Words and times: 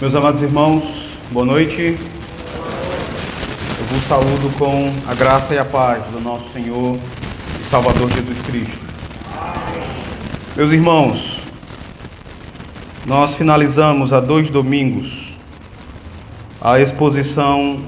Meus 0.00 0.14
amados 0.14 0.40
irmãos, 0.42 0.84
boa 1.32 1.44
noite. 1.44 1.98
Eu 3.80 3.84
vos 3.86 4.04
saúdo 4.04 4.56
com 4.56 4.94
a 5.10 5.14
graça 5.14 5.54
e 5.54 5.58
a 5.58 5.64
paz 5.64 6.04
do 6.12 6.20
nosso 6.20 6.52
Senhor 6.52 6.96
e 7.60 7.64
Salvador 7.68 8.08
Jesus 8.08 8.40
Cristo. 8.42 8.78
Meus 10.54 10.70
irmãos, 10.70 11.40
nós 13.06 13.34
finalizamos 13.34 14.12
há 14.12 14.20
dois 14.20 14.48
domingos 14.50 15.34
a 16.60 16.78
exposição 16.78 17.80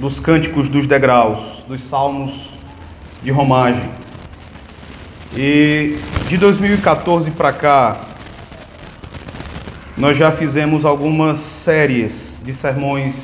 dos 0.00 0.18
cânticos 0.18 0.68
dos 0.68 0.88
degraus, 0.88 1.62
dos 1.68 1.84
salmos 1.84 2.48
de 3.22 3.30
romagem. 3.30 3.88
E 5.36 6.00
de 6.26 6.36
2014 6.36 7.30
para 7.30 7.52
cá, 7.52 7.96
nós 9.96 10.14
já 10.14 10.30
fizemos 10.30 10.84
algumas 10.84 11.38
séries 11.38 12.38
de 12.42 12.52
sermões, 12.52 13.14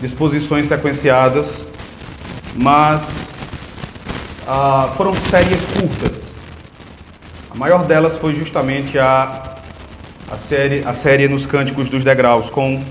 de 0.00 0.06
exposições 0.06 0.66
sequenciadas, 0.66 1.46
mas 2.54 3.26
ah, 4.48 4.94
foram 4.96 5.14
séries 5.14 5.60
curtas. 5.78 6.22
A 7.50 7.54
maior 7.54 7.84
delas 7.84 8.16
foi 8.16 8.34
justamente 8.34 8.98
a, 8.98 9.56
a, 10.30 10.38
série, 10.38 10.82
a 10.86 10.94
série 10.94 11.28
nos 11.28 11.44
Cânticos 11.44 11.90
dos 11.90 12.02
Degraus, 12.02 12.48
com 12.48 12.82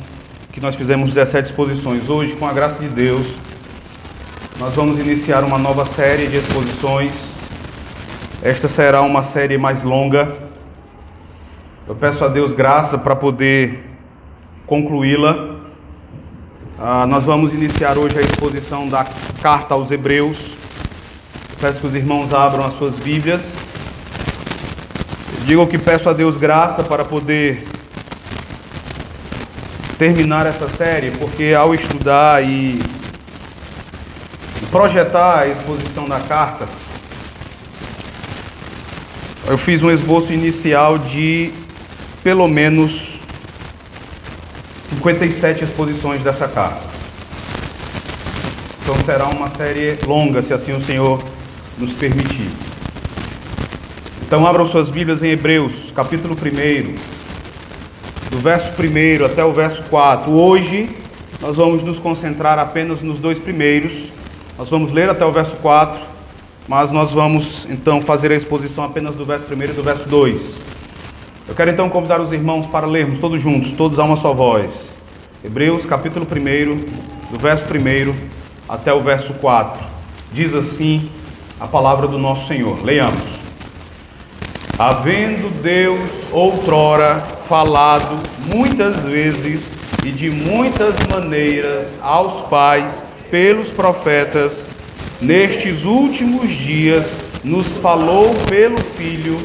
que 0.52 0.62
nós 0.62 0.76
fizemos 0.76 1.10
17 1.10 1.50
exposições. 1.50 2.08
Hoje, 2.10 2.36
com 2.36 2.46
a 2.46 2.54
graça 2.54 2.80
de 2.80 2.90
Deus, 2.90 3.26
nós 4.60 4.76
vamos 4.76 5.00
iniciar 5.00 5.44
uma 5.44 5.58
nova 5.58 5.84
série 5.84 6.28
de 6.28 6.38
exposições. 6.38 7.12
Esta 8.44 8.68
será 8.68 9.02
uma 9.02 9.24
série 9.24 9.58
mais 9.58 9.82
longa 9.82 10.53
eu 11.86 11.96
peço 11.96 12.24
a 12.24 12.30
Deus 12.30 12.54
graça 12.54 12.98
para 12.98 13.14
poder 13.14 13.84
concluí-la. 14.66 15.58
Ah, 16.80 17.06
nós 17.06 17.26
vamos 17.26 17.54
iniciar 17.54 17.98
hoje 17.98 18.18
a 18.18 18.22
exposição 18.22 18.88
da 18.88 19.06
carta 19.42 19.74
aos 19.74 19.92
Hebreus. 19.92 20.54
Eu 21.52 21.58
peço 21.60 21.82
que 21.82 21.88
os 21.88 21.94
irmãos 21.94 22.34
abram 22.34 22.66
as 22.66 22.76
suas 22.76 22.96
Bíblias. 22.96 23.58
Digo 25.46 25.68
que 25.68 25.78
peço 25.78 26.10
a 26.10 26.14
Deus 26.14 26.38
graça 26.38 26.84
para 26.84 27.04
poder 27.04 27.68
terminar 29.98 30.46
essa 30.46 30.70
série, 30.70 31.12
porque 31.12 31.54
ao 31.54 31.76
estudar 31.76 32.42
e 32.46 32.82
projetar 34.72 35.40
a 35.40 35.48
exposição 35.48 36.08
da 36.08 36.22
carta, 36.22 36.66
eu 39.48 39.58
fiz 39.58 39.84
um 39.84 39.92
esboço 39.92 40.32
inicial 40.32 40.98
de 40.98 41.52
pelo 42.24 42.48
menos 42.48 43.20
57 44.82 45.64
exposições 45.66 46.24
dessa 46.24 46.48
carta. 46.48 46.94
Então 48.82 48.96
será 49.04 49.28
uma 49.28 49.48
série 49.48 49.98
longa, 50.08 50.42
se 50.42 50.54
assim 50.54 50.72
o 50.72 50.80
Senhor 50.80 51.22
nos 51.78 51.92
permitir. 51.94 52.50
Então 54.26 54.48
abram 54.48 54.66
suas 54.66 54.90
Bíblias 54.90 55.22
em 55.22 55.32
Hebreus, 55.32 55.92
capítulo 55.94 56.34
1, 56.34 56.96
do 58.32 58.40
verso 58.40 58.72
1 58.72 59.26
até 59.26 59.44
o 59.44 59.52
verso 59.52 59.84
4. 59.84 60.32
Hoje 60.32 60.90
nós 61.42 61.58
vamos 61.58 61.84
nos 61.84 62.00
concentrar 62.00 62.58
apenas 62.58 63.02
nos 63.02 63.20
dois 63.20 63.38
primeiros. 63.38 64.06
Nós 64.58 64.70
vamos 64.70 64.94
ler 64.94 65.10
até 65.10 65.26
o 65.26 65.32
verso 65.32 65.58
4, 65.58 66.00
mas 66.68 66.90
nós 66.92 67.12
vamos 67.12 67.68
então 67.70 68.02
fazer 68.02 68.32
a 68.32 68.36
exposição 68.36 68.84
apenas 68.86 69.16
do 69.16 69.26
verso 69.26 69.46
1 69.54 69.62
e 69.64 69.68
do 69.68 69.84
verso 69.84 70.08
2. 70.08 70.74
Eu 71.46 71.54
quero 71.54 71.72
então 71.72 71.90
convidar 71.90 72.22
os 72.22 72.32
irmãos 72.32 72.66
para 72.68 72.88
lermos 72.88 73.20
todos 73.20 73.42
juntos, 73.42 73.74
todos 73.74 74.00
a 74.00 74.04
uma 74.06 74.16
só 74.16 74.34
voz. 74.34 74.94
Hebreus 75.44 75.86
capítulo 75.86 76.26
1, 76.26 77.32
do 77.34 77.38
verso 77.38 77.66
1 77.66 78.16
até 78.68 78.94
o 78.94 79.02
verso 79.02 79.34
4. 79.34 79.84
Diz 80.32 80.56
assim 80.56 81.10
a 81.60 81.68
palavra 81.68 82.08
do 82.08 82.18
nosso 82.18 82.48
Senhor. 82.48 82.82
Leiamos. 82.82 83.22
Havendo 84.80 85.50
Deus 85.62 86.00
outrora 86.32 87.20
falado 87.50 88.18
muitas 88.48 89.02
vezes 89.02 89.70
e 90.06 90.12
de 90.12 90.30
muitas 90.30 90.96
maneiras 91.12 91.94
aos 92.02 92.44
pais 92.44 93.04
pelos 93.30 93.70
profetas, 93.70 94.66
nestes 95.22 95.84
últimos 95.84 96.50
dias 96.52 97.18
nos 97.44 97.78
falou 97.78 98.34
pelo 98.48 98.78
Filho 98.78 99.38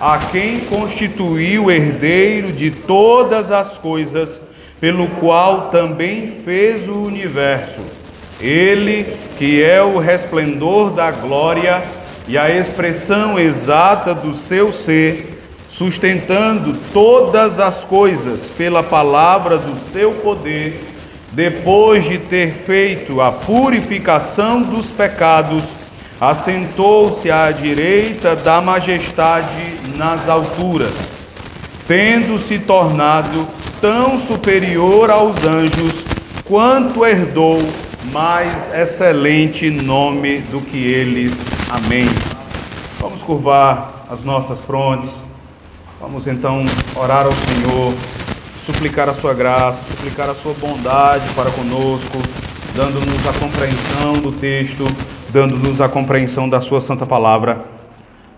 a 0.00 0.16
quem 0.16 0.60
constituiu 0.60 1.70
herdeiro 1.70 2.52
de 2.52 2.70
todas 2.70 3.50
as 3.50 3.76
coisas, 3.76 4.40
pelo 4.80 5.06
qual 5.08 5.68
também 5.68 6.26
fez 6.42 6.88
o 6.88 7.02
universo. 7.02 7.82
Ele, 8.40 9.14
que 9.36 9.62
é 9.62 9.82
o 9.82 9.98
resplendor 9.98 10.90
da 10.90 11.10
glória 11.10 11.82
e 12.26 12.38
a 12.38 12.48
expressão 12.48 13.38
exata 13.38 14.14
do 14.14 14.32
seu 14.32 14.72
ser, 14.72 15.38
sustentando 15.68 16.74
todas 16.94 17.58
as 17.58 17.84
coisas 17.84 18.48
pela 18.48 18.82
palavra 18.82 19.58
do 19.58 19.76
seu 19.92 20.12
poder, 20.12 20.82
depois 21.32 22.06
de 22.06 22.16
ter 22.16 22.52
feito 22.52 23.20
a 23.20 23.30
purificação 23.30 24.62
dos 24.62 24.90
pecados, 24.90 25.62
assentou-se 26.18 27.30
à 27.30 27.50
direita 27.50 28.34
da 28.34 28.60
majestade 28.60 29.79
nas 30.00 30.30
alturas, 30.30 30.94
tendo 31.86 32.38
se 32.38 32.58
tornado 32.58 33.46
tão 33.82 34.18
superior 34.18 35.10
aos 35.10 35.44
anjos, 35.44 36.06
quanto 36.46 37.04
herdou 37.04 37.62
mais 38.10 38.72
excelente 38.74 39.68
nome 39.68 40.38
do 40.50 40.62
que 40.62 40.78
eles. 40.78 41.34
Amém. 41.68 42.06
Vamos 42.98 43.20
curvar 43.20 44.06
as 44.10 44.24
nossas 44.24 44.62
frontes. 44.62 45.22
Vamos 46.00 46.26
então 46.26 46.64
orar 46.96 47.26
ao 47.26 47.32
Senhor, 47.32 47.92
suplicar 48.64 49.06
a 49.10 49.12
sua 49.12 49.34
graça, 49.34 49.82
suplicar 49.86 50.30
a 50.30 50.34
sua 50.34 50.54
bondade 50.54 51.28
para 51.36 51.50
conosco, 51.50 52.22
dando-nos 52.74 53.28
a 53.28 53.32
compreensão 53.34 54.14
do 54.14 54.32
texto 54.32 54.86
dando-nos 55.32 55.80
a 55.80 55.88
compreensão 55.88 56.48
da 56.48 56.60
Sua 56.60 56.80
Santa 56.80 57.06
Palavra. 57.06 57.79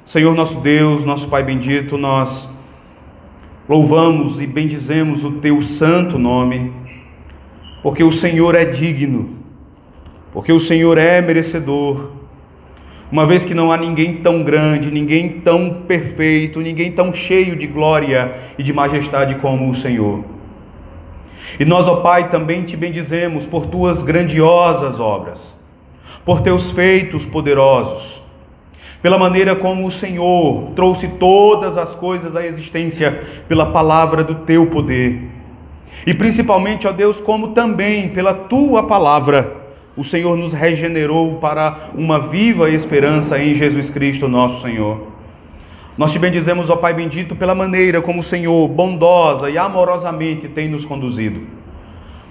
Senhor 0.05 0.35
nosso 0.35 0.61
Deus, 0.61 1.05
nosso 1.05 1.29
Pai 1.29 1.43
bendito, 1.43 1.97
nós 1.97 2.53
louvamos 3.69 4.41
e 4.41 4.47
bendizemos 4.47 5.25
o 5.25 5.33
Teu 5.33 5.63
santo 5.63 6.19
nome, 6.19 6.73
porque 7.83 8.03
o 8.03 8.11
Senhor 8.11 8.55
é 8.55 8.65
digno, 8.65 9.39
porque 10.33 10.53
o 10.53 10.61
Senhor 10.61 10.99
é 10.99 11.21
merecedor, 11.21 12.11
uma 13.11 13.27
vez 13.27 13.45
que 13.45 13.55
não 13.55 13.71
há 13.71 13.77
ninguém 13.77 14.17
tão 14.17 14.43
grande, 14.43 14.91
ninguém 14.91 15.41
tão 15.41 15.83
perfeito, 15.87 16.61
ninguém 16.61 16.93
tão 16.93 17.13
cheio 17.13 17.57
de 17.57 17.67
glória 17.67 18.35
e 18.59 18.63
de 18.63 18.73
majestade 18.73 19.35
como 19.37 19.71
o 19.71 19.75
Senhor. 19.75 20.25
E 21.61 21.65
nós, 21.65 21.87
ó 21.87 21.97
Pai, 21.97 22.31
também 22.31 22.63
te 22.63 22.77
bendizemos 22.77 23.45
por 23.45 23.67
tuas 23.67 24.03
grandiosas 24.03 24.99
obras 24.99 25.63
por 26.25 26.41
teus 26.41 26.71
feitos 26.71 27.25
poderosos, 27.25 28.22
pela 29.03 29.19
maneira 29.19 29.57
como 29.57 29.87
o 29.87 29.91
Senhor 29.91 30.71
trouxe 30.77 31.09
todas 31.19 31.77
as 31.77 31.95
coisas 31.95 32.37
à 32.37 32.47
existência 32.47 33.23
pela 33.49 33.67
palavra 33.67 34.23
do 34.23 34.37
teu 34.37 34.67
poder. 34.67 35.29
E 36.07 36.15
principalmente, 36.15 36.87
ó 36.87 36.93
Deus, 36.93 37.21
como 37.21 37.49
também 37.49 38.09
pela 38.11 38.33
tua 38.33 38.85
palavra, 38.85 39.57
o 39.97 40.05
Senhor 40.05 40.37
nos 40.37 40.53
regenerou 40.53 41.37
para 41.37 41.91
uma 41.95 42.19
viva 42.21 42.71
esperança 42.71 43.39
em 43.39 43.55
Jesus 43.55 43.91
Cristo, 43.91 44.29
nosso 44.29 44.63
Senhor. 44.63 45.09
Nós 45.99 46.13
te 46.13 46.19
bendizemos, 46.19 46.71
ó 46.71 46.77
Pai 46.77 46.95
bendito, 46.95 47.37
pela 47.37 47.55
maneira 47.55 48.01
como 48.01 48.21
o 48.21 48.23
Senhor 48.23 48.67
bondosa 48.69 49.51
e 49.51 49.59
amorosamente 49.59 50.49
tem 50.49 50.69
nos 50.69 50.85
conduzido. 50.85 51.62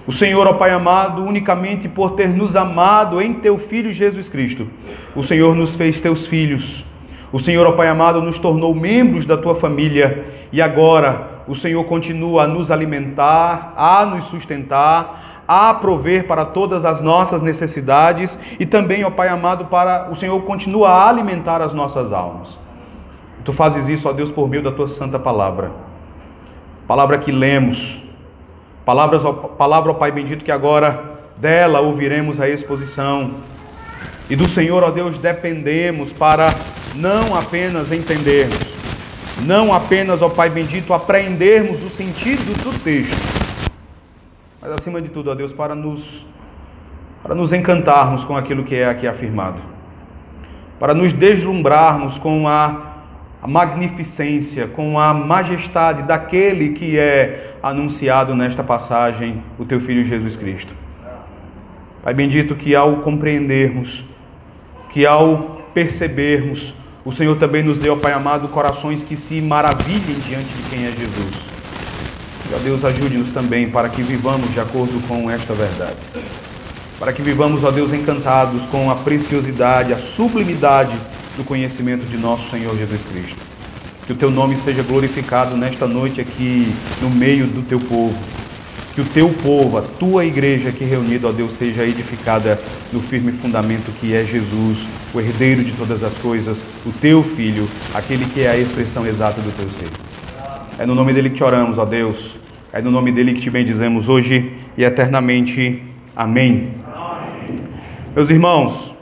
O 0.06 0.10
Senhor, 0.10 0.46
ó 0.46 0.54
Pai 0.54 0.70
amado, 0.70 1.22
unicamente 1.22 1.88
por 1.88 2.12
ter 2.12 2.28
nos 2.28 2.56
amado 2.56 3.22
em 3.22 3.34
teu 3.34 3.56
Filho 3.56 3.92
Jesus 3.92 4.28
Cristo, 4.28 4.66
o 5.14 5.22
Senhor 5.22 5.54
nos 5.54 5.76
fez 5.76 6.00
teus 6.00 6.26
filhos. 6.26 6.84
O 7.32 7.38
Senhor, 7.38 7.66
ó 7.66 7.72
Pai 7.72 7.88
amado, 7.88 8.20
nos 8.20 8.38
tornou 8.38 8.74
membros 8.74 9.26
da 9.26 9.36
tua 9.36 9.54
família 9.54 10.24
e 10.52 10.60
agora 10.60 11.42
o 11.46 11.54
Senhor 11.54 11.84
continua 11.84 12.44
a 12.44 12.46
nos 12.48 12.70
alimentar, 12.70 13.72
a 13.76 14.04
nos 14.04 14.26
sustentar, 14.26 15.44
a 15.46 15.72
prover 15.74 16.26
para 16.26 16.44
todas 16.44 16.84
as 16.84 17.00
nossas 17.00 17.40
necessidades 17.40 18.38
e 18.58 18.66
também, 18.66 19.04
ó 19.04 19.10
Pai 19.10 19.28
amado, 19.28 19.66
para 19.66 20.10
o 20.10 20.16
Senhor 20.16 20.40
continua 20.42 20.88
a 20.88 21.08
alimentar 21.08 21.62
as 21.62 21.72
nossas 21.72 22.12
almas. 22.12 22.58
Tu 23.44 23.52
fazes 23.52 23.88
isso, 23.88 24.08
ó 24.08 24.12
Deus, 24.12 24.30
por 24.30 24.48
meio 24.48 24.62
da 24.62 24.72
tua 24.72 24.86
santa 24.86 25.18
palavra. 25.18 25.72
Palavra 26.86 27.18
que 27.18 27.32
lemos, 27.32 28.02
Palavras, 28.84 29.22
palavra 29.56 29.90
ao 29.90 29.96
Pai 29.96 30.10
bendito 30.10 30.44
que 30.44 30.50
agora 30.50 31.20
dela 31.36 31.80
ouviremos 31.80 32.40
a 32.40 32.48
exposição. 32.48 33.34
E 34.28 34.34
do 34.34 34.48
Senhor, 34.48 34.82
ó 34.82 34.90
Deus, 34.90 35.18
dependemos 35.18 36.12
para 36.12 36.52
não 36.94 37.36
apenas 37.36 37.92
entendermos, 37.92 38.58
não 39.44 39.72
apenas, 39.72 40.20
ó 40.20 40.28
Pai 40.28 40.50
bendito, 40.50 40.92
apreendermos 40.92 41.82
o 41.82 41.88
sentido 41.88 42.52
do 42.62 42.78
texto, 42.80 43.16
mas 44.60 44.72
acima 44.72 45.00
de 45.00 45.08
tudo, 45.08 45.30
ó 45.30 45.34
Deus, 45.34 45.52
para 45.52 45.74
nos, 45.74 46.26
para 47.22 47.34
nos 47.34 47.52
encantarmos 47.52 48.24
com 48.24 48.36
aquilo 48.36 48.64
que 48.64 48.74
é 48.74 48.86
aqui 48.86 49.06
afirmado, 49.06 49.60
para 50.78 50.92
nos 50.92 51.12
deslumbrarmos 51.12 52.18
com 52.18 52.48
a 52.48 52.91
a 53.42 53.48
magnificência, 53.48 54.68
com 54.68 54.96
a 54.96 55.12
majestade 55.12 56.04
daquele 56.04 56.68
que 56.74 56.96
é 56.96 57.56
anunciado 57.60 58.36
nesta 58.36 58.62
passagem, 58.62 59.42
o 59.58 59.64
teu 59.64 59.80
filho 59.80 60.04
Jesus 60.04 60.36
Cristo. 60.36 60.72
Pai 62.04 62.14
bendito, 62.14 62.54
que 62.54 62.76
ao 62.76 62.98
compreendermos, 62.98 64.04
que 64.90 65.04
ao 65.04 65.60
percebermos, 65.74 66.76
o 67.04 67.10
Senhor 67.10 67.36
também 67.36 67.64
nos 67.64 67.78
deu, 67.78 67.96
Pai 67.96 68.12
amado, 68.12 68.46
corações 68.46 69.02
que 69.02 69.16
se 69.16 69.40
maravilhem 69.40 70.20
diante 70.28 70.48
de 70.48 70.70
quem 70.70 70.84
é 70.84 70.92
Jesus. 70.92 71.34
ó 72.54 72.58
Deus, 72.58 72.84
ajude-nos 72.84 73.32
também 73.32 73.68
para 73.68 73.88
que 73.88 74.02
vivamos 74.02 74.52
de 74.52 74.60
acordo 74.60 75.00
com 75.08 75.28
esta 75.28 75.52
verdade. 75.52 75.96
Para 76.96 77.12
que 77.12 77.22
vivamos, 77.22 77.64
ó 77.64 77.72
Deus, 77.72 77.92
encantados 77.92 78.62
com 78.66 78.88
a 78.88 78.94
preciosidade, 78.94 79.92
a 79.92 79.98
sublimidade 79.98 80.96
do 81.36 81.44
conhecimento 81.44 82.04
de 82.06 82.16
nosso 82.16 82.50
Senhor 82.50 82.76
Jesus 82.76 83.00
Cristo. 83.10 83.36
Que 84.06 84.12
o 84.12 84.16
teu 84.16 84.30
nome 84.30 84.56
seja 84.56 84.82
glorificado 84.82 85.56
nesta 85.56 85.86
noite 85.86 86.20
aqui 86.20 86.72
no 87.00 87.08
meio 87.08 87.46
do 87.46 87.62
teu 87.62 87.78
povo. 87.80 88.18
Que 88.94 89.00
o 89.00 89.04
teu 89.04 89.30
povo, 89.42 89.78
a 89.78 89.82
tua 89.82 90.24
igreja 90.24 90.68
aqui 90.68 90.84
reunida, 90.84 91.28
ó 91.28 91.32
Deus, 91.32 91.52
seja 91.52 91.84
edificada 91.84 92.60
no 92.92 93.00
firme 93.00 93.32
fundamento 93.32 93.90
que 94.00 94.14
é 94.14 94.22
Jesus, 94.22 94.86
o 95.14 95.20
herdeiro 95.20 95.64
de 95.64 95.72
todas 95.72 96.02
as 96.02 96.14
coisas, 96.14 96.62
o 96.84 96.92
teu 96.92 97.22
filho, 97.22 97.66
aquele 97.94 98.26
que 98.26 98.42
é 98.42 98.50
a 98.50 98.58
expressão 98.58 99.06
exata 99.06 99.40
do 99.40 99.50
teu 99.56 99.70
ser. 99.70 99.88
É 100.78 100.84
no 100.84 100.94
nome 100.94 101.12
dele 101.12 101.30
que 101.30 101.36
te 101.36 101.44
oramos, 101.44 101.78
ó 101.78 101.84
Deus. 101.84 102.36
É 102.72 102.82
no 102.82 102.90
nome 102.90 103.12
dele 103.12 103.34
que 103.34 103.40
te 103.40 103.50
bendizemos 103.50 104.08
hoje 104.08 104.52
e 104.76 104.82
eternamente. 104.82 105.82
Amém. 106.16 106.70
Meus 108.14 108.30
irmãos, 108.30 108.92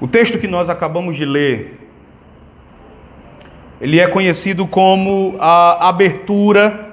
o 0.00 0.06
texto 0.06 0.38
que 0.38 0.46
nós 0.46 0.68
acabamos 0.68 1.16
de 1.16 1.24
ler, 1.24 1.78
ele 3.80 4.00
é 4.00 4.06
conhecido 4.08 4.66
como 4.66 5.36
a 5.40 5.88
abertura 5.88 6.86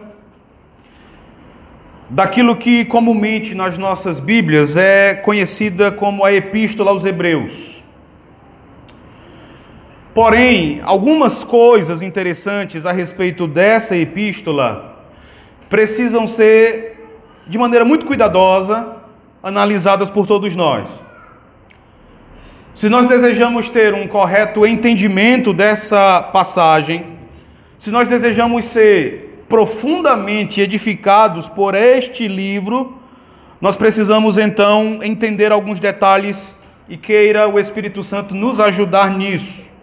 daquilo 2.10 2.56
que 2.56 2.86
comumente 2.86 3.56
nas 3.56 3.78
nossas 3.78 4.20
Bíblias 4.20 4.78
é 4.78 5.16
conhecida 5.16 5.92
como 5.92 6.24
a 6.24 6.32
Epístola 6.32 6.92
aos 6.92 7.04
Hebreus. 7.04 7.76
Porém, 10.16 10.80
algumas 10.84 11.44
coisas 11.44 12.02
interessantes 12.02 12.86
a 12.86 12.94
respeito 12.94 13.46
dessa 13.48 13.98
epístola 13.98 14.96
precisam 15.70 16.26
ser, 16.26 17.06
de 17.46 17.58
maneira 17.58 17.84
muito 17.84 18.06
cuidadosa, 18.06 18.96
analisadas 19.44 20.10
por 20.10 20.26
todos 20.26 20.56
nós. 20.56 21.05
Se 22.76 22.90
nós 22.90 23.08
desejamos 23.08 23.70
ter 23.70 23.94
um 23.94 24.06
correto 24.06 24.68
entendimento 24.68 25.54
dessa 25.54 26.22
passagem, 26.22 27.06
se 27.80 27.90
nós 27.90 28.10
desejamos 28.10 28.66
ser 28.66 29.46
profundamente 29.48 30.60
edificados 30.60 31.48
por 31.48 31.74
este 31.74 32.28
livro, 32.28 33.00
nós 33.62 33.78
precisamos 33.78 34.38
então 34.38 35.00
entender 35.02 35.54
alguns 35.54 35.80
detalhes 35.80 36.54
e 36.90 36.98
queira 36.98 37.48
o 37.48 37.58
Espírito 37.58 38.04
Santo 38.04 38.36
nos 38.36 38.60
ajudar 38.60 39.10
nisso. 39.18 39.74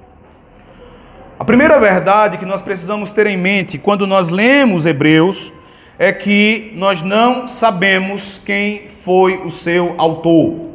A 1.41 1.47
primeira 1.47 1.81
verdade 1.81 2.37
que 2.37 2.44
nós 2.44 2.61
precisamos 2.61 3.11
ter 3.11 3.27
em 3.27 3.39
mente 3.39 3.79
quando 3.79 4.06
nós 4.06 4.29
lemos 4.29 4.85
Hebreus 4.85 5.50
é 5.99 6.12
que 6.12 6.73
nós 6.77 7.00
não 7.00 7.49
sabemos 7.49 8.39
quem 8.44 8.91
foi 8.91 9.39
o 9.39 9.50
seu 9.50 9.94
autor. 9.97 10.72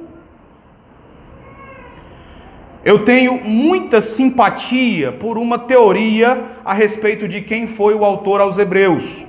Eu 2.87 2.99
tenho 2.99 3.43
muita 3.43 3.99
simpatia 3.99 5.11
por 5.11 5.37
uma 5.37 5.59
teoria 5.59 6.51
a 6.63 6.73
respeito 6.73 7.27
de 7.27 7.41
quem 7.41 7.67
foi 7.67 7.93
o 7.93 8.05
autor 8.05 8.39
aos 8.39 8.57
Hebreus. 8.57 9.25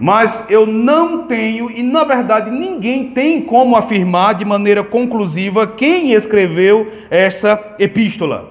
Mas 0.00 0.44
eu 0.50 0.66
não 0.66 1.28
tenho, 1.28 1.70
e 1.70 1.80
na 1.80 2.02
verdade 2.02 2.50
ninguém 2.50 3.10
tem 3.10 3.40
como 3.40 3.76
afirmar 3.76 4.34
de 4.34 4.44
maneira 4.44 4.82
conclusiva 4.82 5.64
quem 5.64 6.10
escreveu 6.10 6.90
essa 7.08 7.76
epístola. 7.78 8.50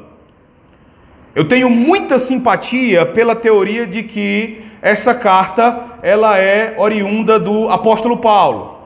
Eu 1.35 1.49
tenho 1.49 1.69
muita 1.69 2.19
simpatia 2.19 3.05
pela 3.05 3.35
teoria 3.35 3.85
de 3.85 4.01
que 4.01 4.61
essa 4.81 5.13
carta 5.13 5.97
ela 6.01 6.37
é 6.37 6.73
oriunda 6.77 7.37
do 7.37 7.69
apóstolo 7.69 8.15
Paulo. 8.15 8.76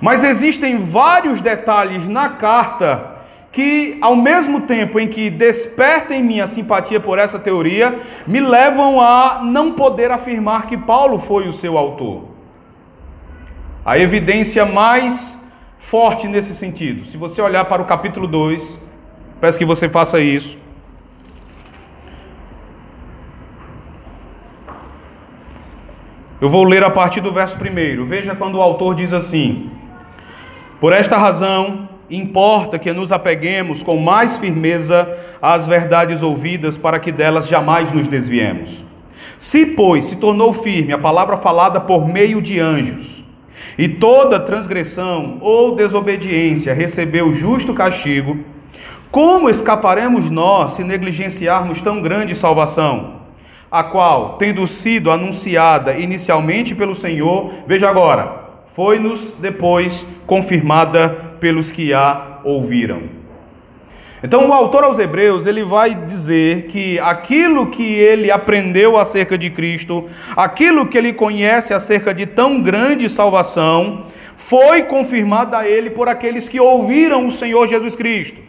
Mas 0.00 0.24
existem 0.24 0.78
vários 0.78 1.40
detalhes 1.40 2.06
na 2.08 2.30
carta 2.30 3.16
que, 3.52 3.96
ao 4.02 4.14
mesmo 4.14 4.62
tempo 4.62 5.00
em 5.00 5.08
que 5.08 5.30
despertem 5.30 6.22
minha 6.22 6.46
simpatia 6.46 7.00
por 7.00 7.18
essa 7.18 7.38
teoria, 7.38 7.98
me 8.26 8.38
levam 8.38 9.00
a 9.00 9.40
não 9.42 9.72
poder 9.72 10.10
afirmar 10.10 10.66
que 10.66 10.76
Paulo 10.76 11.18
foi 11.18 11.48
o 11.48 11.52
seu 11.52 11.78
autor. 11.78 12.24
A 13.84 13.98
evidência 13.98 14.66
mais 14.66 15.42
forte 15.78 16.28
nesse 16.28 16.54
sentido, 16.54 17.06
se 17.06 17.16
você 17.16 17.40
olhar 17.40 17.64
para 17.64 17.80
o 17.80 17.86
capítulo 17.86 18.26
2, 18.26 18.78
peço 19.40 19.58
que 19.58 19.64
você 19.64 19.88
faça 19.88 20.20
isso. 20.20 20.58
Eu 26.38 26.50
vou 26.50 26.64
ler 26.64 26.84
a 26.84 26.90
partir 26.90 27.22
do 27.22 27.32
verso 27.32 27.56
1. 27.56 28.04
Veja 28.04 28.34
quando 28.34 28.56
o 28.56 28.60
autor 28.60 28.94
diz 28.94 29.14
assim: 29.14 29.70
por 30.80 30.92
esta 30.92 31.16
razão, 31.16 31.88
importa 32.10 32.78
que 32.78 32.92
nos 32.92 33.10
apeguemos 33.10 33.82
com 33.82 33.96
mais 33.98 34.36
firmeza 34.36 35.08
às 35.40 35.66
verdades 35.66 36.22
ouvidas, 36.22 36.76
para 36.76 36.98
que 36.98 37.10
delas 37.10 37.48
jamais 37.48 37.92
nos 37.92 38.08
desviemos. 38.08 38.84
Se, 39.38 39.66
pois, 39.66 40.06
se 40.06 40.16
tornou 40.16 40.52
firme 40.52 40.92
a 40.92 40.98
palavra 40.98 41.36
falada 41.36 41.80
por 41.80 42.06
meio 42.06 42.40
de 42.40 42.58
anjos, 42.58 43.24
e 43.78 43.88
toda 43.88 44.40
transgressão 44.40 45.38
ou 45.40 45.74
desobediência 45.74 46.72
recebeu 46.72 47.34
justo 47.34 47.74
castigo, 47.74 48.38
como 49.10 49.50
escaparemos 49.50 50.30
nós 50.30 50.72
se 50.72 50.84
negligenciarmos 50.84 51.82
tão 51.82 52.00
grande 52.00 52.34
salvação, 52.34 53.16
a 53.70 53.82
qual, 53.82 54.36
tendo 54.38 54.66
sido 54.66 55.10
anunciada 55.10 55.94
inicialmente 55.94 56.74
pelo 56.74 56.94
Senhor, 56.94 57.52
veja 57.66 57.88
agora, 57.88 58.45
foi-nos 58.76 59.32
depois 59.40 60.06
confirmada 60.26 61.08
pelos 61.40 61.72
que 61.72 61.94
a 61.94 62.40
ouviram. 62.44 63.04
Então, 64.22 64.50
o 64.50 64.52
autor 64.52 64.84
aos 64.84 64.98
Hebreus, 64.98 65.46
ele 65.46 65.64
vai 65.64 65.94
dizer 65.94 66.66
que 66.66 66.98
aquilo 66.98 67.68
que 67.68 67.94
ele 67.94 68.30
aprendeu 68.30 68.98
acerca 68.98 69.38
de 69.38 69.48
Cristo, 69.48 70.04
aquilo 70.36 70.86
que 70.86 70.98
ele 70.98 71.14
conhece 71.14 71.72
acerca 71.72 72.12
de 72.12 72.26
tão 72.26 72.60
grande 72.60 73.08
salvação, 73.08 74.08
foi 74.36 74.82
confirmado 74.82 75.56
a 75.56 75.66
ele 75.66 75.88
por 75.88 76.06
aqueles 76.06 76.46
que 76.46 76.60
ouviram 76.60 77.26
o 77.26 77.32
Senhor 77.32 77.66
Jesus 77.68 77.96
Cristo. 77.96 78.42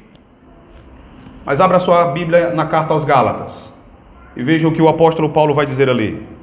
Mas 1.45 1.61
abra 1.61 1.79
sua 1.79 2.11
Bíblia 2.11 2.49
na 2.49 2.65
carta 2.65 2.93
aos 2.93 3.05
Gálatas 3.05 3.73
e 4.35 4.43
veja 4.43 4.67
o 4.67 4.73
que 4.73 4.81
o 4.81 4.89
apóstolo 4.89 5.29
Paulo 5.29 5.53
vai 5.53 5.65
dizer 5.65 5.89
ali. 5.89 6.36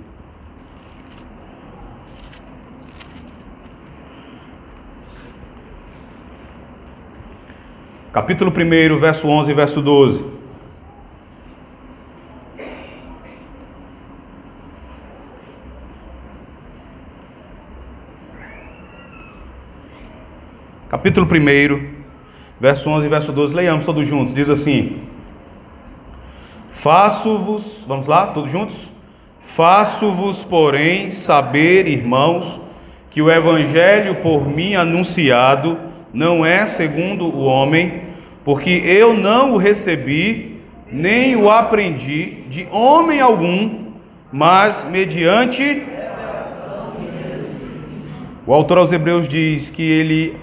Capítulo 8.15 8.53
1, 8.53 8.97
verso 8.97 9.29
11 9.29 9.51
e 9.51 9.55
verso 9.55 9.83
12. 9.83 10.25
Capítulo 20.89 21.27
1, 21.27 21.89
verso 22.61 22.89
11 22.89 23.05
e 23.05 23.09
verso 23.09 23.33
12. 23.33 23.53
Leiamos 23.53 23.85
todos 23.85 24.07
juntos. 24.07 24.33
Diz 24.33 24.49
assim: 24.49 25.03
Faço-vos, 26.71 27.83
vamos 27.85 28.07
lá, 28.07 28.29
todos 28.29 28.49
juntos? 28.49 28.93
Faço-vos, 29.41 30.45
porém, 30.45 31.11
saber, 31.11 31.89
irmãos, 31.89 32.61
que 33.11 33.21
o 33.21 33.29
evangelho 33.29 34.23
por 34.23 34.47
mim 34.47 34.77
anunciado 34.77 35.93
não 36.15 36.47
é 36.47 36.65
segundo 36.69 37.25
o 37.25 37.45
homem, 37.45 38.04
porque 38.45 38.71
eu 38.85 39.15
não 39.15 39.55
o 39.55 39.57
recebi, 39.57 40.61
nem 40.93 41.35
o 41.35 41.51
aprendi 41.51 42.43
de 42.51 42.69
homem 42.71 43.21
algum, 43.21 43.87
mas 44.31 44.87
mediante. 44.91 45.83
O 48.47 48.53
autor 48.53 48.79
aos 48.79 48.93
Hebreus 48.93 49.27
diz 49.27 49.71
que 49.71 49.83
ele 49.83 50.37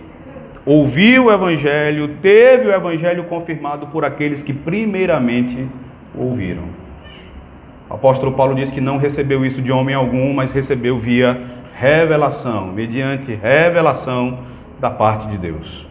ouviu 0.66 1.26
o 1.26 1.32
evangelho, 1.32 2.16
teve 2.22 2.68
o 2.68 2.74
evangelho 2.74 3.26
confirmado 3.26 3.88
por 3.88 4.04
aqueles 4.04 4.42
que 4.42 4.54
primeiramente 4.54 5.68
ouviram. 6.18 6.64
O 7.88 7.94
apóstolo 7.94 8.32
Paulo 8.32 8.56
diz 8.56 8.72
que 8.72 8.82
não 8.82 8.98
recebeu 8.98 9.46
isso 9.46 9.62
de 9.62 9.72
homem 9.72 9.94
algum, 9.94 10.34
mas 10.34 10.52
recebeu 10.52 10.98
via 10.98 11.40
revelação, 11.78 12.68
mediante 12.68 13.34
revelação 13.34 14.40
da 14.80 14.90
parte 14.90 15.28
de 15.28 15.38
Deus. 15.38 15.91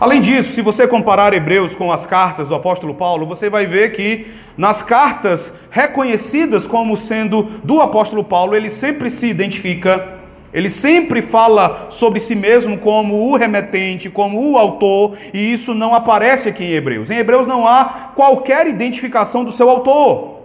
Além 0.00 0.22
disso, 0.22 0.54
se 0.54 0.62
você 0.62 0.88
comparar 0.88 1.34
Hebreus 1.34 1.74
com 1.74 1.92
as 1.92 2.06
cartas 2.06 2.48
do 2.48 2.54
apóstolo 2.54 2.94
Paulo, 2.94 3.26
você 3.26 3.50
vai 3.50 3.66
ver 3.66 3.92
que 3.92 4.28
nas 4.56 4.82
cartas 4.82 5.52
reconhecidas 5.70 6.66
como 6.66 6.96
sendo 6.96 7.42
do 7.62 7.82
apóstolo 7.82 8.24
Paulo, 8.24 8.56
ele 8.56 8.70
sempre 8.70 9.10
se 9.10 9.26
identifica, 9.26 10.20
ele 10.54 10.70
sempre 10.70 11.20
fala 11.20 11.88
sobre 11.90 12.18
si 12.18 12.34
mesmo 12.34 12.78
como 12.78 13.30
o 13.30 13.36
remetente, 13.36 14.08
como 14.08 14.50
o 14.50 14.56
autor, 14.56 15.18
e 15.34 15.52
isso 15.52 15.74
não 15.74 15.94
aparece 15.94 16.48
aqui 16.48 16.64
em 16.64 16.72
Hebreus. 16.72 17.10
Em 17.10 17.18
Hebreus 17.18 17.46
não 17.46 17.68
há 17.68 18.12
qualquer 18.16 18.66
identificação 18.66 19.44
do 19.44 19.52
seu 19.52 19.68
autor. 19.68 20.40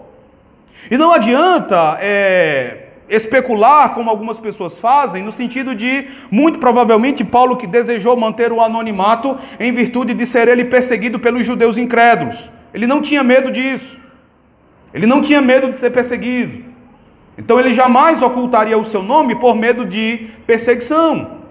E 0.92 0.98
não 0.98 1.14
adianta 1.14 1.98
é, 2.02 2.85
especular, 3.10 3.94
como 3.94 4.10
algumas 4.10 4.40
pessoas 4.40 4.80
fazem, 4.80 5.24
no 5.24 5.32
sentido 5.32 5.76
de, 5.76 6.08
muito 6.32 6.60
provavelmente, 6.60 7.24
Paulo 7.24 7.58
que 7.58 7.68
desejou 7.68 8.16
manter 8.18 8.52
o 8.52 8.62
anonimato 8.62 9.38
em 9.60 9.72
virtude 9.72 10.14
de 10.14 10.26
ser 10.26 10.48
ele 10.48 10.66
perseguido 10.66 11.20
pelos 11.20 11.46
judeus 11.46 11.78
incrédulos. 11.78 12.50
Ele 12.74 12.88
não 12.88 13.02
tinha 13.02 13.24
medo 13.24 13.52
disso. 13.52 13.98
Ele 14.94 15.06
não 15.06 15.22
tinha 15.22 15.42
medo 15.42 15.70
de 15.70 15.78
ser 15.78 15.92
perseguido. 15.92 16.66
Então 17.38 17.60
ele 17.60 17.74
jamais 17.74 18.22
ocultaria 18.22 18.78
o 18.78 18.84
seu 18.86 19.04
nome 19.04 19.36
por 19.36 19.56
medo 19.56 19.86
de 19.86 20.30
perseguição. 20.48 21.45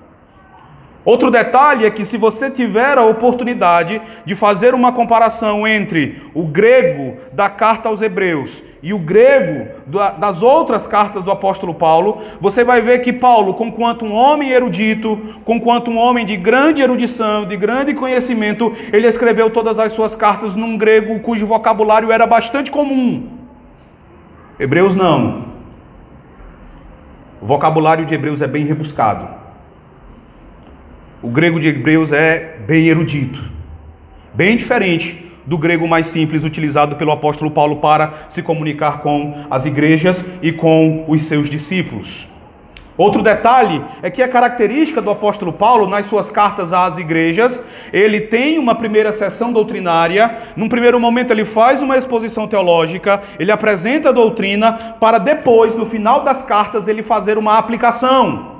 Outro 1.04 1.30
detalhe 1.30 1.84
é 1.84 1.90
que 1.90 2.02
se 2.02 2.16
você 2.16 2.50
tiver 2.50 2.96
a 2.96 3.04
oportunidade 3.04 4.00
de 4.25 4.34
fazer 4.34 4.75
uma 4.75 4.90
comparação 4.90 5.68
entre 5.68 6.23
o 6.32 6.44
grego 6.44 7.18
da 7.30 7.50
carta 7.50 7.90
aos 7.90 8.00
Hebreus 8.00 8.62
e 8.82 8.94
o 8.94 8.99
grego 8.99 9.68
das 10.18 10.40
outras 10.40 10.87
cartas 10.87 11.23
do 11.23 11.30
apóstolo 11.30 11.75
Paulo, 11.75 12.23
você 12.40 12.64
vai 12.64 12.80
ver 12.80 13.00
que 13.00 13.12
Paulo, 13.12 13.52
conquanto 13.52 14.04
um 14.06 14.14
homem 14.14 14.49
erudito, 14.49 15.34
conquanto 15.44 15.90
um 15.90 15.99
homem 15.99 16.25
de 16.25 16.38
grande 16.38 16.80
erudição, 16.80 17.44
de 17.44 17.56
grande 17.56 17.92
conhecimento, 17.92 18.75
ele 18.90 19.06
escreveu 19.06 19.50
todas 19.50 19.78
as 19.78 19.92
suas 19.92 20.16
cartas 20.16 20.56
num 20.56 20.78
grego 20.78 21.20
cujo 21.20 21.46
vocabulário 21.46 22.11
era 22.11 22.26
bastante 22.26 22.70
comum. 22.70 23.28
Hebreus 24.58 24.96
não. 24.96 25.52
O 27.42 27.46
vocabulário 27.46 28.06
de 28.06 28.14
Hebreus 28.14 28.40
é 28.40 28.46
bem 28.46 28.64
rebuscado. 28.64 29.43
O 31.25 31.31
grego 31.31 31.59
de 31.59 31.69
Hebreus 31.69 32.12
é 32.12 32.59
bem 32.66 32.87
erudito, 32.87 33.40
bem 34.35 34.59
diferente 34.59 35.33
do 35.47 35.57
grego 35.57 35.88
mais 35.88 36.09
simples 36.09 36.45
utilizado 36.45 36.97
pelo 36.97 37.12
apóstolo 37.12 37.50
Paulo 37.50 37.76
para 37.76 38.26
se 38.28 38.43
comunicar 38.43 39.00
com 39.00 39.47
as 39.50 39.64
igrejas 39.64 40.23
e 40.43 40.52
com 40.52 41.07
os 41.09 41.23
seus 41.23 41.49
discípulos. 41.49 42.28
Outro 42.95 43.23
detalhe 43.23 43.83
é 44.02 44.11
que 44.11 44.23
a 44.23 44.28
característica 44.28 45.00
do 45.00 45.09
apóstolo 45.09 45.50
Paulo 45.50 45.88
nas 45.88 46.04
suas 46.04 46.31
cartas 46.31 46.75
às 46.75 46.99
igrejas, 46.99 47.64
ele 47.90 48.21
tem 48.21 48.59
uma 48.59 48.75
primeira 48.75 49.11
sessão 49.11 49.50
doutrinária, 49.50 50.31
num 50.54 50.69
primeiro 50.69 51.00
momento 51.00 51.31
ele 51.31 51.47
faz 51.47 51.81
uma 51.81 51.97
exposição 51.97 52.47
teológica, 52.47 53.23
ele 53.38 53.50
apresenta 53.50 54.11
a 54.11 54.12
doutrina, 54.12 54.75
para 55.00 55.16
depois, 55.16 55.75
no 55.75 55.87
final 55.87 56.23
das 56.23 56.43
cartas, 56.43 56.87
ele 56.87 57.02
fazer 57.02 57.38
uma 57.38 57.57
aplicação. 57.57 58.52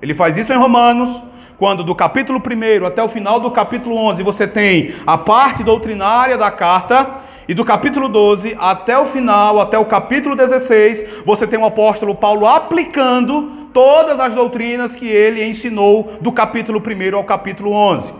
Ele 0.00 0.14
faz 0.14 0.36
isso 0.36 0.52
em 0.52 0.56
Romanos, 0.56 1.31
quando 1.62 1.84
do 1.84 1.94
capítulo 1.94 2.42
1 2.44 2.84
até 2.84 3.00
o 3.04 3.08
final 3.08 3.38
do 3.38 3.48
capítulo 3.48 3.96
11 3.96 4.20
você 4.24 4.48
tem 4.48 4.96
a 5.06 5.16
parte 5.16 5.62
doutrinária 5.62 6.36
da 6.36 6.50
carta, 6.50 7.22
e 7.46 7.54
do 7.54 7.64
capítulo 7.64 8.08
12 8.08 8.56
até 8.58 8.98
o 8.98 9.06
final, 9.06 9.60
até 9.60 9.78
o 9.78 9.84
capítulo 9.84 10.34
16, 10.34 11.22
você 11.24 11.46
tem 11.46 11.60
o 11.60 11.64
apóstolo 11.64 12.16
Paulo 12.16 12.48
aplicando 12.48 13.68
todas 13.72 14.18
as 14.18 14.34
doutrinas 14.34 14.96
que 14.96 15.06
ele 15.06 15.44
ensinou 15.44 16.14
do 16.20 16.32
capítulo 16.32 16.82
1 16.84 17.16
ao 17.16 17.22
capítulo 17.22 17.70
11. 17.70 18.12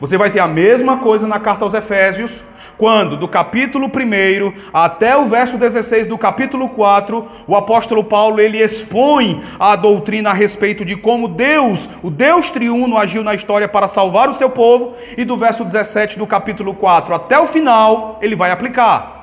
Você 0.00 0.16
vai 0.16 0.30
ter 0.30 0.40
a 0.40 0.48
mesma 0.48 0.96
coisa 0.96 1.26
na 1.26 1.38
carta 1.38 1.66
aos 1.66 1.74
Efésios, 1.74 2.42
quando 2.78 3.16
do 3.16 3.26
capítulo 3.26 3.86
1 3.86 4.52
até 4.72 5.16
o 5.16 5.26
verso 5.26 5.56
16 5.56 6.06
do 6.06 6.18
capítulo 6.18 6.68
4, 6.68 7.26
o 7.46 7.56
apóstolo 7.56 8.04
Paulo 8.04 8.40
ele 8.40 8.62
expõe 8.62 9.42
a 9.58 9.76
doutrina 9.76 10.30
a 10.30 10.34
respeito 10.34 10.84
de 10.84 10.96
como 10.96 11.28
Deus, 11.28 11.88
o 12.02 12.10
Deus 12.10 12.50
triuno, 12.50 12.98
agiu 12.98 13.24
na 13.24 13.34
história 13.34 13.68
para 13.68 13.88
salvar 13.88 14.28
o 14.28 14.34
seu 14.34 14.50
povo, 14.50 14.94
e 15.16 15.24
do 15.24 15.36
verso 15.36 15.64
17 15.64 16.18
do 16.18 16.26
capítulo 16.26 16.74
4 16.74 17.14
até 17.14 17.38
o 17.38 17.46
final, 17.46 18.18
ele 18.20 18.36
vai 18.36 18.50
aplicar. 18.50 19.16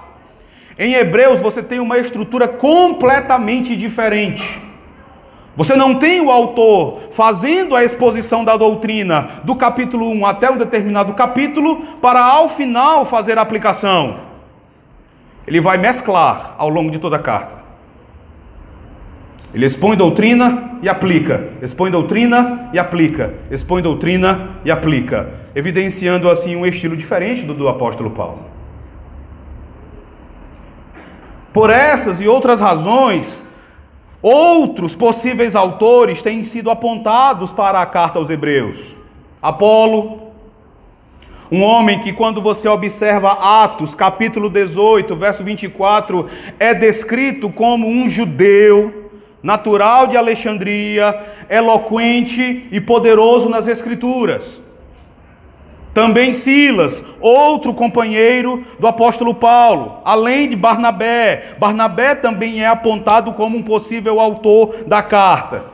Em 0.77 0.95
Hebreus 0.95 1.39
você 1.39 1.62
tem 1.62 1.79
uma 1.79 1.98
estrutura 1.98 2.48
completamente 2.48 3.75
diferente. 3.75 4.73
Você 5.55 5.75
não 5.75 5.95
tem 5.95 6.19
o 6.19 6.31
autor 6.31 7.10
fazendo 7.12 7.75
a 7.75 7.83
exposição 7.83 8.43
da 8.43 8.57
doutrina 8.57 9.41
do 9.43 9.55
capítulo 9.55 10.10
1 10.10 10.25
até 10.25 10.50
um 10.50 10.57
determinado 10.57 11.13
capítulo, 11.13 11.81
para 12.01 12.19
ao 12.19 12.50
final 12.50 13.05
fazer 13.05 13.38
a 13.38 13.41
aplicação. 13.41 14.22
Ele 15.45 15.62
vai 15.62 15.77
mesclar 15.77 16.55
ao 16.57 16.69
longo 16.69 16.89
de 16.89 16.98
toda 16.98 17.17
a 17.17 17.19
carta. 17.19 17.62
Ele 19.53 19.67
expõe 19.67 19.95
doutrina 19.95 20.79
e 20.81 20.89
aplica, 20.89 21.50
expõe 21.62 21.91
doutrina 21.91 22.69
e 22.74 22.79
aplica, 22.79 23.36
expõe 23.51 23.83
doutrina 23.83 24.57
e 24.65 24.72
aplica, 24.72 25.29
evidenciando 25.53 26.27
assim 26.27 26.55
um 26.55 26.65
estilo 26.65 26.98
diferente 26.98 27.43
do 27.43 27.53
do 27.53 27.67
apóstolo 27.67 28.10
Paulo. 28.10 28.45
Por 31.53 31.69
essas 31.69 32.19
e 32.19 32.27
outras 32.27 32.60
razões, 32.60 33.43
Outros 34.24 34.96
possíveis 34.96 35.53
autores 35.53 36.22
têm 36.22 36.46
sido 36.46 36.72
apontados 36.72 37.51
para 37.51 37.82
a 37.82 37.86
carta 37.86 38.20
aos 38.20 38.30
Hebreus. 38.30 38.96
Apolo, 39.42 40.32
um 41.51 41.62
homem 41.62 42.00
que, 42.00 42.13
quando 42.13 42.42
você 42.42 42.70
observa 42.70 43.63
Atos, 43.63 43.94
capítulo 43.94 44.50
18, 44.50 45.13
verso 45.18 45.44
24, 45.44 46.30
é 46.58 46.74
descrito 46.74 47.50
como 47.50 47.86
um 47.86 48.08
judeu, 48.08 49.12
natural 49.44 50.08
de 50.08 50.15
Alexandria, 50.15 51.22
eloquente 51.50 52.65
e 52.72 52.80
poderoso 52.80 53.50
nas 53.50 53.68
Escrituras. 53.68 54.62
Também 55.93 56.33
Silas, 56.33 57.03
outro 57.21 57.73
companheiro 57.73 58.65
do 58.79 58.88
apóstolo 58.88 59.35
Paulo, 59.35 60.00
além 60.03 60.50
de 60.50 60.55
Barnabé. 60.55 61.55
Barnabé 61.59 62.15
também 62.15 62.63
é 62.63 62.67
apontado 62.67 63.33
como 63.33 63.57
um 63.57 63.63
possível 63.63 64.19
autor 64.19 64.83
da 64.88 65.03
carta. 65.03 65.65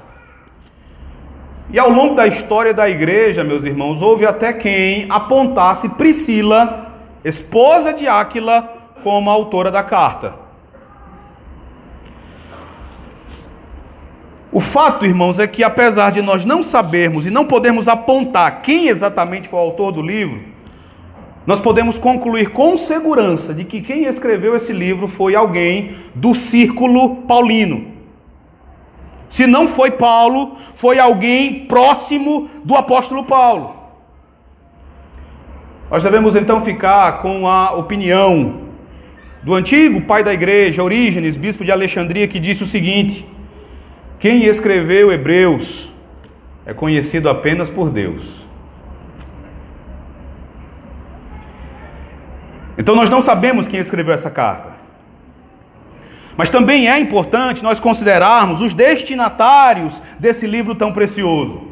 E 1.72 1.80
ao 1.80 1.90
longo 1.90 2.16
da 2.16 2.28
história 2.28 2.74
da 2.74 2.90
igreja, 2.90 3.44
meus 3.44 3.64
irmãos, 3.64 4.02
houve 4.02 4.26
até 4.26 4.52
quem 4.52 5.06
apontasse 5.08 5.96
Priscila, 5.96 6.92
esposa 7.24 7.94
de 7.94 8.08
Áquila, 8.08 8.74
como 9.04 9.30
autora 9.30 9.72
da 9.72 9.84
carta. 9.84 10.49
O 14.52 14.60
fato, 14.60 15.06
irmãos, 15.06 15.38
é 15.38 15.46
que 15.46 15.64
apesar 15.64 16.12
de 16.12 16.22
nós 16.22 16.44
não 16.44 16.64
sabermos 16.64 17.26
e 17.26 17.30
não 17.30 17.46
podermos 17.46 17.88
apontar 17.88 18.62
quem 18.62 18.88
exatamente 18.88 19.48
foi 19.48 19.60
o 19.60 19.64
autor 19.64 19.92
do 19.92 20.02
livro, 20.02 20.42
nós 21.46 21.60
podemos 21.60 21.98
concluir 21.98 22.52
com 22.52 22.76
segurança 22.76 23.54
de 23.54 23.64
que 23.64 23.82
quem 23.82 24.06
escreveu 24.06 24.56
esse 24.56 24.74
livro 24.74 25.08
foi 25.08 25.36
alguém 25.36 25.96
do 26.16 26.34
círculo 26.34 27.18
paulino. 27.28 27.88
Se 29.30 29.46
não 29.46 29.68
foi 29.68 29.92
Paulo, 29.92 30.58
foi 30.74 31.00
alguém 31.00 31.66
próximo 31.66 32.50
do 32.64 32.76
apóstolo 32.76 33.24
Paulo. 33.24 33.76
Nós 35.92 36.04
devemos 36.04 36.36
então 36.36 36.62
ficar 36.62 37.22
com 37.22 37.48
a 37.48 37.72
opinião 37.74 38.62
do 39.44 39.54
antigo 39.54 40.02
pai 40.02 40.24
da 40.24 40.34
igreja, 40.34 40.84
Orígenes, 40.84 41.38
bispo 41.38 41.64
de 41.64 41.72
Alexandria, 41.72 42.28
que 42.28 42.40
disse 42.40 42.64
o 42.64 42.68
seguinte: 42.68 43.26
quem 44.20 44.46
escreveu 44.46 45.12
Hebreus 45.12 45.90
é 46.66 46.74
conhecido 46.74 47.30
apenas 47.30 47.70
por 47.70 47.90
Deus. 47.90 48.48
Então 52.78 52.96
nós 52.96 53.10
não 53.10 53.22
sabemos 53.22 53.68
quem 53.68 53.80
escreveu 53.80 54.14
essa 54.14 54.30
carta. 54.30 54.74
Mas 56.38 56.50
também 56.50 56.90
é 56.90 56.98
importante 56.98 57.62
nós 57.62 57.80
considerarmos 57.80 58.62
os 58.62 58.74
destinatários 58.74 60.02
desse 60.18 60.48
livro 60.48 60.74
tão 60.76 60.94
precioso. 60.94 61.68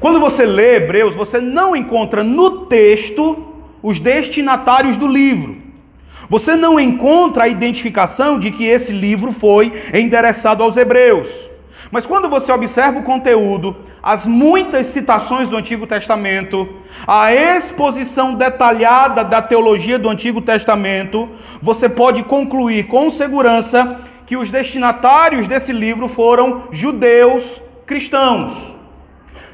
Quando 0.00 0.18
você 0.18 0.44
lê 0.44 0.76
Hebreus, 0.76 1.14
você 1.14 1.40
não 1.40 1.76
encontra 1.76 2.24
no 2.24 2.66
texto 2.66 3.54
os 3.80 4.00
destinatários 4.00 4.96
do 4.96 5.06
livro. 5.06 5.62
Você 6.32 6.56
não 6.56 6.80
encontra 6.80 7.44
a 7.44 7.48
identificação 7.48 8.38
de 8.38 8.50
que 8.50 8.64
esse 8.64 8.90
livro 8.90 9.32
foi 9.32 9.70
endereçado 9.92 10.62
aos 10.62 10.78
hebreus. 10.78 11.28
Mas 11.90 12.06
quando 12.06 12.26
você 12.26 12.50
observa 12.50 13.00
o 13.00 13.02
conteúdo, 13.02 13.76
as 14.02 14.26
muitas 14.26 14.86
citações 14.86 15.46
do 15.50 15.58
Antigo 15.58 15.86
Testamento, 15.86 16.66
a 17.06 17.34
exposição 17.34 18.34
detalhada 18.34 19.22
da 19.22 19.42
teologia 19.42 19.98
do 19.98 20.08
Antigo 20.08 20.40
Testamento, 20.40 21.28
você 21.60 21.86
pode 21.86 22.22
concluir 22.22 22.86
com 22.86 23.10
segurança 23.10 24.00
que 24.24 24.34
os 24.34 24.50
destinatários 24.50 25.46
desse 25.46 25.70
livro 25.70 26.08
foram 26.08 26.62
judeus 26.72 27.60
cristãos. 27.84 28.74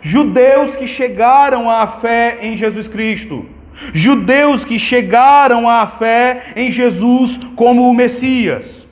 Judeus 0.00 0.76
que 0.76 0.86
chegaram 0.86 1.68
à 1.68 1.88
fé 1.88 2.38
em 2.40 2.56
Jesus 2.56 2.86
Cristo. 2.86 3.57
Judeus 3.92 4.64
que 4.64 4.78
chegaram 4.78 5.68
à 5.68 5.86
fé 5.86 6.52
em 6.56 6.70
Jesus 6.70 7.40
como 7.56 7.88
o 7.88 7.94
Messias. 7.94 8.86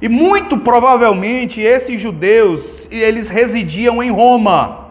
E 0.00 0.08
muito 0.08 0.58
provavelmente 0.58 1.60
esses 1.60 2.00
judeus, 2.00 2.88
eles 2.90 3.28
residiam 3.28 4.02
em 4.02 4.10
Roma, 4.10 4.86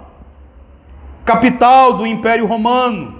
capital 1.26 1.94
do 1.94 2.06
Império 2.06 2.46
Romano. 2.46 3.16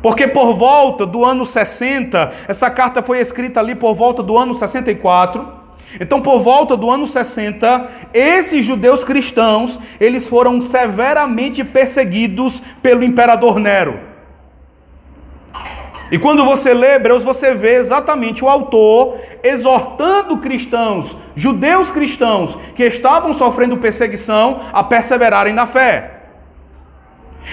Porque 0.00 0.26
por 0.28 0.54
volta 0.54 1.04
do 1.04 1.24
ano 1.24 1.44
60, 1.44 2.32
essa 2.48 2.70
carta 2.70 3.02
foi 3.02 3.18
escrita 3.18 3.60
ali 3.60 3.74
por 3.74 3.94
volta 3.94 4.22
do 4.22 4.36
ano 4.36 4.54
64. 4.54 5.56
Então, 6.00 6.20
por 6.20 6.40
volta 6.40 6.76
do 6.76 6.90
ano 6.90 7.06
60, 7.06 7.90
esses 8.12 8.64
judeus 8.64 9.04
cristãos, 9.04 9.78
eles 9.98 10.28
foram 10.28 10.60
severamente 10.60 11.64
perseguidos 11.64 12.62
pelo 12.82 13.04
imperador 13.04 13.58
Nero. 13.58 14.05
E 16.10 16.18
quando 16.18 16.44
você 16.44 16.72
lê 16.72 16.94
Hebreus, 16.94 17.24
você 17.24 17.54
vê 17.54 17.74
exatamente 17.74 18.44
o 18.44 18.48
autor 18.48 19.18
exortando 19.42 20.38
cristãos, 20.38 21.16
judeus 21.34 21.90
cristãos, 21.90 22.56
que 22.76 22.84
estavam 22.84 23.34
sofrendo 23.34 23.76
perseguição, 23.76 24.60
a 24.72 24.84
perseverarem 24.84 25.52
na 25.52 25.66
fé. 25.66 26.12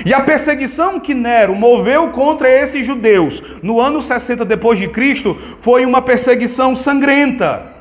E 0.05 0.13
a 0.13 0.21
perseguição 0.21 0.99
que 0.99 1.13
Nero 1.13 1.55
moveu 1.55 2.09
contra 2.09 2.49
esses 2.49 2.85
judeus 2.85 3.43
no 3.61 3.79
ano 3.79 4.01
60 4.01 4.43
depois 4.43 4.79
de 4.79 4.87
Cristo 4.87 5.37
foi 5.59 5.85
uma 5.85 6.01
perseguição 6.01 6.75
sangrenta. 6.75 7.73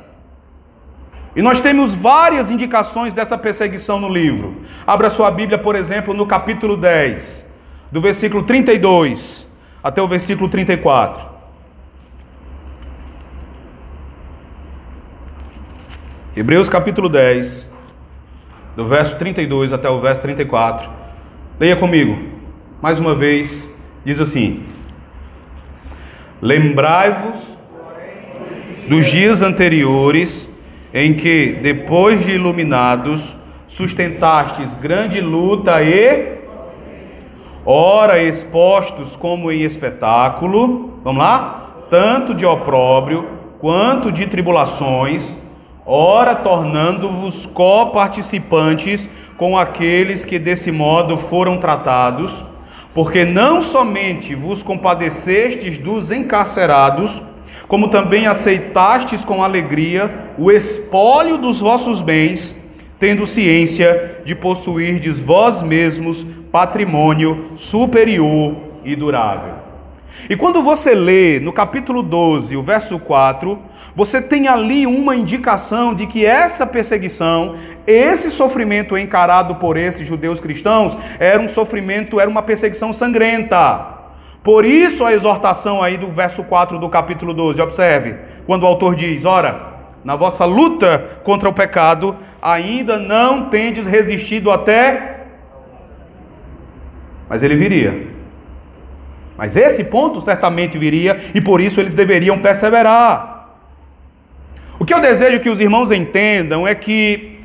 E 1.34 1.40
nós 1.40 1.60
temos 1.60 1.94
várias 1.94 2.50
indicações 2.50 3.14
dessa 3.14 3.38
perseguição 3.38 3.98
no 3.98 4.08
livro. 4.08 4.56
Abra 4.86 5.08
sua 5.08 5.30
Bíblia, 5.30 5.58
por 5.58 5.74
exemplo, 5.74 6.12
no 6.12 6.26
capítulo 6.26 6.76
10, 6.76 7.46
do 7.90 8.00
versículo 8.00 8.42
32 8.42 9.51
até 9.82 10.00
o 10.00 10.06
versículo 10.06 10.48
34. 10.48 11.32
Hebreus 16.34 16.68
capítulo 16.68 17.08
10, 17.08 17.70
do 18.76 18.86
verso 18.86 19.16
32 19.16 19.72
até 19.72 19.90
o 19.90 20.00
verso 20.00 20.22
34. 20.22 20.90
Leia 21.60 21.76
comigo, 21.76 22.18
mais 22.80 22.98
uma 22.98 23.14
vez, 23.14 23.70
diz 24.04 24.20
assim: 24.20 24.64
Lembrai-vos 26.40 27.58
dos 28.88 29.06
dias 29.06 29.42
anteriores, 29.42 30.48
em 30.94 31.14
que, 31.14 31.58
depois 31.62 32.24
de 32.24 32.32
iluminados, 32.32 33.36
sustentastes 33.68 34.74
grande 34.74 35.20
luta 35.20 35.82
e 35.82 36.41
ora 37.64 38.22
expostos 38.22 39.16
como 39.16 39.50
em 39.50 39.62
espetáculo, 39.62 40.98
vamos 41.04 41.22
lá? 41.22 41.84
Tanto 41.88 42.34
de 42.34 42.44
opróbrio 42.44 43.28
quanto 43.60 44.10
de 44.10 44.26
tribulações, 44.26 45.36
ora 45.86 46.34
tornando-vos 46.34 47.46
coparticipantes 47.46 49.08
com 49.36 49.56
aqueles 49.56 50.24
que 50.24 50.38
desse 50.38 50.72
modo 50.72 51.16
foram 51.16 51.58
tratados, 51.58 52.42
porque 52.94 53.24
não 53.24 53.62
somente 53.62 54.34
vos 54.34 54.62
compadecestes 54.62 55.78
dos 55.78 56.10
encarcerados, 56.10 57.22
como 57.68 57.88
também 57.88 58.26
aceitastes 58.26 59.24
com 59.24 59.42
alegria 59.42 60.32
o 60.36 60.50
espólio 60.50 61.38
dos 61.38 61.60
vossos 61.60 62.02
bens, 62.02 62.54
tendo 63.02 63.26
ciência 63.26 64.20
de 64.24 64.32
possuirdes 64.32 65.18
vós 65.18 65.60
mesmos 65.60 66.22
patrimônio 66.52 67.50
superior 67.56 68.54
e 68.84 68.94
durável. 68.94 69.54
E 70.30 70.36
quando 70.36 70.62
você 70.62 70.94
lê 70.94 71.40
no 71.40 71.52
capítulo 71.52 72.00
12, 72.00 72.56
o 72.56 72.62
verso 72.62 73.00
4, 73.00 73.58
você 73.96 74.22
tem 74.22 74.46
ali 74.46 74.86
uma 74.86 75.16
indicação 75.16 75.92
de 75.92 76.06
que 76.06 76.24
essa 76.24 76.64
perseguição, 76.64 77.56
esse 77.88 78.30
sofrimento 78.30 78.96
encarado 78.96 79.56
por 79.56 79.76
esses 79.76 80.06
judeus 80.06 80.38
cristãos, 80.38 80.96
era 81.18 81.42
um 81.42 81.48
sofrimento, 81.48 82.20
era 82.20 82.30
uma 82.30 82.42
perseguição 82.42 82.92
sangrenta. 82.92 83.84
Por 84.44 84.64
isso 84.64 85.04
a 85.04 85.12
exortação 85.12 85.82
aí 85.82 85.98
do 85.98 86.06
verso 86.06 86.44
4 86.44 86.78
do 86.78 86.88
capítulo 86.88 87.34
12. 87.34 87.60
Observe, 87.60 88.14
quando 88.46 88.62
o 88.62 88.66
autor 88.66 88.94
diz: 88.94 89.24
Ora, 89.24 89.72
na 90.04 90.14
vossa 90.14 90.44
luta 90.44 91.20
contra 91.24 91.48
o 91.48 91.52
pecado, 91.52 92.16
ainda 92.42 92.98
não 92.98 93.48
tendes 93.48 93.86
resistido 93.86 94.50
até 94.50 95.12
mas 97.32 97.42
ele 97.42 97.56
viria. 97.56 98.08
Mas 99.38 99.56
esse 99.56 99.84
ponto 99.84 100.20
certamente 100.20 100.76
viria 100.76 101.18
e 101.34 101.40
por 101.40 101.62
isso 101.62 101.80
eles 101.80 101.94
deveriam 101.94 102.38
perseverar. 102.40 103.56
O 104.78 104.84
que 104.84 104.92
eu 104.92 105.00
desejo 105.00 105.40
que 105.40 105.48
os 105.48 105.58
irmãos 105.58 105.90
entendam 105.90 106.68
é 106.68 106.74
que 106.74 107.38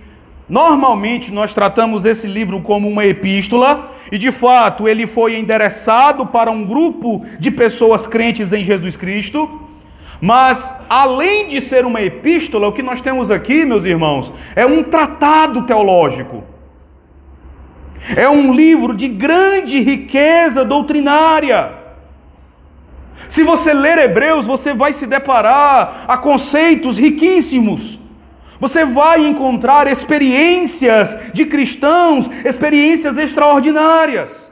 normalmente 0.49 1.31
nós 1.31 1.53
tratamos 1.53 2.03
esse 2.03 2.27
livro 2.27 2.61
como 2.61 2.89
uma 2.89 3.05
epístola 3.05 3.93
e 4.11 4.17
de 4.17 4.29
fato 4.29 4.89
ele 4.89 5.07
foi 5.07 5.37
endereçado 5.37 6.25
para 6.25 6.51
um 6.51 6.65
grupo 6.65 7.25
de 7.39 7.49
pessoas 7.49 8.05
crentes 8.05 8.51
em 8.51 8.65
Jesus 8.65 8.97
Cristo. 8.97 9.66
Mas, 10.19 10.73
além 10.89 11.47
de 11.47 11.61
ser 11.61 11.85
uma 11.85 12.01
epístola, 12.01 12.67
o 12.67 12.71
que 12.71 12.81
nós 12.81 13.01
temos 13.01 13.29
aqui, 13.29 13.65
meus 13.65 13.85
irmãos, 13.85 14.33
é 14.55 14.65
um 14.65 14.83
tratado 14.83 15.63
teológico. 15.63 16.43
É 18.15 18.27
um 18.27 18.53
livro 18.53 18.95
de 18.95 19.07
grande 19.07 19.79
riqueza 19.79 20.63
doutrinária. 20.63 21.73
Se 23.29 23.43
você 23.43 23.73
ler 23.73 23.97
Hebreus, 23.97 24.47
você 24.47 24.73
vai 24.73 24.93
se 24.93 25.05
deparar 25.05 26.05
a 26.07 26.17
conceitos 26.17 26.97
riquíssimos. 26.97 27.99
Você 28.59 28.85
vai 28.85 29.25
encontrar 29.25 29.87
experiências 29.87 31.31
de 31.33 31.45
cristãos, 31.45 32.29
experiências 32.43 33.17
extraordinárias. 33.17 34.46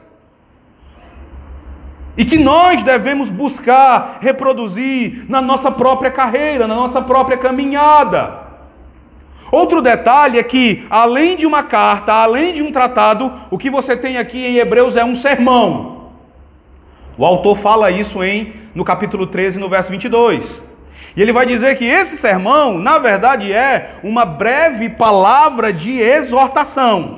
E 2.16 2.24
que 2.24 2.38
nós 2.38 2.82
devemos 2.82 3.28
buscar 3.28 4.18
reproduzir 4.20 5.26
na 5.28 5.42
nossa 5.42 5.70
própria 5.70 6.10
carreira, 6.10 6.66
na 6.66 6.74
nossa 6.74 7.02
própria 7.02 7.36
caminhada. 7.36 8.46
Outro 9.50 9.80
detalhe 9.80 10.38
é 10.38 10.42
que, 10.42 10.86
além 10.90 11.36
de 11.36 11.46
uma 11.46 11.62
carta, 11.62 12.12
além 12.12 12.52
de 12.52 12.62
um 12.62 12.72
tratado, 12.72 13.32
o 13.50 13.58
que 13.58 13.70
você 13.70 13.96
tem 13.96 14.16
aqui 14.16 14.44
em 14.44 14.56
Hebreus 14.56 14.96
é 14.96 15.04
um 15.04 15.14
sermão. 15.14 16.10
O 17.16 17.24
autor 17.24 17.56
fala 17.56 17.90
isso 17.90 18.22
em 18.22 18.52
no 18.74 18.84
capítulo 18.84 19.26
13, 19.26 19.58
no 19.58 19.68
verso 19.68 19.90
22. 19.90 20.62
E 21.16 21.22
ele 21.22 21.32
vai 21.32 21.46
dizer 21.46 21.76
que 21.76 21.84
esse 21.84 22.16
sermão, 22.16 22.76
na 22.78 22.98
verdade, 22.98 23.50
é 23.50 23.94
uma 24.02 24.26
breve 24.26 24.90
palavra 24.90 25.72
de 25.72 25.98
exortação. 25.98 27.15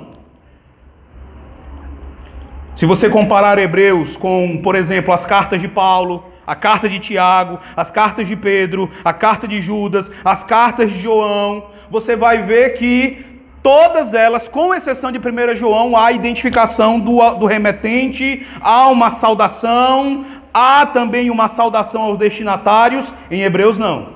Se 2.78 2.86
você 2.86 3.10
comparar 3.10 3.58
Hebreus 3.58 4.16
com, 4.16 4.60
por 4.62 4.76
exemplo, 4.76 5.12
as 5.12 5.26
cartas 5.26 5.60
de 5.60 5.66
Paulo, 5.66 6.24
a 6.46 6.54
carta 6.54 6.88
de 6.88 7.00
Tiago, 7.00 7.58
as 7.76 7.90
cartas 7.90 8.28
de 8.28 8.36
Pedro, 8.36 8.88
a 9.04 9.12
carta 9.12 9.48
de 9.48 9.60
Judas, 9.60 10.08
as 10.24 10.44
cartas 10.44 10.92
de 10.92 11.00
João, 11.00 11.70
você 11.90 12.14
vai 12.14 12.38
ver 12.42 12.74
que 12.74 13.42
todas 13.64 14.14
elas, 14.14 14.46
com 14.46 14.72
exceção 14.72 15.10
de 15.10 15.18
1 15.18 15.56
João, 15.56 15.96
há 15.96 16.12
identificação 16.12 17.00
do, 17.00 17.18
do 17.34 17.46
remetente, 17.46 18.46
há 18.60 18.86
uma 18.86 19.10
saudação, 19.10 20.24
há 20.54 20.86
também 20.86 21.30
uma 21.30 21.48
saudação 21.48 22.02
aos 22.02 22.16
destinatários, 22.16 23.12
em 23.28 23.42
Hebreus 23.42 23.76
não. 23.76 24.10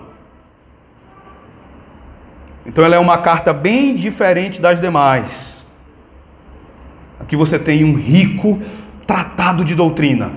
Então 2.64 2.84
ela 2.84 2.94
é 2.94 3.00
uma 3.00 3.18
carta 3.18 3.52
bem 3.52 3.96
diferente 3.96 4.60
das 4.60 4.80
demais. 4.80 5.51
Aqui 7.22 7.36
você 7.36 7.58
tem 7.58 7.84
um 7.84 7.94
rico 7.94 8.60
tratado 9.06 9.64
de 9.64 9.74
doutrina. 9.74 10.32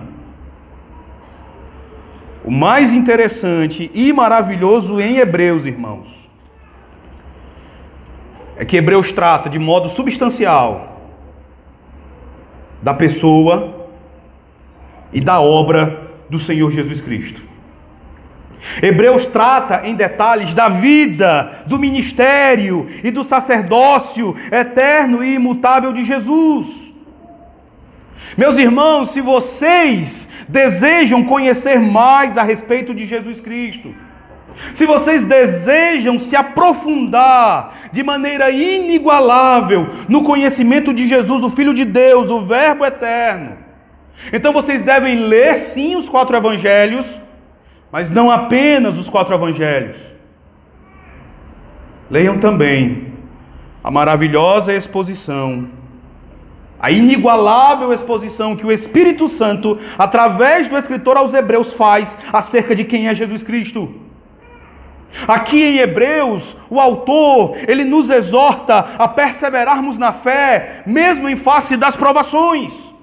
O 2.43 2.51
mais 2.51 2.93
interessante 2.93 3.89
e 3.93 4.13
maravilhoso 4.13 5.01
em 5.01 5.17
Hebreus, 5.17 5.65
irmãos, 5.65 6.29
é 8.55 8.63
que 8.63 8.77
Hebreus 8.77 9.11
trata 9.11 9.49
de 9.49 9.57
modo 9.57 9.89
substancial 9.89 11.01
da 12.81 12.93
pessoa 12.93 13.87
e 15.11 15.19
da 15.19 15.39
obra 15.39 16.11
do 16.29 16.37
Senhor 16.37 16.71
Jesus 16.71 17.01
Cristo. 17.01 17.41
Hebreus 18.81 19.25
trata 19.25 19.87
em 19.87 19.95
detalhes 19.95 20.53
da 20.53 20.69
vida, 20.69 21.63
do 21.65 21.79
ministério 21.79 22.87
e 23.03 23.11
do 23.11 23.23
sacerdócio 23.23 24.35
eterno 24.51 25.23
e 25.23 25.35
imutável 25.35 25.93
de 25.93 26.03
Jesus. 26.03 26.93
Meus 28.37 28.57
irmãos, 28.57 29.11
se 29.11 29.21
vocês 29.21 30.27
desejam 30.47 31.23
conhecer 31.23 31.79
mais 31.79 32.37
a 32.37 32.43
respeito 32.43 32.93
de 32.93 33.05
Jesus 33.05 33.39
Cristo, 33.39 33.93
se 34.73 34.85
vocês 34.85 35.23
desejam 35.23 36.17
se 36.17 36.35
aprofundar 36.35 37.73
de 37.91 38.03
maneira 38.03 38.49
inigualável 38.49 39.89
no 40.07 40.23
conhecimento 40.23 40.93
de 40.93 41.07
Jesus, 41.07 41.43
o 41.43 41.49
Filho 41.49 41.73
de 41.73 41.85
Deus, 41.85 42.29
o 42.29 42.45
Verbo 42.45 42.85
eterno, 42.85 43.57
então 44.33 44.51
vocês 44.51 44.81
devem 44.81 45.27
ler 45.27 45.59
sim 45.59 45.95
os 45.95 46.09
quatro 46.09 46.35
evangelhos, 46.35 47.05
mas 47.95 48.11
não 48.11 48.29
apenas 48.29 48.97
os 48.97 49.07
quatro 49.07 49.33
evangelhos. 49.33 49.95
Leiam 52.11 52.37
também 52.37 53.13
a 53.81 53.89
maravilhosa 53.89 54.73
exposição, 54.73 55.69
a 56.77 56.91
inigualável 56.91 57.93
exposição 57.93 58.53
que 58.53 58.65
o 58.65 58.71
Espírito 58.73 59.29
Santo, 59.29 59.79
através 59.97 60.67
do 60.67 60.77
escritor 60.77 61.15
aos 61.15 61.33
Hebreus, 61.33 61.71
faz 61.71 62.17
acerca 62.33 62.75
de 62.75 62.83
quem 62.83 63.07
é 63.07 63.15
Jesus 63.15 63.43
Cristo. 63.43 63.95
Aqui 65.25 65.63
em 65.63 65.77
Hebreus, 65.77 66.57
o 66.69 66.81
autor, 66.81 67.55
ele 67.65 67.85
nos 67.85 68.09
exorta 68.09 68.89
a 68.97 69.07
perseverarmos 69.07 69.97
na 69.97 70.11
fé, 70.11 70.83
mesmo 70.85 71.29
em 71.29 71.37
face 71.37 71.77
das 71.77 71.95
provações. 71.95 72.93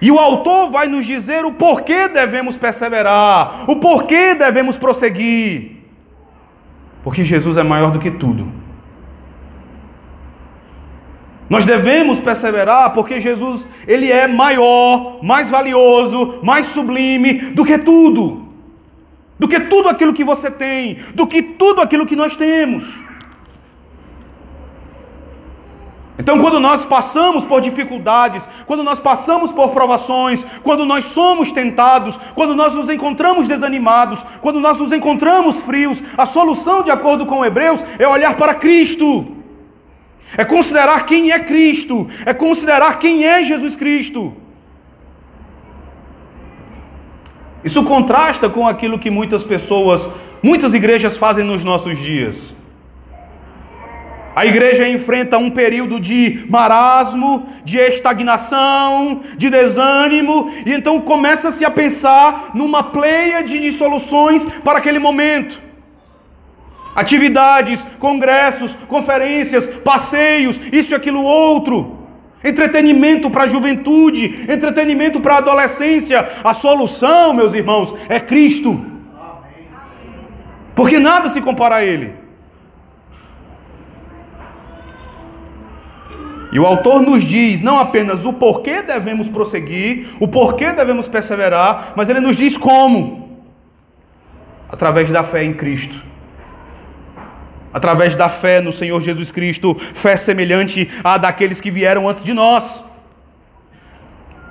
E 0.00 0.10
o 0.10 0.18
autor 0.18 0.70
vai 0.70 0.88
nos 0.88 1.04
dizer 1.04 1.44
o 1.44 1.52
porquê 1.52 2.08
devemos 2.08 2.56
perseverar, 2.56 3.70
o 3.70 3.76
porquê 3.76 4.34
devemos 4.34 4.76
prosseguir. 4.76 5.72
Porque 7.02 7.24
Jesus 7.24 7.56
é 7.56 7.62
maior 7.62 7.90
do 7.90 7.98
que 7.98 8.10
tudo. 8.10 8.50
Nós 11.50 11.66
devemos 11.66 12.20
perseverar 12.20 12.94
porque 12.94 13.20
Jesus, 13.20 13.66
ele 13.86 14.10
é 14.10 14.28
maior, 14.28 15.18
mais 15.22 15.50
valioso, 15.50 16.38
mais 16.42 16.66
sublime 16.66 17.34
do 17.52 17.64
que 17.64 17.76
tudo. 17.76 18.48
Do 19.38 19.48
que 19.48 19.58
tudo 19.58 19.88
aquilo 19.88 20.14
que 20.14 20.22
você 20.22 20.50
tem, 20.50 20.98
do 21.14 21.26
que 21.26 21.42
tudo 21.42 21.80
aquilo 21.80 22.06
que 22.06 22.14
nós 22.14 22.36
temos. 22.36 23.09
Então, 26.20 26.38
quando 26.38 26.60
nós 26.60 26.84
passamos 26.84 27.46
por 27.46 27.62
dificuldades, 27.62 28.46
quando 28.66 28.84
nós 28.84 28.98
passamos 28.98 29.50
por 29.50 29.70
provações, 29.70 30.44
quando 30.62 30.84
nós 30.84 31.06
somos 31.06 31.50
tentados, 31.50 32.20
quando 32.34 32.54
nós 32.54 32.74
nos 32.74 32.90
encontramos 32.90 33.48
desanimados, 33.48 34.22
quando 34.42 34.60
nós 34.60 34.76
nos 34.76 34.92
encontramos 34.92 35.62
frios, 35.62 36.02
a 36.18 36.26
solução, 36.26 36.82
de 36.82 36.90
acordo 36.90 37.24
com 37.24 37.42
Hebreus, 37.42 37.82
é 37.98 38.06
olhar 38.06 38.36
para 38.36 38.52
Cristo, 38.54 39.34
é 40.36 40.44
considerar 40.44 41.06
quem 41.06 41.32
é 41.32 41.38
Cristo, 41.38 42.06
é 42.26 42.34
considerar 42.34 42.98
quem 42.98 43.24
é 43.24 43.42
Jesus 43.42 43.74
Cristo. 43.74 44.36
Isso 47.64 47.82
contrasta 47.82 48.50
com 48.50 48.68
aquilo 48.68 48.98
que 48.98 49.10
muitas 49.10 49.42
pessoas, 49.42 50.10
muitas 50.42 50.74
igrejas 50.74 51.16
fazem 51.16 51.44
nos 51.44 51.64
nossos 51.64 51.96
dias. 51.98 52.59
A 54.34 54.46
igreja 54.46 54.88
enfrenta 54.88 55.38
um 55.38 55.50
período 55.50 55.98
de 55.98 56.44
marasmo, 56.48 57.48
de 57.64 57.78
estagnação, 57.78 59.20
de 59.36 59.50
desânimo, 59.50 60.52
e 60.64 60.72
então 60.72 61.00
começa-se 61.00 61.64
a 61.64 61.70
pensar 61.70 62.50
numa 62.54 62.82
pleia 62.84 63.42
de 63.42 63.70
soluções 63.72 64.44
para 64.62 64.78
aquele 64.78 65.00
momento. 65.00 65.60
Atividades, 66.94 67.84
congressos, 67.98 68.72
conferências, 68.88 69.66
passeios, 69.66 70.60
isso 70.72 70.92
e 70.92 70.96
aquilo 70.96 71.22
outro. 71.22 71.98
Entretenimento 72.42 73.30
para 73.30 73.44
a 73.44 73.48
juventude, 73.48 74.46
entretenimento 74.48 75.20
para 75.20 75.34
a 75.34 75.38
adolescência. 75.38 76.28
A 76.42 76.54
solução, 76.54 77.34
meus 77.34 77.52
irmãos, 77.52 77.94
é 78.08 78.18
Cristo. 78.18 78.86
Porque 80.74 80.98
nada 80.98 81.28
se 81.28 81.40
compara 81.40 81.76
a 81.76 81.84
Ele. 81.84 82.19
E 86.52 86.58
o 86.58 86.66
autor 86.66 87.00
nos 87.00 87.22
diz 87.22 87.62
não 87.62 87.78
apenas 87.78 88.24
o 88.24 88.32
porquê 88.32 88.82
devemos 88.82 89.28
prosseguir, 89.28 90.08
o 90.18 90.26
porquê 90.26 90.72
devemos 90.72 91.06
perseverar, 91.06 91.92
mas 91.94 92.08
ele 92.08 92.20
nos 92.20 92.34
diz 92.34 92.56
como. 92.56 93.38
Através 94.68 95.10
da 95.10 95.22
fé 95.22 95.44
em 95.44 95.52
Cristo. 95.52 96.04
Através 97.72 98.16
da 98.16 98.28
fé 98.28 98.60
no 98.60 98.72
Senhor 98.72 99.00
Jesus 99.00 99.30
Cristo, 99.30 99.76
fé 99.94 100.16
semelhante 100.16 100.88
à 101.04 101.16
daqueles 101.16 101.60
que 101.60 101.70
vieram 101.70 102.08
antes 102.08 102.24
de 102.24 102.32
nós. 102.32 102.84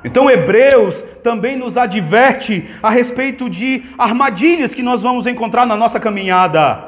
Então, 0.02 0.32
Hebreus 0.32 1.04
também 1.22 1.58
nos 1.58 1.76
adverte 1.76 2.70
a 2.82 2.90
respeito 2.90 3.50
de 3.50 3.84
armadilhas 3.98 4.74
que 4.74 4.82
nós 4.82 5.04
vamos 5.04 5.28
encontrar 5.28 5.66
na 5.66 5.76
nossa 5.76 6.00
caminhada, 6.00 6.82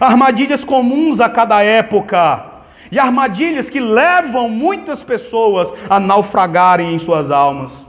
armadilhas 0.00 0.62
comuns 0.62 1.18
a 1.18 1.28
cada 1.28 1.60
época 1.64 2.53
e 2.90 2.98
armadilhas 2.98 3.70
que 3.70 3.80
levam 3.80 4.48
muitas 4.48 5.02
pessoas 5.02 5.72
a 5.88 5.98
naufragarem 5.98 6.94
em 6.94 6.98
suas 6.98 7.30
almas. 7.30 7.84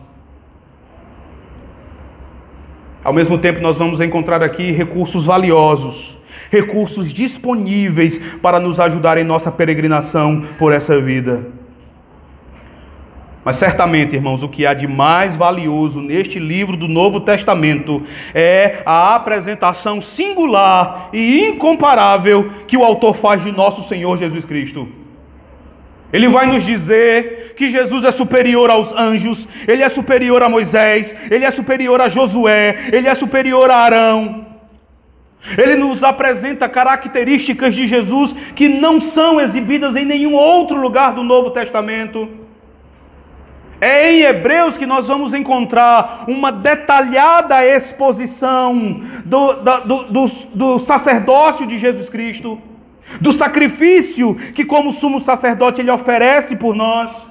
Ao 3.03 3.13
mesmo 3.13 3.37
tempo, 3.37 3.61
nós 3.61 3.77
vamos 3.77 4.01
encontrar 4.01 4.41
aqui 4.41 4.71
recursos 4.71 5.25
valiosos, 5.25 6.17
recursos 6.49 7.13
disponíveis 7.13 8.17
para 8.41 8.59
nos 8.59 8.79
ajudar 8.79 9.17
em 9.17 9.23
nossa 9.23 9.51
peregrinação 9.51 10.41
por 10.57 10.73
essa 10.73 10.99
vida. 10.99 11.45
Mas 13.45 13.57
certamente, 13.57 14.15
irmãos, 14.15 14.41
o 14.41 14.49
que 14.49 14.65
há 14.65 14.73
de 14.73 14.87
mais 14.87 15.35
valioso 15.35 16.01
neste 16.01 16.39
livro 16.39 16.75
do 16.75 16.87
Novo 16.87 17.21
Testamento 17.21 18.01
é 18.33 18.81
a 18.83 19.13
apresentação 19.13 20.01
singular 20.01 21.11
e 21.13 21.45
incomparável 21.49 22.51
que 22.65 22.75
o 22.75 22.83
autor 22.83 23.15
faz 23.15 23.43
de 23.43 23.51
nosso 23.51 23.87
Senhor 23.87 24.17
Jesus 24.17 24.45
Cristo. 24.45 24.89
Ele 26.11 26.27
vai 26.27 26.47
nos 26.47 26.63
dizer 26.63 27.53
que 27.55 27.69
Jesus 27.69 28.03
é 28.03 28.11
superior 28.11 28.71
aos 28.71 28.91
anjos, 28.95 29.47
ele 29.67 29.83
é 29.83 29.89
superior 29.89 30.41
a 30.41 30.49
Moisés, 30.49 31.15
ele 31.29 31.45
é 31.45 31.51
superior 31.51 32.01
a 32.01 32.09
Josué, 32.09 32.89
ele 32.91 33.07
é 33.07 33.13
superior 33.13 33.69
a 33.69 33.77
Arão. 33.77 34.47
Ele 35.55 35.75
nos 35.75 36.03
apresenta 36.03 36.67
características 36.67 37.75
de 37.75 37.85
Jesus 37.85 38.33
que 38.55 38.67
não 38.67 38.99
são 38.99 39.39
exibidas 39.39 39.95
em 39.95 40.03
nenhum 40.03 40.33
outro 40.33 40.81
lugar 40.81 41.13
do 41.13 41.21
Novo 41.21 41.51
Testamento. 41.51 42.44
É 43.85 44.11
em 44.11 44.21
Hebreus 44.21 44.79
que 44.79 44.85
nós 44.87 45.09
vamos 45.09 45.31
encontrar 45.35 46.25
uma 46.27 46.51
detalhada 46.51 47.63
exposição 47.63 48.99
do, 49.23 49.53
do, 49.53 50.03
do, 50.05 50.31
do, 50.55 50.79
sacerdócio 50.79 51.67
de 51.67 51.77
Jesus 51.77 52.09
Cristo, 52.09 52.57
do 53.21 53.31
sacrifício 53.31 54.33
que, 54.55 54.65
como 54.65 54.91
sumo 54.91 55.21
sacerdote, 55.21 55.81
ele 55.81 55.91
oferece 55.91 56.55
por 56.55 56.73
nós. 56.73 57.27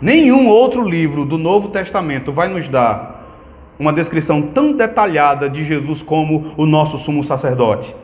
Nenhum 0.00 0.46
outro 0.46 0.88
livro 0.88 1.24
do 1.24 1.36
Novo 1.36 1.70
Testamento 1.70 2.30
vai 2.30 2.46
nos 2.46 2.68
dar 2.68 3.26
uma 3.80 3.92
descrição 3.92 4.40
tão 4.40 4.70
detalhada 4.70 5.50
de 5.50 5.64
Jesus 5.64 6.02
como 6.02 6.54
o 6.56 6.64
nosso 6.64 6.96
sumo 6.98 7.24
sacerdote. 7.24 7.96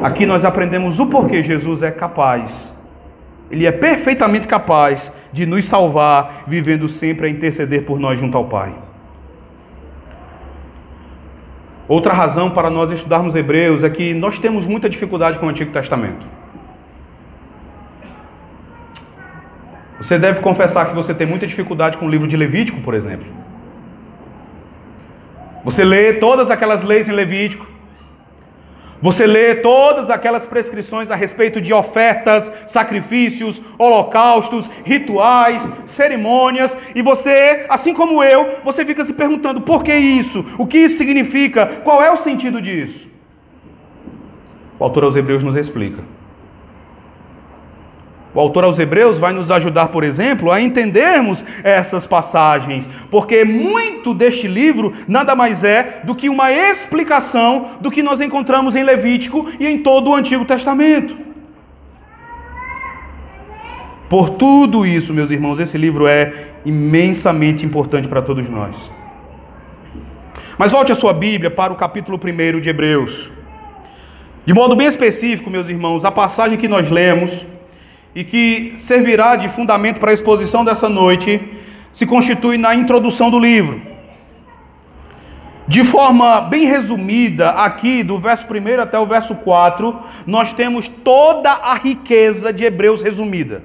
Aqui 0.00 0.24
nós 0.24 0.44
aprendemos 0.44 1.00
o 1.00 1.06
porquê 1.06 1.42
Jesus 1.42 1.82
é 1.82 1.90
capaz 1.90 2.73
ele 3.54 3.66
é 3.66 3.72
perfeitamente 3.72 4.48
capaz 4.48 5.12
de 5.32 5.46
nos 5.46 5.64
salvar, 5.64 6.42
vivendo 6.44 6.88
sempre 6.88 7.28
a 7.28 7.30
interceder 7.30 7.84
por 7.84 8.00
nós 8.00 8.18
junto 8.18 8.36
ao 8.36 8.46
Pai. 8.46 8.74
Outra 11.86 12.12
razão 12.12 12.50
para 12.50 12.68
nós 12.68 12.90
estudarmos 12.90 13.36
Hebreus 13.36 13.84
é 13.84 13.90
que 13.90 14.12
nós 14.12 14.40
temos 14.40 14.66
muita 14.66 14.90
dificuldade 14.90 15.38
com 15.38 15.46
o 15.46 15.48
Antigo 15.48 15.70
Testamento. 15.70 16.26
Você 19.98 20.18
deve 20.18 20.40
confessar 20.40 20.88
que 20.88 20.94
você 20.94 21.14
tem 21.14 21.26
muita 21.26 21.46
dificuldade 21.46 21.96
com 21.96 22.06
o 22.06 22.10
livro 22.10 22.26
de 22.26 22.36
Levítico, 22.36 22.80
por 22.80 22.94
exemplo. 22.94 23.26
Você 25.62 25.84
lê 25.84 26.14
todas 26.14 26.50
aquelas 26.50 26.82
leis 26.82 27.08
em 27.08 27.12
Levítico, 27.12 27.66
você 29.04 29.26
lê 29.26 29.56
todas 29.56 30.08
aquelas 30.08 30.46
prescrições 30.46 31.10
a 31.10 31.14
respeito 31.14 31.60
de 31.60 31.74
ofertas, 31.74 32.50
sacrifícios, 32.66 33.60
holocaustos, 33.78 34.66
rituais, 34.82 35.60
cerimônias, 35.88 36.74
e 36.94 37.02
você, 37.02 37.66
assim 37.68 37.92
como 37.92 38.24
eu, 38.24 38.60
você 38.64 38.82
fica 38.82 39.04
se 39.04 39.12
perguntando 39.12 39.60
por 39.60 39.84
que 39.84 39.94
isso? 39.94 40.42
O 40.56 40.66
que 40.66 40.78
isso 40.78 40.96
significa? 40.96 41.66
Qual 41.84 42.02
é 42.02 42.10
o 42.10 42.16
sentido 42.16 42.62
disso? 42.62 43.06
O 44.78 44.84
autor 44.84 45.04
aos 45.04 45.16
Hebreus 45.16 45.44
nos 45.44 45.54
explica. 45.54 46.02
O 48.34 48.40
autor 48.40 48.64
aos 48.64 48.80
Hebreus 48.80 49.16
vai 49.16 49.32
nos 49.32 49.50
ajudar, 49.50 49.88
por 49.88 50.02
exemplo, 50.02 50.50
a 50.50 50.60
entendermos 50.60 51.44
essas 51.62 52.04
passagens, 52.04 52.90
porque 53.08 53.44
muito 53.44 54.12
deste 54.12 54.48
livro 54.48 54.92
nada 55.06 55.36
mais 55.36 55.62
é 55.62 56.00
do 56.02 56.16
que 56.16 56.28
uma 56.28 56.50
explicação 56.50 57.78
do 57.80 57.92
que 57.92 58.02
nós 58.02 58.20
encontramos 58.20 58.74
em 58.74 58.82
Levítico 58.82 59.48
e 59.60 59.66
em 59.66 59.78
todo 59.78 60.10
o 60.10 60.14
Antigo 60.14 60.44
Testamento. 60.44 61.16
Por 64.08 64.30
tudo 64.30 64.84
isso, 64.84 65.14
meus 65.14 65.30
irmãos, 65.30 65.60
esse 65.60 65.78
livro 65.78 66.08
é 66.08 66.50
imensamente 66.64 67.64
importante 67.64 68.08
para 68.08 68.20
todos 68.20 68.48
nós. 68.48 68.90
Mas 70.58 70.72
volte 70.72 70.90
a 70.90 70.94
sua 70.94 71.12
Bíblia 71.12 71.50
para 71.50 71.72
o 71.72 71.76
capítulo 71.76 72.18
1 72.18 72.60
de 72.60 72.68
Hebreus. 72.68 73.30
De 74.44 74.52
modo 74.52 74.76
bem 74.76 74.88
específico, 74.88 75.50
meus 75.50 75.68
irmãos, 75.68 76.04
a 76.04 76.10
passagem 76.10 76.58
que 76.58 76.68
nós 76.68 76.90
lemos 76.90 77.53
e 78.14 78.24
que 78.24 78.74
servirá 78.78 79.36
de 79.36 79.48
fundamento 79.48 79.98
para 79.98 80.10
a 80.10 80.14
exposição 80.14 80.64
dessa 80.64 80.88
noite 80.88 81.40
se 81.92 82.06
constitui 82.06 82.56
na 82.56 82.74
introdução 82.74 83.30
do 83.30 83.38
livro. 83.38 83.80
De 85.66 85.82
forma 85.82 86.42
bem 86.42 86.66
resumida, 86.66 87.50
aqui 87.50 88.02
do 88.02 88.18
verso 88.18 88.46
1 88.46 88.80
até 88.82 88.98
o 88.98 89.06
verso 89.06 89.36
4, 89.36 89.98
nós 90.26 90.52
temos 90.52 90.88
toda 90.88 91.50
a 91.50 91.74
riqueza 91.74 92.52
de 92.52 92.64
Hebreus 92.64 93.02
resumida. 93.02 93.64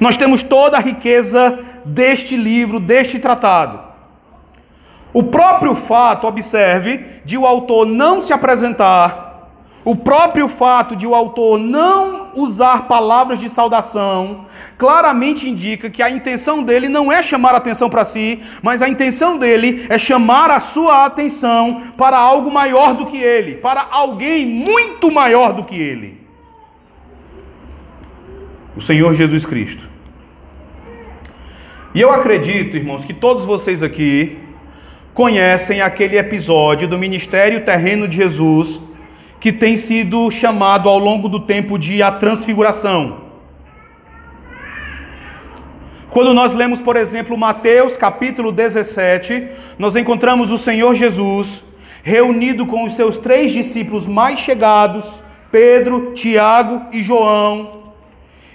Nós 0.00 0.16
temos 0.16 0.42
toda 0.44 0.76
a 0.76 0.80
riqueza 0.80 1.58
deste 1.84 2.36
livro, 2.36 2.78
deste 2.78 3.18
tratado. 3.18 3.80
O 5.12 5.24
próprio 5.24 5.74
fato, 5.74 6.26
observe, 6.26 7.04
de 7.24 7.36
o 7.36 7.44
autor 7.44 7.84
não 7.84 8.22
se 8.22 8.32
apresentar, 8.32 9.21
o 9.84 9.96
próprio 9.96 10.46
fato 10.46 10.94
de 10.94 11.06
o 11.06 11.14
autor 11.14 11.58
não 11.58 12.30
usar 12.34 12.86
palavras 12.86 13.40
de 13.40 13.48
saudação, 13.48 14.46
claramente 14.78 15.48
indica 15.48 15.90
que 15.90 16.02
a 16.02 16.10
intenção 16.10 16.62
dele 16.62 16.88
não 16.88 17.10
é 17.10 17.22
chamar 17.22 17.54
atenção 17.54 17.90
para 17.90 18.04
si, 18.04 18.40
mas 18.62 18.80
a 18.80 18.88
intenção 18.88 19.36
dele 19.36 19.86
é 19.88 19.98
chamar 19.98 20.50
a 20.50 20.60
sua 20.60 21.04
atenção 21.04 21.82
para 21.96 22.16
algo 22.16 22.50
maior 22.50 22.94
do 22.94 23.06
que 23.06 23.16
ele, 23.16 23.56
para 23.56 23.86
alguém 23.90 24.46
muito 24.46 25.10
maior 25.10 25.52
do 25.52 25.64
que 25.64 25.74
ele. 25.74 26.22
O 28.76 28.80
Senhor 28.80 29.12
Jesus 29.14 29.44
Cristo. 29.44 29.90
E 31.94 32.00
eu 32.00 32.10
acredito, 32.10 32.76
irmãos, 32.76 33.04
que 33.04 33.12
todos 33.12 33.44
vocês 33.44 33.82
aqui 33.82 34.38
conhecem 35.12 35.82
aquele 35.82 36.16
episódio 36.16 36.88
do 36.88 36.98
ministério 36.98 37.64
terreno 37.64 38.08
de 38.08 38.16
Jesus 38.16 38.80
que 39.42 39.52
tem 39.52 39.76
sido 39.76 40.30
chamado 40.30 40.88
ao 40.88 40.98
longo 40.98 41.28
do 41.28 41.40
tempo 41.40 41.76
de 41.76 42.00
a 42.00 42.12
transfiguração. 42.12 43.22
Quando 46.10 46.32
nós 46.32 46.54
lemos, 46.54 46.80
por 46.80 46.96
exemplo, 46.96 47.36
Mateus 47.36 47.96
capítulo 47.96 48.52
17, 48.52 49.48
nós 49.78 49.96
encontramos 49.96 50.52
o 50.52 50.56
Senhor 50.56 50.94
Jesus 50.94 51.64
reunido 52.04 52.64
com 52.66 52.84
os 52.84 52.94
seus 52.94 53.18
três 53.18 53.52
discípulos 53.52 54.06
mais 54.06 54.38
chegados, 54.38 55.12
Pedro, 55.50 56.12
Tiago 56.14 56.86
e 56.92 57.02
João, 57.02 57.82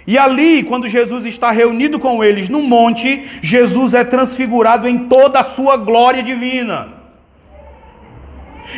e 0.08 0.18
ali, 0.18 0.64
quando 0.64 0.88
Jesus 0.88 1.26
está 1.26 1.52
reunido 1.52 2.00
com 2.00 2.24
eles 2.24 2.48
no 2.48 2.62
monte, 2.62 3.26
Jesus 3.42 3.94
é 3.94 4.06
transfigurado 4.06 4.88
em 4.88 5.00
toda 5.00 5.42
a 5.42 5.44
sua 5.44 5.76
glória 5.76 6.24
divina. 6.24 6.97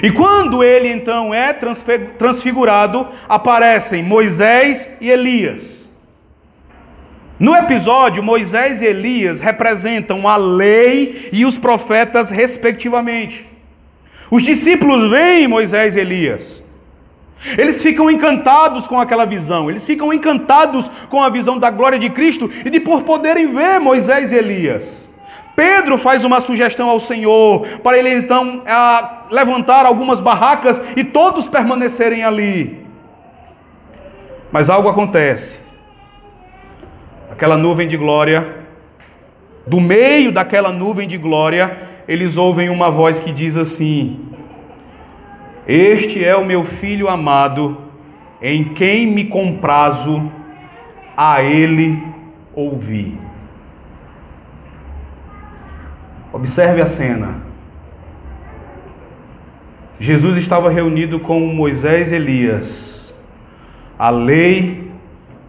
E 0.04 0.12
quando 0.12 0.64
ele 0.64 0.88
então 0.90 1.34
é 1.34 1.52
transfigurado, 1.54 3.08
aparecem 3.28 4.04
Moisés 4.04 4.90
e 5.02 5.10
Elias. 5.10 5.90
No 7.40 7.56
episódio, 7.56 8.22
Moisés 8.22 8.82
e 8.82 8.86
Elias 8.86 9.42
representam 9.42 10.28
a 10.28 10.36
lei 10.36 11.30
e 11.32 11.46
os 11.46 11.58
profetas, 11.58 12.30
respectivamente. 12.30 13.48
Os 14.30 14.44
discípulos 14.44 15.10
veem 15.10 15.48
Moisés 15.48 15.96
e 15.96 16.00
Elias. 16.00 16.62
Eles 17.58 17.82
ficam 17.82 18.12
encantados 18.12 18.86
com 18.86 19.00
aquela 19.00 19.26
visão, 19.26 19.70
eles 19.70 19.86
ficam 19.86 20.14
encantados 20.14 20.92
com 21.10 21.24
a 21.24 21.30
visão 21.30 21.58
da 21.58 21.72
glória 21.72 21.98
de 21.98 22.10
Cristo 22.10 22.50
e 22.66 22.70
de 22.70 22.80
por 22.80 23.04
poderem 23.04 23.54
ver 23.54 23.80
Moisés 23.80 24.32
e 24.32 24.36
Elias. 24.36 25.09
Pedro 25.60 25.98
faz 25.98 26.24
uma 26.24 26.40
sugestão 26.40 26.90
ao 26.90 27.02
Senhor 27.02 27.68
para 27.84 27.98
ele 27.98 28.14
então 28.14 28.64
levantar 29.30 29.86
algumas 29.86 30.22
barracas 30.22 30.82
e 30.96 31.04
todos 31.04 31.50
permanecerem 31.50 32.24
ali. 32.24 32.88
Mas 34.54 34.70
algo 34.70 34.88
acontece. 34.88 35.60
Aquela 37.30 37.58
nuvem 37.58 37.90
de 37.90 37.98
glória, 37.98 38.56
do 39.68 39.82
meio 39.82 40.32
daquela 40.32 40.72
nuvem 40.72 41.06
de 41.06 41.18
glória, 41.18 41.78
eles 42.08 42.38
ouvem 42.38 42.70
uma 42.70 42.90
voz 42.90 43.20
que 43.20 43.34
diz 43.34 43.58
assim: 43.58 44.30
este 45.68 46.24
é 46.24 46.38
o 46.38 46.46
meu 46.46 46.64
filho 46.64 47.10
amado, 47.10 47.78
em 48.42 48.64
quem 48.64 49.06
me 49.06 49.26
comprazo, 49.26 50.32
a 51.18 51.44
ele 51.44 52.02
ouvi. 52.56 53.29
Observe 56.32 56.82
a 56.82 56.88
cena. 56.88 57.42
Jesus 60.00 60.38
estava 60.38 60.70
reunido 60.70 61.20
com 61.20 61.40
Moisés 61.40 62.12
e 62.12 62.16
Elias, 62.16 63.14
a 63.98 64.10
lei 64.10 64.92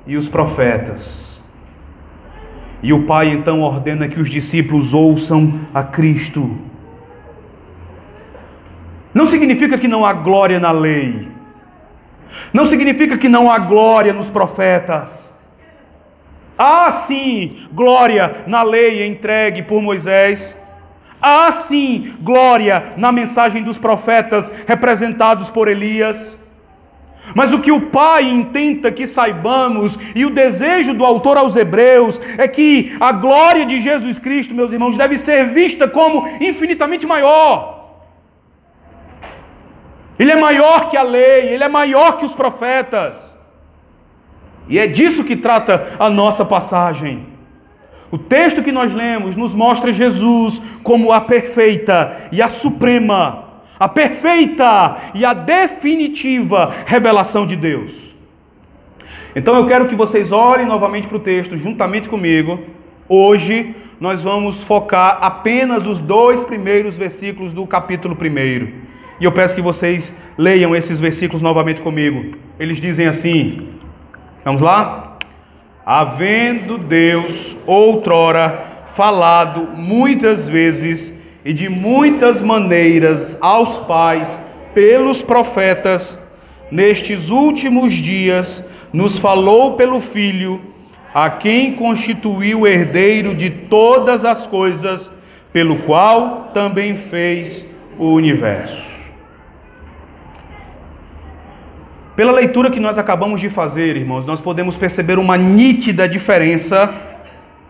e 0.07 0.16
os 0.16 0.29
profetas. 0.29 1.40
E 2.83 2.93
o 2.93 3.07
Pai 3.07 3.29
então 3.29 3.61
ordena 3.61 4.09
que 4.09 4.21
os 4.21 4.31
discípulos 4.31 4.95
ouçam 4.95 5.61
a 5.73 5.83
Cristo. 5.83 6.59
Não 9.12 9.27
significa 9.27 9.77
que 9.77 9.87
não 9.87 10.05
há 10.05 10.12
glória 10.12 10.59
na 10.59 10.71
lei. 10.71 11.29
Não 12.53 12.64
significa 12.64 13.19
que 13.19 13.29
não 13.29 13.51
há 13.51 13.59
glória 13.59 14.12
nos 14.12 14.31
profetas. 14.31 15.31
Há 16.57 16.90
sim 16.90 17.66
glória 17.73 18.45
na 18.47 18.62
lei 18.62 19.07
entregue 19.07 19.62
por 19.62 19.83
Moisés. 19.83 20.57
Há 21.20 21.52
sim 21.52 22.14
glória 22.20 22.94
na 22.96 23.12
mensagem 23.12 23.62
dos 23.62 23.78
profetas 23.78 24.50
representados 24.66 25.50
por 25.50 25.68
Elias. 25.68 26.38
Mas 27.35 27.52
o 27.52 27.61
que 27.61 27.70
o 27.70 27.83
Pai 27.90 28.24
intenta 28.24 28.90
que 28.90 29.06
saibamos, 29.06 29.98
e 30.14 30.24
o 30.24 30.30
desejo 30.30 30.94
do 30.94 31.04
autor 31.04 31.37
aos 31.37 31.54
Hebreus, 31.54 32.20
é 32.38 32.48
que 32.48 32.96
a 32.98 33.12
glória 33.12 33.64
de 33.66 33.80
Jesus 33.80 34.18
Cristo, 34.18 34.54
meus 34.54 34.72
irmãos, 34.72 34.96
deve 34.96 35.18
ser 35.18 35.50
vista 35.50 35.87
como 35.87 36.26
infinitamente 36.40 37.06
maior. 37.06 37.78
Ele 40.18 40.33
é 40.33 40.37
maior 40.37 40.90
que 40.90 40.96
a 40.96 41.02
lei, 41.02 41.48
ele 41.48 41.64
é 41.64 41.68
maior 41.68 42.18
que 42.18 42.24
os 42.24 42.35
profetas. 42.35 43.38
E 44.68 44.78
é 44.78 44.87
disso 44.87 45.24
que 45.24 45.37
trata 45.37 45.96
a 45.98 46.11
nossa 46.11 46.44
passagem. 46.44 47.26
O 48.11 48.18
texto 48.18 48.62
que 48.62 48.73
nós 48.73 48.92
lemos 48.92 49.37
nos 49.37 49.55
mostra 49.55 49.92
Jesus 49.92 50.61
como 50.83 51.12
a 51.12 51.20
perfeita 51.20 52.29
e 52.33 52.42
a 52.42 52.49
suprema, 52.49 53.44
a 53.79 53.88
perfeita 53.88 54.96
e 55.14 55.25
a 55.25 55.33
definitiva 55.33 56.75
revelação 56.87 57.46
de 57.46 57.55
Deus. 57.55 58.11
Então 59.35 59.55
eu 59.55 59.66
quero 59.66 59.88
que 59.88 59.94
vocês 59.94 60.33
olhem 60.33 60.66
novamente 60.66 61.07
para 61.07 61.16
o 61.16 61.20
texto 61.20 61.57
juntamente 61.57 62.09
comigo. 62.09 62.59
Hoje 63.09 63.77
nós 64.01 64.25
vamos 64.25 64.64
focar 64.64 65.18
apenas 65.20 65.87
os 65.87 66.01
dois 66.01 66.42
primeiros 66.42 66.96
versículos 66.96 67.53
do 67.53 67.64
capítulo 67.66 68.16
1. 68.20 68.90
E 69.20 69.25
eu 69.25 69.31
peço 69.31 69.55
que 69.55 69.62
vocês 69.62 70.14
leiam 70.37 70.75
esses 70.75 70.99
versículos 70.99 71.42
novamente 71.42 71.81
comigo. 71.81 72.37
Eles 72.59 72.81
dizem 72.81 73.07
assim: 73.07 73.68
Vamos 74.44 74.62
lá? 74.62 74.99
Havendo 75.92 76.79
Deus 76.79 77.57
outrora 77.66 78.85
falado 78.87 79.70
muitas 79.76 80.48
vezes 80.48 81.12
e 81.44 81.53
de 81.53 81.68
muitas 81.68 82.42
maneiras 82.42 83.37
aos 83.40 83.81
pais 83.87 84.29
pelos 84.72 85.20
profetas, 85.20 86.16
nestes 86.70 87.29
últimos 87.29 87.92
dias 87.92 88.64
nos 88.92 89.18
falou 89.18 89.72
pelo 89.72 90.00
Filho, 90.00 90.61
a 91.12 91.29
quem 91.29 91.72
constituiu 91.72 92.68
herdeiro 92.68 93.35
de 93.35 93.50
todas 93.50 94.24
as 94.24 94.46
coisas, 94.46 95.11
pelo 95.53 95.79
qual 95.79 96.53
também 96.55 96.94
fez 96.94 97.66
o 97.98 98.12
universo. 98.12 98.99
Pela 102.20 102.33
leitura 102.33 102.70
que 102.70 102.78
nós 102.78 102.98
acabamos 102.98 103.40
de 103.40 103.48
fazer, 103.48 103.96
irmãos, 103.96 104.26
nós 104.26 104.42
podemos 104.42 104.76
perceber 104.76 105.18
uma 105.18 105.38
nítida 105.38 106.06
diferença 106.06 106.92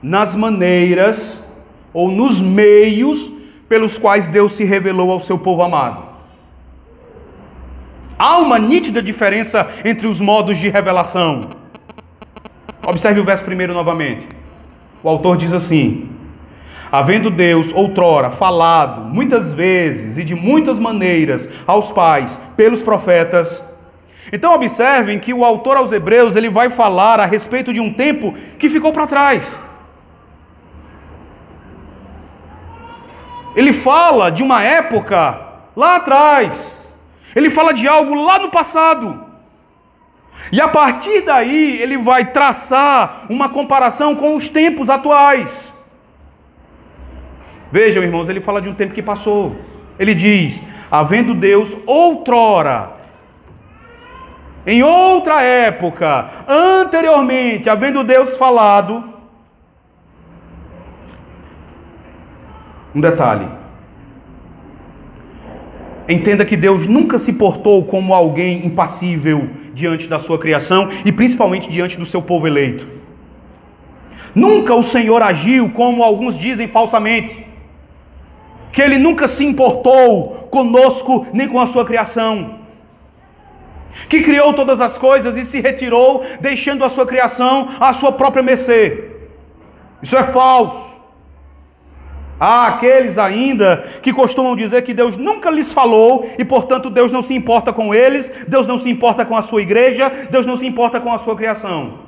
nas 0.02 0.34
maneiras 0.34 1.44
ou 1.94 2.10
nos 2.10 2.40
meios 2.40 3.30
pelos 3.68 3.96
quais 3.96 4.26
Deus 4.26 4.54
se 4.54 4.64
revelou 4.64 5.12
ao 5.12 5.20
seu 5.20 5.38
povo 5.38 5.62
amado. 5.62 6.02
Há 8.18 8.38
uma 8.38 8.58
nítida 8.58 9.00
diferença 9.00 9.70
entre 9.84 10.08
os 10.08 10.20
modos 10.20 10.58
de 10.58 10.68
revelação. 10.68 11.42
Observe 12.84 13.20
o 13.20 13.24
verso 13.24 13.44
primeiro 13.44 13.72
novamente. 13.72 14.28
O 15.00 15.08
autor 15.08 15.36
diz 15.36 15.52
assim: 15.52 16.08
Havendo 16.90 17.30
Deus 17.30 17.72
outrora 17.72 18.32
falado 18.32 19.02
muitas 19.02 19.54
vezes 19.54 20.18
e 20.18 20.24
de 20.24 20.34
muitas 20.34 20.80
maneiras 20.80 21.48
aos 21.68 21.92
pais 21.92 22.40
pelos 22.56 22.82
profetas. 22.82 23.69
Então 24.32 24.54
observem 24.54 25.18
que 25.18 25.34
o 25.34 25.44
autor 25.44 25.76
aos 25.76 25.92
Hebreus 25.92 26.36
ele 26.36 26.48
vai 26.48 26.70
falar 26.70 27.18
a 27.18 27.26
respeito 27.26 27.72
de 27.72 27.80
um 27.80 27.92
tempo 27.92 28.34
que 28.58 28.68
ficou 28.68 28.92
para 28.92 29.06
trás. 29.06 29.58
Ele 33.56 33.72
fala 33.72 34.30
de 34.30 34.42
uma 34.42 34.62
época 34.62 35.40
lá 35.74 35.96
atrás. 35.96 36.92
Ele 37.34 37.50
fala 37.50 37.72
de 37.72 37.88
algo 37.88 38.14
lá 38.14 38.38
no 38.38 38.50
passado. 38.50 39.26
E 40.52 40.60
a 40.60 40.68
partir 40.68 41.22
daí 41.22 41.80
ele 41.80 41.96
vai 41.96 42.26
traçar 42.26 43.26
uma 43.28 43.48
comparação 43.48 44.14
com 44.14 44.36
os 44.36 44.48
tempos 44.48 44.88
atuais. 44.88 45.72
Vejam, 47.70 48.02
irmãos, 48.02 48.28
ele 48.28 48.40
fala 48.40 48.60
de 48.60 48.68
um 48.68 48.74
tempo 48.74 48.94
que 48.94 49.02
passou. 49.02 49.56
Ele 49.98 50.14
diz: 50.14 50.62
havendo 50.90 51.34
Deus 51.34 51.76
outrora, 51.86 52.99
em 54.66 54.82
outra 54.82 55.42
época, 55.42 56.30
anteriormente, 56.46 57.68
havendo 57.70 58.04
Deus 58.04 58.36
falado, 58.36 59.04
um 62.94 63.00
detalhe. 63.00 63.48
Entenda 66.08 66.44
que 66.44 66.56
Deus 66.56 66.86
nunca 66.86 67.18
se 67.18 67.32
portou 67.32 67.84
como 67.84 68.12
alguém 68.12 68.66
impassível 68.66 69.48
diante 69.72 70.08
da 70.08 70.18
sua 70.18 70.38
criação 70.38 70.88
e 71.04 71.12
principalmente 71.12 71.70
diante 71.70 71.96
do 71.96 72.04
seu 72.04 72.20
povo 72.20 72.46
eleito. 72.46 72.86
Nunca 74.34 74.74
o 74.74 74.82
Senhor 74.82 75.22
agiu 75.22 75.70
como 75.70 76.02
alguns 76.02 76.38
dizem 76.38 76.68
falsamente 76.68 77.46
que 78.72 78.82
ele 78.82 78.98
nunca 78.98 79.26
se 79.26 79.44
importou 79.44 80.48
conosco 80.50 81.26
nem 81.32 81.48
com 81.48 81.58
a 81.58 81.66
sua 81.66 81.84
criação, 81.84 82.59
que 84.08 84.22
criou 84.22 84.52
todas 84.52 84.80
as 84.80 84.96
coisas 84.96 85.36
e 85.36 85.44
se 85.44 85.60
retirou, 85.60 86.24
deixando 86.40 86.84
a 86.84 86.90
sua 86.90 87.06
criação 87.06 87.68
à 87.80 87.92
sua 87.92 88.12
própria 88.12 88.42
mercê. 88.42 89.10
Isso 90.02 90.16
é 90.16 90.22
falso. 90.22 91.00
Há 92.38 92.68
aqueles 92.68 93.18
ainda 93.18 93.84
que 94.02 94.14
costumam 94.14 94.56
dizer 94.56 94.80
que 94.80 94.94
Deus 94.94 95.18
nunca 95.18 95.50
lhes 95.50 95.74
falou 95.74 96.26
e, 96.38 96.44
portanto, 96.44 96.88
Deus 96.88 97.12
não 97.12 97.20
se 97.20 97.34
importa 97.34 97.70
com 97.70 97.94
eles, 97.94 98.32
Deus 98.48 98.66
não 98.66 98.78
se 98.78 98.88
importa 98.88 99.26
com 99.26 99.36
a 99.36 99.42
sua 99.42 99.60
igreja, 99.60 100.10
Deus 100.30 100.46
não 100.46 100.56
se 100.56 100.66
importa 100.66 100.98
com 100.98 101.12
a 101.12 101.18
sua 101.18 101.36
criação. 101.36 101.98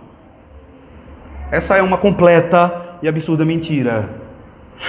Essa 1.51 1.77
é 1.77 1.83
uma 1.83 1.99
completa 1.99 2.97
e 3.03 3.09
absurda 3.09 3.45
mentira. 3.45 4.21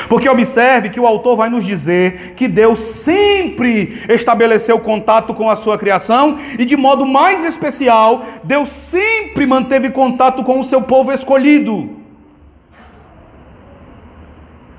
Porque 0.09 0.27
observe 0.27 0.89
que 0.89 0.99
o 0.99 1.05
autor 1.05 1.37
vai 1.37 1.49
nos 1.49 1.65
dizer 1.65 2.33
que 2.35 2.47
Deus 2.47 2.79
sempre 2.79 4.03
estabeleceu 4.09 4.79
contato 4.79 5.33
com 5.33 5.49
a 5.49 5.55
sua 5.55 5.77
criação 5.77 6.37
e, 6.57 6.65
de 6.65 6.75
modo 6.75 7.05
mais 7.05 7.45
especial, 7.45 8.23
Deus 8.43 8.69
sempre 8.69 9.45
manteve 9.45 9.89
contato 9.91 10.43
com 10.43 10.59
o 10.59 10.63
seu 10.63 10.81
povo 10.81 11.11
escolhido. 11.11 12.01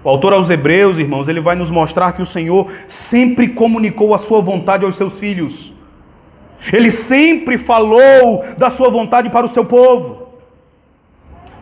O 0.03 0.09
autor 0.09 0.35
aos 0.35 0.51
Hebreus, 0.51 0.99
irmãos, 0.99 1.29
ele 1.29 1.41
vai 1.41 1.57
nos 1.57 1.71
mostrar 1.71 2.13
que 2.13 2.21
o 2.21 2.27
Senhor 2.27 2.71
sempre 2.87 3.49
comunicou 3.49 4.15
a 4.15 4.19
sua 4.19 4.43
vontade 4.43 4.85
aos 4.85 4.97
seus 4.97 5.19
filhos. 5.19 5.73
Ele 6.73 6.91
sempre 6.91 7.57
falou 7.57 8.45
da 8.59 8.69
sua 8.69 8.91
vontade 8.91 9.31
para 9.31 9.47
o 9.47 9.49
seu 9.49 9.65
povo. 9.65 10.24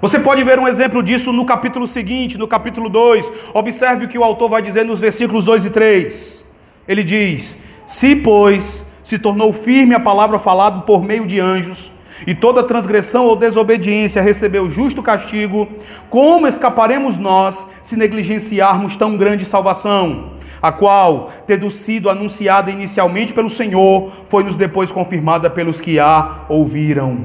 Você 0.03 0.19
pode 0.19 0.43
ver 0.43 0.59
um 0.59 0.67
exemplo 0.67 1.01
disso 1.01 1.33
no 1.33 1.47
capítulo 1.47 1.87
seguinte, 1.87 2.37
no 2.37 2.49
capítulo 2.49 2.89
2. 2.89 3.33
Observe 3.55 4.05
o 4.05 4.09
que 4.09 4.19
o 4.19 4.25
autor 4.25 4.51
vai 4.51 4.61
dizer 4.61 4.85
nos 4.85 4.99
versículos 4.99 5.45
2 5.45 5.67
e 5.67 5.71
3. 5.71 6.45
Ele 6.89 7.05
diz: 7.05 7.63
Se, 7.87 8.17
pois, 8.17 8.85
se 9.05 9.17
tornou 9.17 9.53
firme 9.53 9.95
a 9.95 10.01
palavra 10.01 10.41
falada 10.41 10.81
por 10.81 11.05
meio 11.05 11.25
de 11.25 11.39
anjos, 11.39 11.93
e 12.27 12.35
toda 12.35 12.65
transgressão 12.65 13.27
ou 13.27 13.37
desobediência 13.37 14.21
recebeu 14.21 14.69
justo 14.69 15.05
castigo, 15.05 15.69
como 16.11 16.49
escaparemos 16.49 17.17
nós 17.17 17.65
se 17.81 17.97
negligenciarmos 17.97 18.97
tão 18.97 19.17
grande 19.17 19.45
salvação? 19.45 20.33
A 20.61 20.73
qual, 20.73 21.31
tendo 21.47 21.71
sido 21.71 22.11
anunciada 22.11 22.73
inicialmente 22.73 23.33
pelo 23.33 23.49
Senhor, 23.49 24.11
foi-nos 24.29 24.57
depois 24.57 24.91
confirmada 24.91 25.49
pelos 25.49 25.81
que 25.81 26.01
a 26.01 26.41
ouviram. 26.49 27.25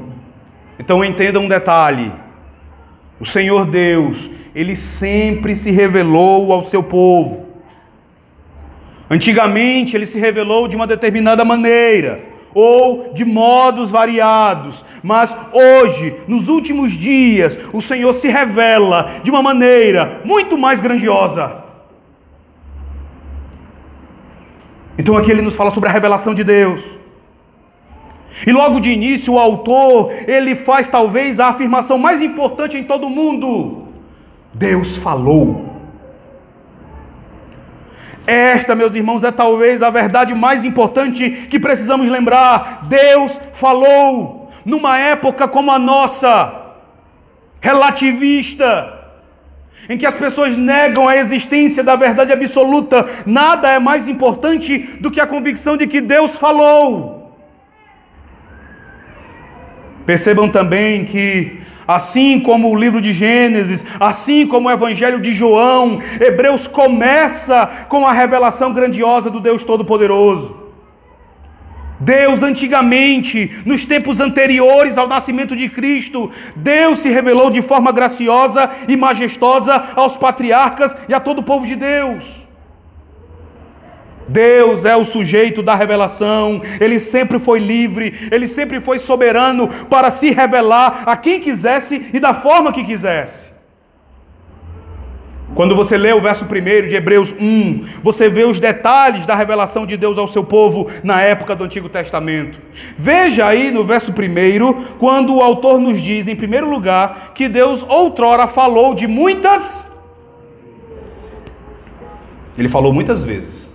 Então 0.78 1.04
entenda 1.04 1.40
um 1.40 1.48
detalhe 1.48 2.12
o 3.20 3.26
Senhor 3.26 3.66
Deus, 3.66 4.30
ele 4.54 4.76
sempre 4.76 5.56
se 5.56 5.70
revelou 5.70 6.52
ao 6.52 6.64
seu 6.64 6.82
povo. 6.82 7.46
Antigamente 9.10 9.96
ele 9.96 10.06
se 10.06 10.18
revelou 10.18 10.68
de 10.68 10.76
uma 10.76 10.86
determinada 10.86 11.44
maneira, 11.44 12.22
ou 12.54 13.12
de 13.12 13.24
modos 13.24 13.90
variados, 13.90 14.84
mas 15.02 15.34
hoje, 15.52 16.16
nos 16.26 16.48
últimos 16.48 16.92
dias, 16.92 17.58
o 17.72 17.80
Senhor 17.80 18.12
se 18.12 18.28
revela 18.28 19.20
de 19.22 19.30
uma 19.30 19.42
maneira 19.42 20.20
muito 20.24 20.56
mais 20.58 20.80
grandiosa. 20.80 21.64
Então 24.98 25.16
aqui 25.16 25.30
ele 25.30 25.42
nos 25.42 25.54
fala 25.54 25.70
sobre 25.70 25.88
a 25.88 25.92
revelação 25.92 26.34
de 26.34 26.42
Deus. 26.42 26.98
E 28.46 28.52
logo 28.52 28.80
de 28.80 28.90
início 28.90 29.34
o 29.34 29.38
autor, 29.38 30.12
ele 30.26 30.54
faz 30.54 30.88
talvez 30.88 31.40
a 31.40 31.48
afirmação 31.48 31.98
mais 31.98 32.22
importante 32.22 32.76
em 32.76 32.84
todo 32.84 33.10
mundo. 33.10 33.88
Deus 34.54 34.96
falou. 34.96 35.66
Esta, 38.26 38.74
meus 38.74 38.94
irmãos, 38.94 39.24
é 39.24 39.30
talvez 39.30 39.82
a 39.82 39.88
verdade 39.88 40.34
mais 40.34 40.64
importante 40.64 41.30
que 41.50 41.58
precisamos 41.58 42.08
lembrar. 42.08 42.86
Deus 42.86 43.40
falou 43.54 44.50
numa 44.64 44.98
época 44.98 45.48
como 45.48 45.70
a 45.70 45.78
nossa, 45.78 46.74
relativista, 47.58 48.98
em 49.88 49.96
que 49.96 50.04
as 50.04 50.16
pessoas 50.16 50.58
negam 50.58 51.08
a 51.08 51.16
existência 51.16 51.82
da 51.82 51.96
verdade 51.96 52.30
absoluta. 52.30 53.08
Nada 53.24 53.70
é 53.70 53.78
mais 53.78 54.06
importante 54.06 54.78
do 55.00 55.10
que 55.10 55.20
a 55.20 55.26
convicção 55.26 55.76
de 55.78 55.86
que 55.86 56.00
Deus 56.02 56.38
falou. 56.38 57.17
Percebam 60.08 60.48
também 60.48 61.04
que, 61.04 61.58
assim 61.86 62.40
como 62.40 62.70
o 62.70 62.74
livro 62.74 62.98
de 62.98 63.12
Gênesis, 63.12 63.84
assim 64.00 64.46
como 64.46 64.66
o 64.66 64.70
Evangelho 64.70 65.20
de 65.20 65.34
João, 65.34 65.98
Hebreus 66.18 66.66
começa 66.66 67.66
com 67.90 68.06
a 68.06 68.12
revelação 68.14 68.72
grandiosa 68.72 69.30
do 69.30 69.38
Deus 69.38 69.62
Todo-Poderoso. 69.64 70.56
Deus, 72.00 72.42
antigamente, 72.42 73.52
nos 73.66 73.84
tempos 73.84 74.18
anteriores 74.18 74.96
ao 74.96 75.06
nascimento 75.06 75.54
de 75.54 75.68
Cristo, 75.68 76.30
Deus 76.56 77.00
se 77.00 77.10
revelou 77.10 77.50
de 77.50 77.60
forma 77.60 77.92
graciosa 77.92 78.70
e 78.88 78.96
majestosa 78.96 79.88
aos 79.94 80.16
patriarcas 80.16 80.96
e 81.06 81.12
a 81.12 81.20
todo 81.20 81.40
o 81.40 81.44
povo 81.44 81.66
de 81.66 81.76
Deus. 81.76 82.47
Deus 84.28 84.84
é 84.84 84.96
o 84.96 85.04
sujeito 85.04 85.62
da 85.62 85.74
revelação, 85.74 86.60
ele 86.80 87.00
sempre 87.00 87.38
foi 87.38 87.58
livre, 87.58 88.28
ele 88.30 88.46
sempre 88.46 88.80
foi 88.80 88.98
soberano 88.98 89.68
para 89.88 90.10
se 90.10 90.30
revelar 90.30 91.04
a 91.06 91.16
quem 91.16 91.40
quisesse 91.40 92.10
e 92.12 92.20
da 92.20 92.34
forma 92.34 92.72
que 92.72 92.84
quisesse. 92.84 93.48
Quando 95.54 95.74
você 95.74 95.96
lê 95.96 96.12
o 96.12 96.20
verso 96.20 96.44
1 96.44 96.88
de 96.88 96.94
Hebreus 96.94 97.32
1, 97.32 97.84
você 98.02 98.28
vê 98.28 98.44
os 98.44 98.60
detalhes 98.60 99.26
da 99.26 99.34
revelação 99.34 99.86
de 99.86 99.96
Deus 99.96 100.18
ao 100.18 100.28
seu 100.28 100.44
povo 100.44 100.88
na 101.02 101.20
época 101.20 101.56
do 101.56 101.64
Antigo 101.64 101.88
Testamento. 101.88 102.60
Veja 102.96 103.46
aí 103.46 103.70
no 103.70 103.82
verso 103.82 104.12
1, 104.12 104.96
quando 104.98 105.34
o 105.34 105.42
autor 105.42 105.80
nos 105.80 106.00
diz, 106.00 106.28
em 106.28 106.36
primeiro 106.36 106.70
lugar, 106.70 107.32
que 107.34 107.48
Deus 107.48 107.82
outrora 107.88 108.46
falou 108.46 108.94
de 108.94 109.06
muitas. 109.06 109.90
Ele 112.56 112.68
falou 112.68 112.92
muitas 112.92 113.24
vezes. 113.24 113.67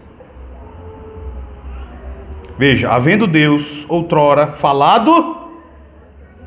Veja, 2.57 2.91
havendo 2.91 3.25
Deus 3.25 3.85
outrora 3.89 4.53
falado 4.53 5.37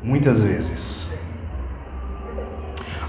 muitas 0.01 0.41
vezes. 0.41 1.07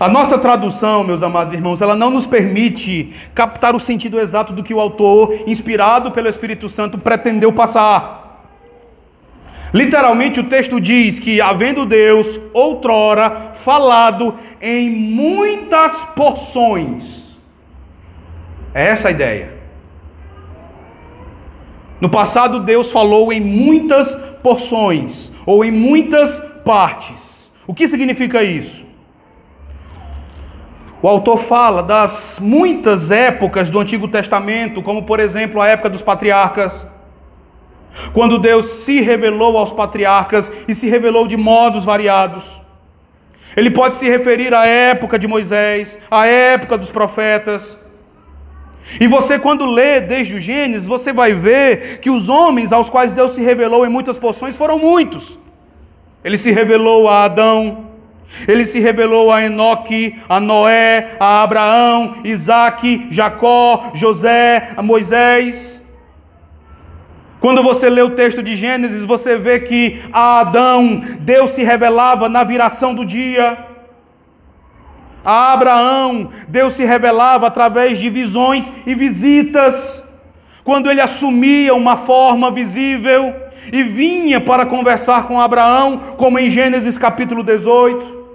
A 0.00 0.08
nossa 0.08 0.38
tradução, 0.38 1.02
meus 1.02 1.22
amados 1.22 1.52
irmãos, 1.52 1.80
ela 1.82 1.96
não 1.96 2.10
nos 2.10 2.26
permite 2.26 3.12
captar 3.34 3.74
o 3.74 3.80
sentido 3.80 4.20
exato 4.20 4.52
do 4.52 4.62
que 4.62 4.72
o 4.72 4.78
autor, 4.78 5.42
inspirado 5.46 6.12
pelo 6.12 6.28
Espírito 6.28 6.68
Santo, 6.68 6.98
pretendeu 6.98 7.52
passar. 7.52 8.44
Literalmente 9.74 10.38
o 10.38 10.44
texto 10.44 10.80
diz 10.80 11.18
que, 11.18 11.40
havendo 11.40 11.84
Deus 11.84 12.40
outrora 12.54 13.50
falado 13.54 14.38
em 14.60 14.88
muitas 14.88 15.92
porções, 16.14 17.36
é 18.72 18.86
essa 18.86 19.08
a 19.08 19.10
ideia. 19.10 19.57
No 22.00 22.08
passado, 22.08 22.60
Deus 22.60 22.92
falou 22.92 23.32
em 23.32 23.40
muitas 23.40 24.14
porções 24.42 25.32
ou 25.44 25.64
em 25.64 25.70
muitas 25.70 26.40
partes. 26.64 27.52
O 27.66 27.74
que 27.74 27.88
significa 27.88 28.42
isso? 28.42 28.86
O 31.00 31.06
autor 31.06 31.38
fala 31.38 31.82
das 31.82 32.38
muitas 32.40 33.10
épocas 33.10 33.70
do 33.70 33.78
Antigo 33.78 34.08
Testamento, 34.08 34.82
como 34.82 35.04
por 35.04 35.20
exemplo 35.20 35.60
a 35.60 35.68
época 35.68 35.90
dos 35.90 36.02
patriarcas, 36.02 36.86
quando 38.12 38.38
Deus 38.38 38.66
se 38.66 39.00
revelou 39.00 39.56
aos 39.56 39.72
patriarcas 39.72 40.52
e 40.66 40.74
se 40.74 40.88
revelou 40.88 41.26
de 41.26 41.36
modos 41.36 41.84
variados. 41.84 42.44
Ele 43.56 43.70
pode 43.70 43.96
se 43.96 44.08
referir 44.08 44.54
à 44.54 44.66
época 44.66 45.18
de 45.18 45.26
Moisés, 45.26 45.98
à 46.10 46.26
época 46.26 46.78
dos 46.78 46.90
profetas. 46.90 47.78
E 49.00 49.06
você, 49.06 49.38
quando 49.38 49.66
lê 49.66 50.00
desde 50.00 50.34
o 50.34 50.40
Gênesis, 50.40 50.86
você 50.86 51.12
vai 51.12 51.34
ver 51.34 51.98
que 52.00 52.10
os 52.10 52.28
homens 52.28 52.72
aos 52.72 52.88
quais 52.88 53.12
Deus 53.12 53.32
se 53.32 53.42
revelou 53.42 53.84
em 53.84 53.90
muitas 53.90 54.16
porções 54.16 54.56
foram 54.56 54.78
muitos. 54.78 55.38
Ele 56.24 56.38
se 56.38 56.50
revelou 56.50 57.08
a 57.08 57.24
Adão, 57.24 57.86
ele 58.46 58.66
se 58.66 58.80
revelou 58.80 59.30
a 59.30 59.42
Enoque, 59.42 60.18
a 60.28 60.40
Noé, 60.40 61.16
a 61.20 61.42
Abraão, 61.42 62.16
Isaac, 62.24 63.08
Jacó, 63.10 63.90
José, 63.94 64.70
a 64.76 64.82
Moisés. 64.82 65.80
Quando 67.40 67.62
você 67.62 67.88
lê 67.88 68.02
o 68.02 68.10
texto 68.10 68.42
de 68.42 68.56
Gênesis, 68.56 69.04
você 69.04 69.38
vê 69.38 69.60
que 69.60 70.02
a 70.12 70.40
Adão, 70.40 71.00
Deus 71.20 71.52
se 71.52 71.62
revelava 71.62 72.28
na 72.28 72.42
viração 72.42 72.94
do 72.94 73.04
dia. 73.04 73.67
A 75.30 75.52
Abraão, 75.52 76.30
Deus 76.48 76.72
se 76.72 76.86
revelava 76.86 77.48
através 77.48 77.98
de 77.98 78.08
visões 78.08 78.72
e 78.86 78.94
visitas. 78.94 80.02
Quando 80.64 80.90
ele 80.90 81.02
assumia 81.02 81.74
uma 81.74 81.98
forma 81.98 82.50
visível 82.50 83.34
e 83.70 83.82
vinha 83.82 84.40
para 84.40 84.64
conversar 84.64 85.26
com 85.26 85.38
Abraão, 85.38 85.98
como 86.16 86.38
em 86.38 86.48
Gênesis 86.48 86.96
capítulo 86.96 87.42
18. 87.42 88.26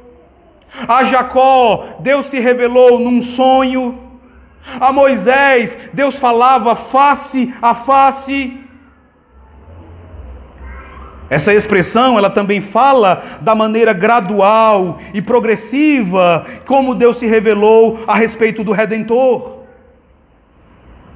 A 0.87 1.03
Jacó, 1.05 1.95
Deus 1.97 2.27
se 2.27 2.39
revelou 2.39 2.99
num 2.99 3.23
sonho. 3.23 3.97
A 4.79 4.93
Moisés, 4.93 5.75
Deus 5.93 6.19
falava 6.19 6.75
face 6.75 7.51
a 7.59 7.73
face. 7.73 8.62
Essa 11.29 11.53
expressão, 11.53 12.17
ela 12.17 12.29
também 12.29 12.61
fala 12.61 13.23
da 13.41 13.55
maneira 13.55 13.93
gradual 13.93 14.99
e 15.13 15.21
progressiva 15.21 16.45
como 16.65 16.93
Deus 16.93 17.17
se 17.17 17.25
revelou 17.25 17.99
a 18.05 18.15
respeito 18.15 18.63
do 18.63 18.71
redentor. 18.71 19.63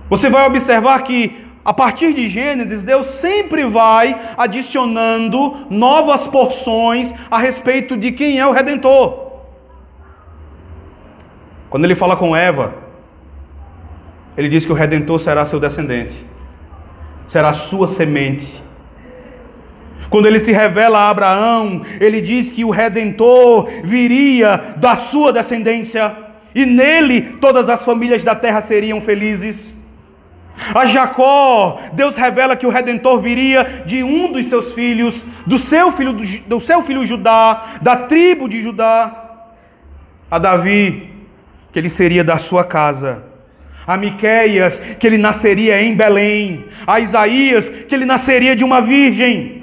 Você 0.09 0.29
vai 0.29 0.47
observar 0.47 1.03
que 1.03 1.47
a 1.67 1.73
partir 1.73 2.13
de 2.13 2.29
Gênesis, 2.29 2.81
Deus 2.81 3.07
sempre 3.07 3.65
vai 3.65 4.17
adicionando 4.37 5.67
novas 5.69 6.25
porções 6.25 7.13
a 7.29 7.37
respeito 7.37 7.97
de 7.97 8.13
quem 8.13 8.39
é 8.39 8.47
o 8.47 8.53
redentor. 8.53 9.27
Quando 11.69 11.83
ele 11.83 11.93
fala 11.93 12.15
com 12.15 12.33
Eva, 12.33 12.73
ele 14.37 14.47
diz 14.47 14.65
que 14.65 14.71
o 14.71 14.75
redentor 14.75 15.19
será 15.19 15.45
seu 15.45 15.59
descendente, 15.59 16.25
será 17.27 17.53
sua 17.53 17.89
semente. 17.89 18.63
Quando 20.09 20.25
ele 20.25 20.39
se 20.39 20.51
revela 20.51 20.99
a 20.99 21.09
Abraão, 21.09 21.81
ele 21.99 22.21
diz 22.21 22.51
que 22.51 22.63
o 22.63 22.69
redentor 22.69 23.69
viria 23.83 24.75
da 24.77 24.95
sua 24.95 25.33
descendência 25.33 26.15
e 26.55 26.65
nele 26.65 27.21
todas 27.41 27.69
as 27.69 27.83
famílias 27.83 28.23
da 28.23 28.33
terra 28.33 28.61
seriam 28.61 29.01
felizes. 29.01 29.73
A 30.73 30.85
Jacó, 30.87 31.79
Deus 31.93 32.15
revela 32.15 32.55
que 32.55 32.65
o 32.65 32.69
redentor 32.69 33.19
viria 33.19 33.83
de 33.85 34.01
um 34.01 34.31
dos 34.31 34.47
seus 34.47 34.73
filhos, 34.73 35.23
do 35.45 35.59
seu 35.59 35.91
filho 35.91 36.13
do 36.13 36.59
seu 36.59 36.81
filho 36.81 37.05
Judá, 37.05 37.75
da 37.81 37.95
tribo 37.95 38.49
de 38.49 38.61
Judá. 38.61 39.45
A 40.29 40.39
Davi, 40.39 41.09
que 41.71 41.77
ele 41.77 41.89
seria 41.89 42.23
da 42.23 42.37
sua 42.37 42.63
casa. 42.63 43.23
A 43.85 43.95
Miqueias, 43.95 44.79
que 44.99 45.07
ele 45.07 45.17
nasceria 45.17 45.81
em 45.81 45.95
Belém. 45.95 46.65
A 46.85 46.99
Isaías, 46.99 47.69
que 47.69 47.93
ele 47.93 48.05
nasceria 48.05 48.55
de 48.55 48.63
uma 48.63 48.81
virgem. 48.81 49.56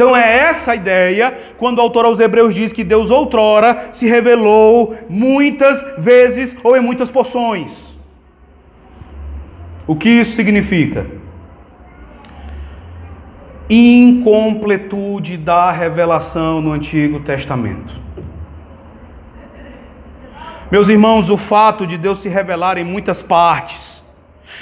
Então 0.00 0.16
é 0.16 0.34
essa 0.34 0.72
a 0.72 0.74
ideia 0.74 1.38
quando 1.58 1.76
o 1.76 1.82
autor 1.82 2.06
aos 2.06 2.18
Hebreus 2.18 2.54
diz 2.54 2.72
que 2.72 2.82
Deus 2.82 3.10
outrora 3.10 3.90
se 3.92 4.08
revelou 4.08 4.96
muitas 5.10 5.84
vezes 5.98 6.56
ou 6.64 6.74
em 6.74 6.80
muitas 6.80 7.10
porções. 7.10 7.94
O 9.86 9.94
que 9.94 10.08
isso 10.08 10.34
significa? 10.34 11.06
Incompletude 13.68 15.36
da 15.36 15.70
revelação 15.70 16.62
no 16.62 16.72
Antigo 16.72 17.20
Testamento. 17.20 17.92
Meus 20.70 20.88
irmãos, 20.88 21.28
o 21.28 21.36
fato 21.36 21.86
de 21.86 21.98
Deus 21.98 22.20
se 22.20 22.30
revelar 22.30 22.78
em 22.78 22.84
muitas 22.84 23.20
partes 23.20 24.02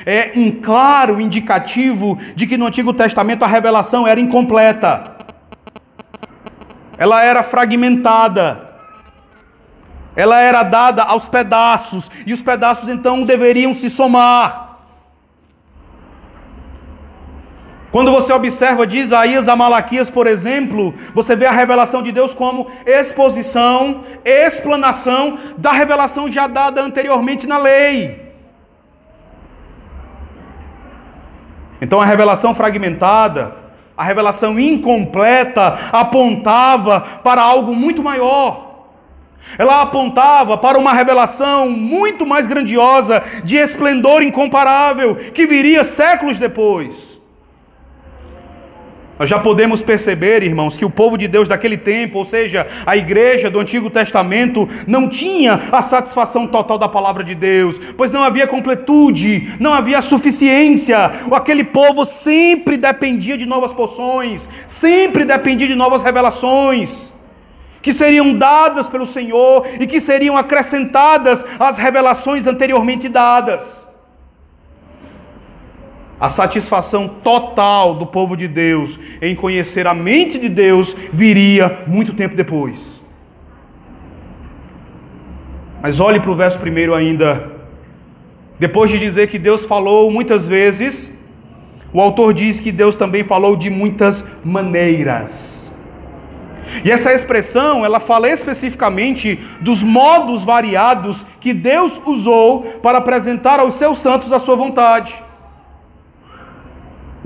é 0.05 0.33
um 0.35 0.51
claro 0.51 1.21
indicativo 1.21 2.19
de 2.35 2.45
que 2.45 2.59
no 2.59 2.67
Antigo 2.67 2.93
Testamento 2.93 3.45
a 3.45 3.47
revelação 3.47 4.05
era 4.05 4.19
incompleta. 4.19 5.18
Ela 6.99 7.25
era 7.25 7.43
fragmentada. 7.43 8.69
Ela 10.17 10.41
era 10.41 10.65
dada 10.65 11.05
aos 11.05 11.29
pedaços, 11.29 12.11
e 12.27 12.33
os 12.33 12.43
pedaços 12.43 12.89
então 12.89 13.23
deveriam 13.23 13.73
se 13.73 13.89
somar. 13.89 14.69
Quando 17.93 18.11
você 18.11 18.33
observa 18.33 18.87
de 18.87 18.99
Isaías 18.99 19.49
a 19.49 19.57
Malaquias, 19.57 20.11
por 20.11 20.27
exemplo, 20.27 20.93
você 21.15 21.35
vê 21.35 21.47
a 21.47 21.53
revelação 21.53 22.03
de 22.03 22.13
Deus 22.13 22.35
como 22.35 22.71
exposição, 22.85 24.05
explanação 24.25 25.39
da 25.57 25.73
revelação 25.73 26.31
já 26.31 26.47
dada 26.47 26.83
anteriormente 26.83 27.47
na 27.47 27.57
lei. 27.57 28.29
Então 31.81 32.01
a 32.01 32.05
revelação 32.05 32.53
fragmentada, 32.55 33.57
a 33.99 34.05
revelação 34.05 34.61
incompleta, 34.61 35.77
apontava 35.91 37.01
para 37.25 37.43
algo 37.43 37.75
muito 37.75 38.01
maior. 38.01 38.87
Ela 39.59 39.83
apontava 39.83 40.57
para 40.57 40.79
uma 40.79 40.93
revelação 40.93 41.69
muito 41.69 42.25
mais 42.25 42.47
grandiosa, 42.47 43.25
de 43.43 43.57
esplendor 43.57 44.23
incomparável, 44.23 45.17
que 45.17 45.47
viria 45.47 45.83
séculos 45.83 46.39
depois. 46.39 47.18
Nós 49.19 49.29
já 49.29 49.39
podemos 49.39 49.83
perceber, 49.83 50.45
irmãos, 50.45 50.77
que 50.77 50.85
o 50.85 50.91
povo 50.91 51.19
de 51.19 51.27
Deus 51.27 51.49
daquele 51.49 51.77
tempo, 51.77 52.19
ou 52.19 52.25
seja, 52.25 52.69
a 52.87 52.97
igreja 52.97 53.51
do 53.51 53.59
Antigo 53.59 53.91
Testamento, 53.91 54.69
não 54.87 55.09
tinha 55.09 55.61
a 55.73 55.83
satisfação 55.83 56.47
total 56.47 56.79
da 56.79 56.89
palavra 56.89 57.25
de 57.25 57.35
Deus, 57.35 57.81
pois 57.97 58.13
não 58.13 58.23
havia 58.23 58.47
completude, 58.47 59.55
não 59.59 59.75
havia 59.75 60.01
suficiência. 60.01 61.11
Aquele 61.33 61.65
povo 61.65 62.05
sempre 62.05 62.77
dependia 62.77 63.37
de 63.37 63.45
novas 63.45 63.73
porções, 63.73 64.49
sempre 64.69 65.25
dependia 65.25 65.67
de 65.67 65.75
novas 65.75 66.01
revelações, 66.01 67.13
que 67.83 67.93
seriam 67.93 68.35
dadas 68.35 68.89
pelo 68.89 69.07
Senhor 69.07 69.67
e 69.81 69.87
que 69.87 70.01
seriam 70.01 70.37
acrescentadas 70.37 71.45
às 71.59 71.77
revelações 71.77 72.47
anteriormente 72.47 73.09
dadas. 73.09 73.88
A 76.21 76.29
satisfação 76.29 77.07
total 77.09 77.95
do 77.95 78.07
povo 78.07 78.37
de 78.37 78.49
Deus 78.49 78.99
em 79.23 79.37
conhecer 79.37 79.87
a 79.87 79.95
mente 79.95 80.39
de 80.39 80.49
Deus 80.49 80.95
viria 81.13 81.85
muito 81.87 82.13
tempo 82.13 82.35
depois. 82.35 83.01
Mas 85.81 86.01
olhe 86.01 86.19
para 86.19 86.31
o 86.31 86.35
verso 86.35 86.59
primeiro 86.59 86.93
ainda. 86.93 87.53
Depois 88.59 88.91
de 88.91 88.99
dizer 88.99 89.29
que 89.29 89.39
Deus 89.39 89.65
falou 89.65 90.11
muitas 90.11 90.49
vezes, 90.49 91.17
o 91.93 92.01
autor 92.01 92.35
diz 92.35 92.59
que 92.59 92.73
Deus 92.73 92.97
também 92.97 93.23
falou 93.23 93.55
de 93.55 93.71
muitas 93.71 94.27
maneiras. 94.45 95.73
E 96.85 96.91
essa 96.91 97.15
expressão, 97.15 97.85
ela 97.85 98.01
fala 98.01 98.29
especificamente 98.29 99.41
dos 99.61 99.85
modos 99.85 100.43
variados 100.43 101.25
que 101.41 101.55
Deus 101.55 102.03
usou 102.05 102.63
para 102.83 102.99
apresentar 102.99 103.61
aos 103.61 103.77
seus 103.77 103.99
santos 103.99 104.33
a 104.33 104.41
sua 104.41 104.57
vontade. 104.57 105.28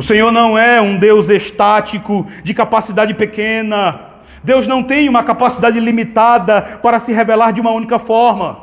O 0.03 0.05
Senhor 0.05 0.33
não 0.33 0.59
é 0.59 0.81
um 0.81 0.97
Deus 0.97 1.29
estático, 1.29 2.27
de 2.43 2.53
capacidade 2.53 3.15
pequena. 3.15 4.01
Deus 4.43 4.67
não 4.67 4.83
tem 4.83 5.09
uma 5.09 5.23
capacidade 5.23 5.79
limitada 5.79 6.61
para 6.83 6.99
se 6.99 7.13
revelar 7.13 7.53
de 7.53 7.61
uma 7.61 7.71
única 7.71 8.01
forma. 8.01 8.59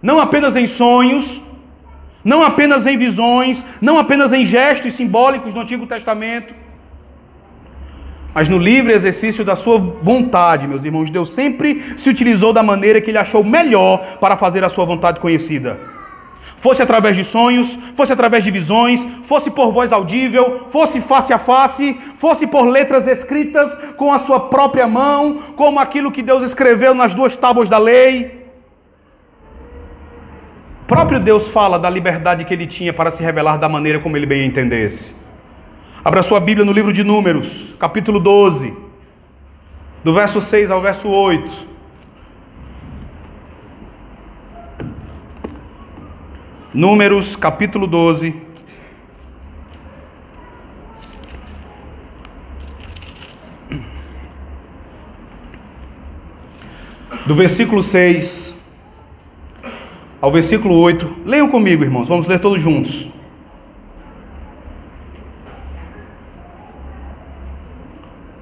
Não 0.00 0.18
apenas 0.18 0.56
em 0.56 0.66
sonhos, 0.66 1.42
não 2.24 2.42
apenas 2.42 2.86
em 2.86 2.96
visões, 2.96 3.62
não 3.82 3.98
apenas 3.98 4.32
em 4.32 4.46
gestos 4.46 4.94
simbólicos 4.94 5.52
do 5.52 5.60
Antigo 5.60 5.86
Testamento, 5.86 6.54
mas 8.32 8.48
no 8.48 8.56
livre 8.56 8.94
exercício 8.94 9.44
da 9.44 9.56
sua 9.56 9.76
vontade, 9.76 10.66
meus 10.66 10.86
irmãos. 10.86 11.10
Deus 11.10 11.34
sempre 11.34 11.98
se 11.98 12.08
utilizou 12.08 12.50
da 12.50 12.62
maneira 12.62 12.98
que 12.98 13.10
ele 13.10 13.18
achou 13.18 13.44
melhor 13.44 14.16
para 14.18 14.38
fazer 14.38 14.64
a 14.64 14.70
sua 14.70 14.86
vontade 14.86 15.20
conhecida. 15.20 15.99
Fosse 16.60 16.82
através 16.82 17.16
de 17.16 17.24
sonhos, 17.24 17.76
fosse 17.96 18.12
através 18.12 18.44
de 18.44 18.50
visões, 18.50 19.04
fosse 19.24 19.50
por 19.50 19.72
voz 19.72 19.92
audível, 19.92 20.66
fosse 20.68 21.00
face 21.00 21.32
a 21.32 21.38
face, 21.38 21.98
fosse 22.14 22.46
por 22.46 22.64
letras 22.66 23.08
escritas 23.08 23.74
com 23.96 24.12
a 24.12 24.18
sua 24.18 24.38
própria 24.38 24.86
mão, 24.86 25.38
como 25.56 25.80
aquilo 25.80 26.12
que 26.12 26.22
Deus 26.22 26.44
escreveu 26.44 26.94
nas 26.94 27.14
duas 27.14 27.34
tábuas 27.34 27.70
da 27.70 27.78
lei. 27.78 28.52
O 30.82 30.86
próprio 30.86 31.18
Deus 31.18 31.48
fala 31.48 31.78
da 31.78 31.88
liberdade 31.88 32.44
que 32.44 32.52
ele 32.52 32.66
tinha 32.66 32.92
para 32.92 33.10
se 33.10 33.22
revelar 33.22 33.56
da 33.56 33.68
maneira 33.68 33.98
como 33.98 34.16
ele 34.16 34.26
bem 34.26 34.44
entendesse. 34.44 35.16
Abra 36.04 36.22
sua 36.22 36.40
Bíblia 36.40 36.64
no 36.64 36.72
livro 36.72 36.92
de 36.92 37.02
Números, 37.02 37.74
capítulo 37.78 38.20
12, 38.20 38.76
do 40.04 40.12
verso 40.12 40.42
6 40.42 40.70
ao 40.70 40.82
verso 40.82 41.08
8. 41.08 41.69
Números 46.72 47.34
capítulo 47.34 47.84
12. 47.84 48.32
Do 57.26 57.34
versículo 57.34 57.82
6 57.82 58.54
ao 60.20 60.30
versículo 60.30 60.78
8. 60.78 61.22
Leiam 61.26 61.48
comigo, 61.48 61.82
irmãos, 61.82 62.08
vamos 62.08 62.28
ler 62.28 62.38
todos 62.38 62.62
juntos. 62.62 63.08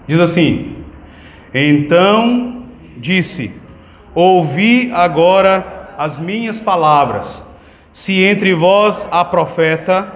Diz 0.07 0.21
assim: 0.21 0.85
Então 1.55 2.67
disse: 2.99 3.55
Ouvi 4.15 4.91
agora 4.93 5.95
as 5.97 6.19
minhas 6.19 6.61
palavras 6.61 7.48
se 7.99 8.23
entre 8.23 8.55
vós 8.55 9.09
há 9.11 9.25
profeta, 9.25 10.13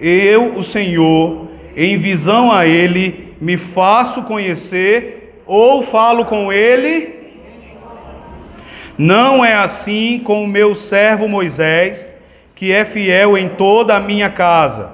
eu, 0.00 0.54
o 0.54 0.62
Senhor, 0.62 1.48
em 1.76 1.98
visão 1.98 2.50
a 2.50 2.64
ele, 2.66 3.36
me 3.38 3.58
faço 3.58 4.22
conhecer 4.22 5.42
ou 5.44 5.82
falo 5.82 6.24
com 6.24 6.50
ele? 6.50 7.34
Não 8.96 9.44
é 9.44 9.52
assim 9.52 10.18
com 10.18 10.44
o 10.44 10.48
meu 10.48 10.74
servo 10.74 11.28
Moisés, 11.28 12.08
que 12.54 12.72
é 12.72 12.86
fiel 12.86 13.36
em 13.36 13.50
toda 13.50 13.94
a 13.94 14.00
minha 14.00 14.30
casa. 14.30 14.92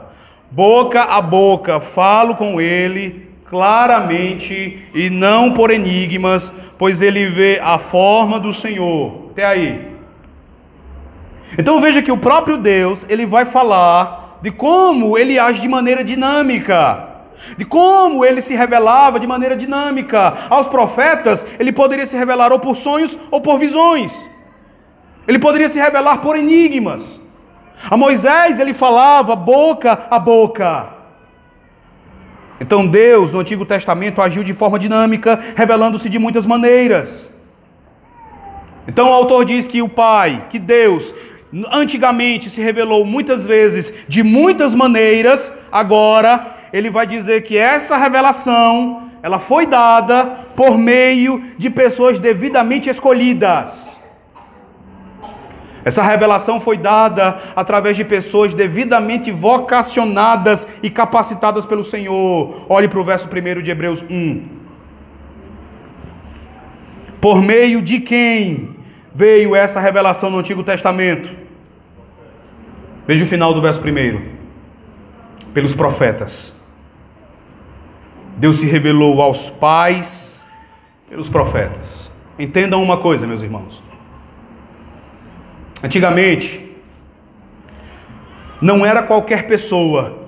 Boca 0.51 1.01
a 1.01 1.23
boca 1.23 1.79
falo 1.79 2.35
com 2.35 2.61
ele 2.61 3.29
claramente 3.49 4.89
e 4.93 5.09
não 5.09 5.53
por 5.53 5.71
enigmas, 5.71 6.53
pois 6.77 7.01
ele 7.01 7.25
vê 7.27 7.61
a 7.63 7.79
forma 7.79 8.41
do 8.41 8.53
Senhor. 8.53 9.29
Até 9.31 9.45
aí. 9.45 9.92
Então 11.57 11.81
veja 11.81 12.03
que 12.03 12.13
o 12.13 12.17
próprio 12.17 12.57
Deus, 12.57 13.05
ele 13.09 13.27
vai 13.27 13.45
falar 13.45 14.39
de 14.43 14.51
como 14.51 15.17
ele 15.19 15.39
age 15.39 15.61
de 15.61 15.69
maneira 15.69 16.03
dinâmica, 16.03 17.09
de 17.57 17.65
como 17.65 18.25
ele 18.25 18.41
se 18.41 18.55
revelava 18.55 19.21
de 19.21 19.27
maneira 19.27 19.57
dinâmica. 19.57 20.47
Aos 20.49 20.67
profetas, 20.67 21.45
ele 21.59 21.73
poderia 21.73 22.07
se 22.07 22.17
revelar 22.17 22.53
ou 22.53 22.59
por 22.59 22.77
sonhos 22.77 23.19
ou 23.31 23.41
por 23.41 23.59
visões. 23.59 24.31
Ele 25.27 25.39
poderia 25.39 25.69
se 25.69 25.79
revelar 25.79 26.19
por 26.19 26.37
enigmas. 26.37 27.21
A 27.91 27.97
Moisés 27.97 28.59
ele 28.59 28.73
falava 28.73 29.37
boca 29.37 30.07
a 30.11 30.19
boca. 30.19 30.89
Então 32.61 32.87
Deus, 32.87 33.33
no 33.33 33.41
Antigo 33.41 33.67
Testamento, 33.67 34.23
agiu 34.23 34.45
de 34.45 34.53
forma 34.53 34.79
dinâmica, 34.79 35.39
revelando-se 35.57 36.09
de 36.09 36.19
muitas 36.19 36.47
maneiras. 36.47 37.29
Então 38.87 39.11
o 39.11 39.13
autor 39.13 39.45
diz 39.45 39.67
que 39.67 39.83
o 39.83 39.89
Pai, 39.89 40.47
que 40.49 40.59
Deus, 40.59 41.13
antigamente 41.71 42.49
se 42.49 42.61
revelou 42.61 43.05
muitas 43.05 43.47
vezes 43.47 43.93
de 44.09 44.23
muitas 44.23 44.75
maneiras, 44.75 45.53
agora 45.71 46.57
ele 46.73 46.91
vai 46.91 47.07
dizer 47.07 47.43
que 47.43 47.57
essa 47.57 47.97
revelação, 47.97 49.11
ela 49.23 49.39
foi 49.39 49.67
dada 49.67 50.25
por 50.57 50.79
meio 50.79 51.43
de 51.59 51.69
pessoas 51.69 52.19
devidamente 52.19 52.89
escolhidas. 52.89 53.93
Essa 55.85 56.03
revelação 56.03 56.61
foi 56.61 56.79
dada 56.79 57.41
através 57.57 57.97
de 57.97 58.05
pessoas 58.05 58.55
devidamente 58.55 59.31
vocacionadas 59.33 60.67
e 60.83 60.89
capacitadas 60.89 61.67
pelo 61.67 61.83
Senhor. 61.83 62.67
Olhe 62.69 62.89
para 62.89 63.01
o 63.01 63.05
verso 63.05 63.29
1 63.29 63.63
de 63.63 63.71
Hebreus 63.71 64.03
1. 64.09 64.63
Por 67.21 67.43
meio 67.43 67.83
de 67.83 68.01
quem 68.01 68.77
veio 69.15 69.55
essa 69.55 69.81
revelação 69.81 70.31
no 70.31 70.39
Antigo 70.39 70.63
Testamento? 70.63 71.31
Veja 73.07 73.25
o 73.25 73.29
final 73.29 73.53
do 73.53 73.61
verso 73.61 73.81
primeiro. 73.81 74.23
Pelos 75.53 75.75
profetas. 75.75 76.55
Deus 78.37 78.57
se 78.57 78.67
revelou 78.67 79.21
aos 79.21 79.51
pais 79.51 80.47
pelos 81.09 81.29
profetas. 81.29 82.11
Entendam 82.39 82.83
uma 82.83 82.97
coisa, 82.97 83.27
meus 83.27 83.43
irmãos. 83.43 83.83
Antigamente, 85.83 86.71
não 88.61 88.87
era 88.87 89.03
qualquer 89.03 89.47
pessoa 89.47 90.27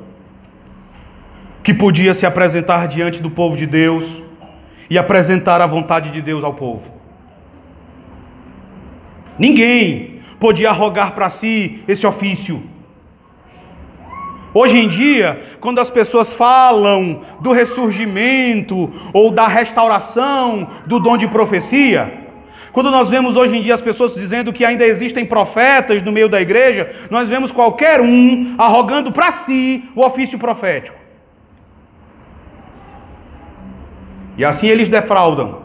que 1.63 1.73
podia 1.73 2.13
se 2.13 2.27
apresentar 2.27 2.87
diante 2.89 3.23
do 3.23 3.31
povo 3.31 3.57
de 3.57 3.67
Deus 3.67 4.21
e 4.91 4.99
apresentar 4.99 5.61
a 5.63 5.67
vontade 5.67 6.11
de 6.11 6.21
Deus 6.21 6.45
ao 6.45 6.53
povo. 6.53 6.94
Ninguém 9.39 10.21
podia 10.39 10.71
arrogar 10.71 11.13
para 11.13 11.31
si 11.31 11.83
esse 11.89 12.07
ofício. 12.07 12.63
Hoje 14.53 14.79
em 14.79 14.89
dia, 14.89 15.43
quando 15.61 15.81
as 15.81 15.91
pessoas 15.91 16.33
falam 16.33 17.23
do 17.41 17.51
ressurgimento 17.51 18.93
ou 19.13 19.33
da 19.33 19.49
restauração 19.49 20.69
do 20.87 21.01
dom 21.01 21.17
de 21.17 21.27
profecia, 21.27 22.25
quando 22.71 22.89
nós 22.91 23.11
vemos 23.11 23.37
hoje 23.37 23.57
em 23.57 23.63
dia 23.63 23.75
as 23.75 23.81
pessoas 23.81 24.15
dizendo 24.15 24.53
que 24.53 24.65
ainda 24.65 24.85
existem 24.85 25.25
profetas 25.25 26.03
no 26.05 26.13
meio 26.13 26.29
da 26.29 26.41
igreja, 26.41 26.93
nós 27.11 27.29
vemos 27.29 27.51
qualquer 27.51 28.01
um 28.01 28.55
arrogando 28.57 29.11
para 29.11 29.33
si 29.33 29.89
o 29.95 30.05
ofício 30.05 30.39
profético. 30.39 30.99
E 34.37 34.45
assim 34.45 34.69
eles 34.69 34.89
defraudam. 34.89 35.64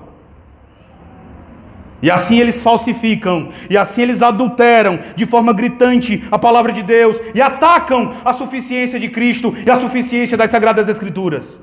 E 2.02 2.10
assim 2.10 2.40
eles 2.40 2.62
falsificam, 2.62 3.50
e 3.70 3.78
assim 3.78 4.02
eles 4.04 4.22
adulteram 4.22 5.00
de 5.16 5.26
forma 5.26 5.52
gritante 5.52 6.24
a 6.32 6.40
palavra 6.40 6.72
de 6.72 6.82
Deus 6.82 7.20
e 7.36 7.42
atacam 7.42 8.14
a 8.24 8.32
suficiência 8.32 9.00
de 9.00 9.10
Cristo 9.10 9.54
e 9.66 9.70
a 9.70 9.80
suficiência 9.80 10.38
das 10.38 10.50
Sagradas 10.50 10.88
Escrituras. 10.88 11.60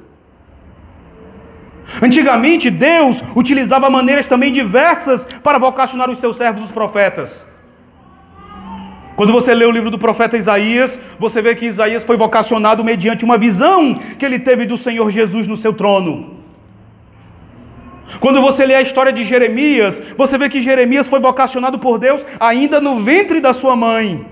Antigamente, 2.02 2.68
Deus 2.68 3.22
utilizava 3.34 3.88
maneiras 3.88 4.26
também 4.26 4.52
diversas 4.52 5.26
para 5.42 5.58
vocacionar 5.58 6.10
os 6.10 6.18
seus 6.18 6.36
servos, 6.36 6.64
os 6.64 6.70
profetas. 6.70 7.46
Quando 9.14 9.32
você 9.32 9.54
lê 9.54 9.64
o 9.64 9.70
livro 9.70 9.90
do 9.90 9.98
profeta 9.98 10.36
Isaías, 10.36 11.00
você 11.18 11.40
vê 11.40 11.54
que 11.54 11.64
Isaías 11.64 12.04
foi 12.04 12.18
vocacionado 12.18 12.84
mediante 12.84 13.24
uma 13.24 13.38
visão 13.38 13.94
que 14.18 14.26
ele 14.26 14.38
teve 14.38 14.66
do 14.66 14.76
Senhor 14.76 15.10
Jesus 15.10 15.46
no 15.46 15.56
seu 15.56 15.72
trono. 15.72 16.35
Quando 18.20 18.40
você 18.40 18.64
lê 18.64 18.74
a 18.74 18.82
história 18.82 19.12
de 19.12 19.24
Jeremias, 19.24 20.00
você 20.16 20.38
vê 20.38 20.48
que 20.48 20.60
Jeremias 20.60 21.08
foi 21.08 21.20
vocacionado 21.20 21.78
por 21.78 21.98
Deus 21.98 22.24
ainda 22.38 22.80
no 22.80 23.00
ventre 23.02 23.40
da 23.40 23.52
sua 23.52 23.74
mãe. 23.74 24.26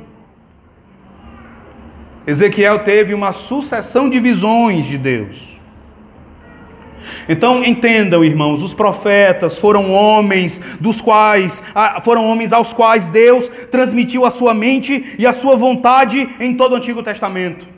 Ezequiel 2.26 2.80
teve 2.80 3.12
uma 3.12 3.32
sucessão 3.32 4.08
de 4.08 4.18
visões 4.18 4.86
de 4.86 4.96
Deus. 4.96 5.54
Então 7.28 7.62
entendam, 7.62 8.24
irmãos, 8.24 8.62
os 8.62 8.72
profetas 8.72 9.58
foram 9.58 9.90
homens 9.90 10.60
dos 10.80 11.00
quais 11.00 11.62
foram 12.02 12.26
homens 12.26 12.52
aos 12.52 12.72
quais 12.72 13.08
Deus 13.08 13.48
transmitiu 13.70 14.24
a 14.24 14.30
sua 14.30 14.54
mente 14.54 15.14
e 15.18 15.26
a 15.26 15.32
sua 15.32 15.56
vontade 15.56 16.28
em 16.40 16.54
todo 16.54 16.72
o 16.72 16.76
Antigo 16.76 17.02
Testamento. 17.02 17.73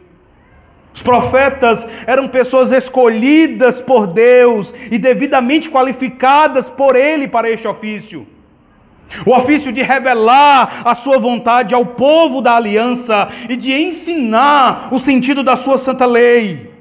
Os 0.96 1.02
profetas 1.02 1.86
eram 2.06 2.26
pessoas 2.26 2.72
escolhidas 2.72 3.82
por 3.82 4.06
Deus 4.06 4.72
e 4.90 4.96
devidamente 4.96 5.68
qualificadas 5.68 6.70
por 6.70 6.96
Ele 6.96 7.28
para 7.28 7.50
este 7.50 7.68
ofício. 7.68 8.26
O 9.26 9.32
ofício 9.32 9.70
de 9.74 9.82
revelar 9.82 10.80
a 10.86 10.94
sua 10.94 11.18
vontade 11.18 11.74
ao 11.74 11.84
povo 11.84 12.40
da 12.40 12.56
aliança 12.56 13.28
e 13.46 13.56
de 13.56 13.74
ensinar 13.74 14.88
o 14.90 14.98
sentido 14.98 15.42
da 15.42 15.54
sua 15.54 15.76
santa 15.76 16.06
lei. 16.06 16.72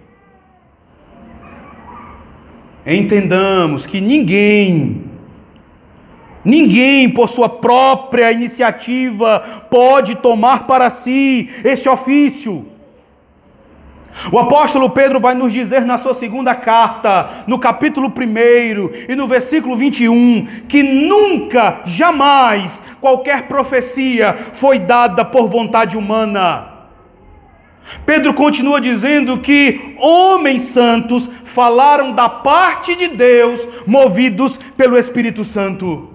Entendamos 2.87 3.85
que 3.85 3.99
ninguém, 3.99 5.03
ninguém 6.43 7.09
por 7.09 7.29
sua 7.29 7.49
própria 7.49 8.31
iniciativa 8.31 9.67
pode 9.69 10.15
tomar 10.15 10.65
para 10.67 10.89
si 10.89 11.49
esse 11.65 11.89
ofício. 11.89 12.74
O 14.31 14.39
apóstolo 14.39 14.89
Pedro 14.89 15.19
vai 15.19 15.35
nos 15.35 15.51
dizer 15.51 15.85
na 15.85 15.97
sua 15.97 16.13
segunda 16.13 16.55
carta, 16.55 17.43
no 17.45 17.59
capítulo 17.59 18.07
1 18.07 19.11
e 19.11 19.15
no 19.15 19.27
versículo 19.27 19.75
21, 19.75 20.47
que 20.67 20.81
nunca, 20.81 21.81
jamais, 21.85 22.81
qualquer 23.01 23.47
profecia 23.47 24.35
foi 24.53 24.79
dada 24.79 25.25
por 25.25 25.49
vontade 25.49 25.97
humana. 25.97 26.75
Pedro 28.05 28.33
continua 28.33 28.81
dizendo 28.81 29.39
que 29.39 29.95
homens 29.99 30.63
santos 30.63 31.29
falaram 31.43 32.13
da 32.13 32.27
parte 32.27 32.95
de 32.95 33.09
Deus, 33.09 33.67
movidos 33.85 34.57
pelo 34.75 34.97
Espírito 34.97 35.43
Santo. 35.43 36.09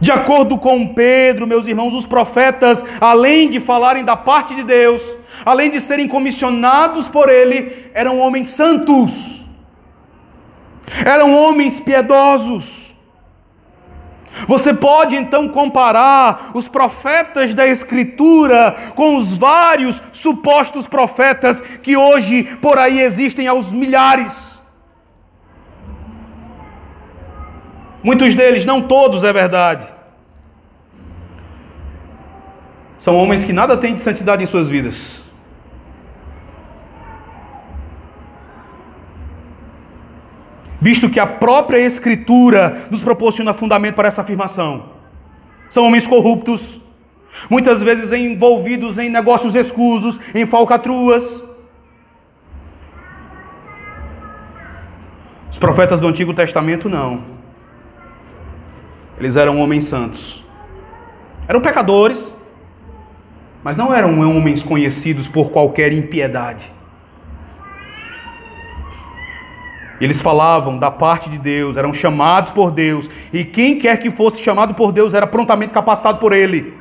De 0.00 0.10
acordo 0.10 0.58
com 0.58 0.88
Pedro, 0.88 1.46
meus 1.46 1.66
irmãos, 1.66 1.94
os 1.94 2.06
profetas, 2.06 2.84
além 3.00 3.48
de 3.48 3.60
falarem 3.60 4.04
da 4.04 4.16
parte 4.16 4.54
de 4.54 4.64
Deus, 4.64 5.00
além 5.44 5.70
de 5.70 5.80
serem 5.80 6.08
comissionados 6.08 7.08
por 7.08 7.28
ele, 7.28 7.90
eram 7.94 8.18
homens 8.18 8.48
santos, 8.48 9.46
eram 11.04 11.34
homens 11.34 11.80
piedosos. 11.80 12.82
Você 14.48 14.72
pode 14.72 15.14
então 15.14 15.48
comparar 15.48 16.52
os 16.54 16.66
profetas 16.66 17.54
da 17.54 17.66
Escritura 17.66 18.92
com 18.94 19.16
os 19.16 19.34
vários 19.34 20.02
supostos 20.12 20.86
profetas 20.86 21.60
que 21.60 21.96
hoje 21.96 22.44
por 22.56 22.78
aí 22.78 23.00
existem 23.00 23.46
aos 23.46 23.72
milhares. 23.72 24.52
Muitos 28.02 28.34
deles, 28.34 28.64
não 28.64 28.82
todos 28.82 29.22
é 29.22 29.32
verdade. 29.32 29.86
São 32.98 33.16
homens 33.16 33.44
que 33.44 33.52
nada 33.52 33.76
têm 33.76 33.94
de 33.94 34.00
santidade 34.00 34.42
em 34.42 34.46
suas 34.46 34.68
vidas. 34.68 35.22
Visto 40.82 41.08
que 41.08 41.20
a 41.20 41.26
própria 41.28 41.78
Escritura 41.78 42.88
nos 42.90 42.98
proporciona 42.98 43.54
fundamento 43.54 43.94
para 43.94 44.08
essa 44.08 44.22
afirmação. 44.22 44.86
São 45.70 45.86
homens 45.86 46.08
corruptos, 46.08 46.80
muitas 47.48 47.80
vezes 47.80 48.10
envolvidos 48.10 48.98
em 48.98 49.08
negócios 49.08 49.54
escusos, 49.54 50.18
em 50.34 50.44
falcatruas. 50.44 51.44
Os 55.52 55.56
profetas 55.56 56.00
do 56.00 56.08
Antigo 56.08 56.34
Testamento 56.34 56.88
não. 56.88 57.22
Eles 59.16 59.36
eram 59.36 59.60
homens 59.60 59.84
santos. 59.84 60.44
Eram 61.46 61.60
pecadores, 61.60 62.34
mas 63.62 63.76
não 63.76 63.94
eram 63.94 64.18
homens 64.18 64.64
conhecidos 64.64 65.28
por 65.28 65.52
qualquer 65.52 65.92
impiedade. 65.92 66.72
Eles 70.02 70.20
falavam 70.20 70.76
da 70.76 70.90
parte 70.90 71.30
de 71.30 71.38
Deus, 71.38 71.76
eram 71.76 71.94
chamados 71.94 72.50
por 72.50 72.72
Deus, 72.72 73.08
e 73.32 73.44
quem 73.44 73.78
quer 73.78 73.98
que 73.98 74.10
fosse 74.10 74.42
chamado 74.42 74.74
por 74.74 74.90
Deus 74.90 75.14
era 75.14 75.28
prontamente 75.28 75.72
capacitado 75.72 76.18
por 76.18 76.32
Ele. 76.32 76.74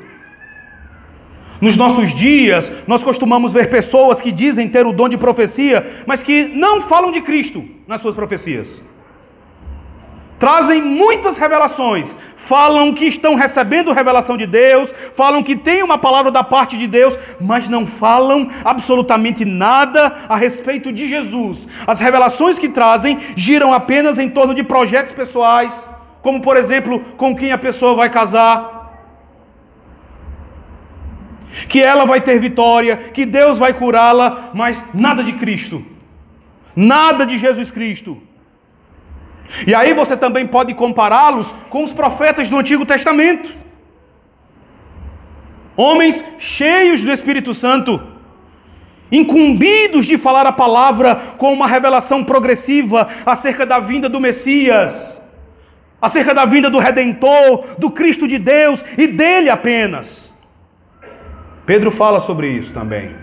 Nos 1.61 1.78
nossos 1.78 2.15
dias, 2.15 2.72
nós 2.88 3.03
costumamos 3.03 3.53
ver 3.53 3.69
pessoas 3.69 4.19
que 4.19 4.32
dizem 4.32 4.67
ter 4.67 4.88
o 4.88 4.91
dom 4.91 5.07
de 5.07 5.19
profecia, 5.19 6.03
mas 6.07 6.24
que 6.24 6.45
não 6.45 6.82
falam 6.82 7.11
de 7.11 7.22
Cristo 7.22 7.63
nas 7.88 8.01
suas 8.01 8.15
profecias 8.15 8.82
trazem 10.42 10.82
muitas 10.82 11.38
revelações, 11.38 12.18
falam 12.36 12.96
que 12.96 13.06
estão 13.06 13.36
recebendo 13.36 13.94
revelação 13.94 14.36
de 14.36 14.48
Deus, 14.48 14.92
falam 15.14 15.44
que 15.44 15.56
tem 15.56 15.84
uma 15.84 16.00
palavra 16.00 16.32
da 16.32 16.44
parte 16.44 16.76
de 16.76 16.88
Deus, 16.88 17.16
mas 17.39 17.70
não 17.70 17.86
falam 17.86 18.50
absolutamente 18.66 19.46
nada 19.46 20.26
a 20.28 20.36
respeito 20.36 20.92
de 20.92 21.08
Jesus. 21.08 21.68
As 21.86 22.00
revelações 22.00 22.58
que 22.58 22.68
trazem 22.68 23.20
giram 23.36 23.72
apenas 23.72 24.18
em 24.18 24.32
torno 24.32 24.56
de 24.56 24.64
projetos 24.64 25.14
pessoais, 25.14 25.88
como 26.24 26.42
por 26.42 26.58
exemplo, 26.58 27.00
com 27.18 27.36
quem 27.36 27.52
a 27.52 27.58
pessoa 27.60 27.94
vai 27.94 28.10
casar, 28.10 28.98
que 31.70 31.84
ela 31.84 32.04
vai 32.04 32.20
ter 32.20 32.39
vitória, 32.39 32.98
que 32.98 33.28
Deus 33.28 33.60
vai 33.60 33.74
curá-la, 33.74 34.50
mas 34.56 34.84
nada 34.92 35.24
de 35.24 35.34
Cristo, 35.34 35.86
nada 36.76 37.28
de 37.28 37.38
Jesus 37.38 37.70
Cristo. 37.70 38.30
E 39.66 39.76
aí 39.76 39.93
você 39.93 40.16
também 40.16 40.47
pode 40.47 40.74
compará-los 40.74 41.52
com 41.70 41.84
os 41.84 41.91
profetas 41.91 42.49
do 42.49 42.58
Antigo 42.58 42.86
Testamento. 42.86 43.49
Homens 45.76 46.24
cheios 46.39 47.04
do 47.04 47.12
Espírito 47.12 47.54
Santo, 47.54 48.02
incumbidos 49.12 50.06
de 50.06 50.18
falar 50.18 50.45
a 50.45 50.52
palavra 50.52 51.16
com 51.38 51.52
uma 51.54 51.68
revelação 51.68 52.24
progressiva 52.24 53.08
acerca 53.26 53.66
da 53.66 53.80
vinda 53.80 54.08
do 54.08 54.20
Messias, 54.20 55.22
acerca 56.02 56.34
da 56.34 56.45
vinda 56.45 56.70
do 56.70 56.80
Redentor, 56.80 57.66
do 57.78 57.91
Cristo 57.91 58.28
de 58.28 58.38
Deus 58.38 58.84
e 58.97 59.08
dele 59.08 59.49
apenas. 59.49 60.32
Pedro 61.66 61.91
fala 61.91 62.20
sobre 62.20 62.49
isso 62.49 62.74
também. 62.74 63.16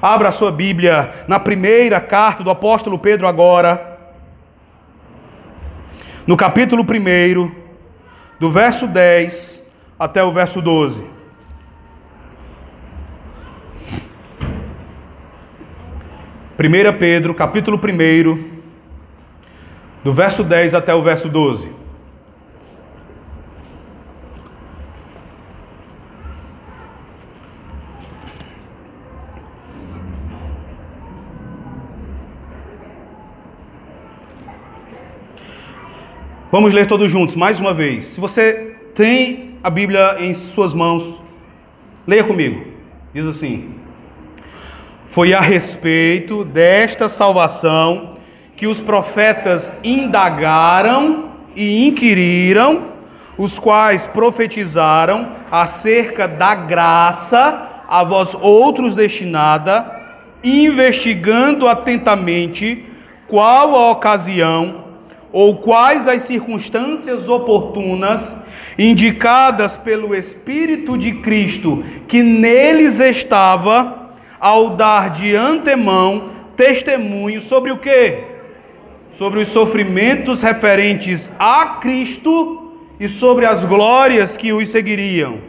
Abra 0.00 0.28
a 0.28 0.32
sua 0.32 0.52
Bíblia 0.52 1.12
na 1.26 1.38
primeira 1.38 2.00
carta 2.00 2.42
do 2.42 2.50
apóstolo 2.50 2.98
Pedro 2.98 3.26
agora 3.26 3.93
no 6.26 6.36
capítulo 6.36 6.82
1, 6.82 7.50
do 8.40 8.50
verso 8.50 8.86
10 8.86 9.62
até 9.98 10.24
o 10.24 10.32
verso 10.32 10.62
12. 10.62 11.04
Primeira 16.56 16.92
Pedro, 16.92 17.34
capítulo 17.34 17.78
1, 17.78 18.50
do 20.02 20.12
verso 20.12 20.42
10 20.42 20.74
até 20.74 20.94
o 20.94 21.02
verso 21.02 21.28
12. 21.28 21.83
Vamos 36.54 36.72
ler 36.72 36.86
todos 36.86 37.10
juntos, 37.10 37.34
mais 37.34 37.58
uma 37.58 37.74
vez. 37.74 38.04
Se 38.04 38.20
você 38.20 38.76
tem 38.94 39.56
a 39.60 39.68
Bíblia 39.68 40.18
em 40.20 40.32
suas 40.34 40.72
mãos, 40.72 41.20
leia 42.06 42.22
comigo. 42.22 42.64
Diz 43.12 43.26
assim: 43.26 43.74
Foi 45.08 45.34
a 45.34 45.40
respeito 45.40 46.44
desta 46.44 47.08
salvação 47.08 48.18
que 48.54 48.68
os 48.68 48.80
profetas 48.80 49.72
indagaram 49.82 51.32
e 51.56 51.88
inquiriram, 51.88 52.84
os 53.36 53.58
quais 53.58 54.06
profetizaram 54.06 55.32
acerca 55.50 56.28
da 56.28 56.54
graça 56.54 57.82
a 57.88 58.04
vós 58.04 58.32
outros 58.32 58.94
destinada, 58.94 59.90
investigando 60.44 61.66
atentamente 61.66 62.84
qual 63.26 63.74
a 63.74 63.90
ocasião 63.90 64.83
ou 65.34 65.56
quais 65.56 66.06
as 66.06 66.22
circunstâncias 66.22 67.28
oportunas 67.28 68.32
indicadas 68.78 69.76
pelo 69.76 70.14
Espírito 70.14 70.96
de 70.96 71.14
Cristo 71.14 71.84
que 72.06 72.22
neles 72.22 73.00
estava, 73.00 74.12
ao 74.38 74.76
dar 74.76 75.10
de 75.10 75.34
antemão 75.34 76.30
testemunho 76.56 77.40
sobre 77.40 77.72
o 77.72 77.78
que? 77.78 78.18
Sobre 79.12 79.40
os 79.40 79.48
sofrimentos 79.48 80.40
referentes 80.40 81.32
a 81.36 81.78
Cristo 81.80 82.72
e 83.00 83.08
sobre 83.08 83.44
as 83.44 83.64
glórias 83.64 84.36
que 84.36 84.52
os 84.52 84.68
seguiriam. 84.68 85.40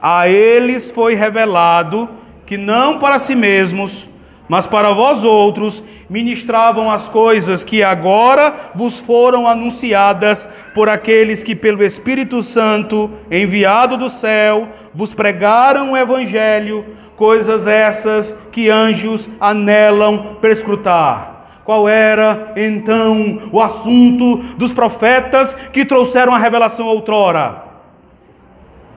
A 0.00 0.28
eles 0.28 0.88
foi 0.88 1.16
revelado 1.16 2.08
que 2.46 2.56
não 2.56 3.00
para 3.00 3.18
si 3.18 3.34
mesmos, 3.34 4.06
mas 4.48 4.66
para 4.66 4.92
vós 4.92 5.24
outros 5.24 5.82
ministravam 6.08 6.90
as 6.90 7.08
coisas 7.08 7.64
que 7.64 7.82
agora 7.82 8.72
vos 8.74 9.00
foram 9.00 9.46
anunciadas 9.46 10.48
por 10.74 10.88
aqueles 10.88 11.42
que, 11.42 11.54
pelo 11.54 11.82
Espírito 11.82 12.42
Santo, 12.42 13.10
enviado 13.30 13.96
do 13.96 14.08
céu, 14.08 14.68
vos 14.94 15.12
pregaram 15.12 15.92
o 15.92 15.96
Evangelho, 15.96 16.84
coisas 17.16 17.66
essas 17.66 18.38
que 18.52 18.70
anjos 18.70 19.28
anelam 19.40 20.36
perscrutar. 20.40 21.34
Qual 21.64 21.88
era 21.88 22.52
então 22.56 23.50
o 23.50 23.60
assunto 23.60 24.36
dos 24.56 24.72
profetas 24.72 25.52
que 25.72 25.84
trouxeram 25.84 26.32
a 26.32 26.38
revelação 26.38 26.86
outrora? 26.86 27.64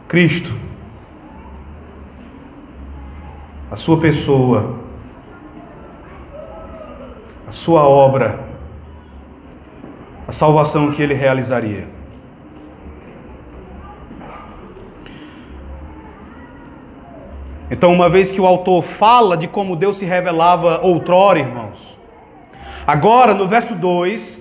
Cristo. 0.07 0.51
A 3.71 3.75
sua 3.75 3.99
pessoa 3.99 4.78
a 7.49 7.51
sua 7.51 7.81
obra, 7.81 8.39
a 10.27 10.31
salvação 10.31 10.91
que 10.91 11.01
ele 11.01 11.15
realizaria. 11.15 11.87
Então, 17.71 17.91
uma 17.91 18.07
vez 18.07 18.31
que 18.31 18.39
o 18.39 18.45
autor 18.45 18.83
fala 18.83 19.35
de 19.35 19.47
como 19.47 19.75
Deus 19.75 19.97
se 19.97 20.05
revelava 20.05 20.81
outrora, 20.83 21.39
irmãos, 21.39 21.97
agora 22.85 23.33
no 23.33 23.47
verso 23.47 23.73
2, 23.73 24.39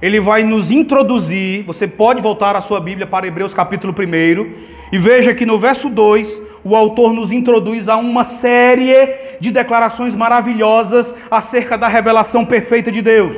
ele 0.00 0.18
vai 0.18 0.42
nos 0.42 0.70
introduzir. 0.70 1.64
Você 1.64 1.86
pode 1.86 2.22
voltar 2.22 2.56
a 2.56 2.62
sua 2.62 2.80
Bíblia 2.80 3.06
para 3.06 3.26
Hebreus 3.26 3.52
capítulo 3.52 3.94
1 3.94 4.52
e 4.90 4.96
veja 4.96 5.34
que 5.34 5.44
no 5.44 5.58
verso 5.58 5.90
2 5.90 6.47
o 6.64 6.74
autor 6.74 7.12
nos 7.12 7.32
introduz 7.32 7.88
a 7.88 7.96
uma 7.96 8.24
série 8.24 8.94
de 9.40 9.50
declarações 9.50 10.14
maravilhosas 10.14 11.14
acerca 11.30 11.78
da 11.78 11.88
revelação 11.88 12.44
perfeita 12.44 12.90
de 12.90 13.00
Deus. 13.00 13.36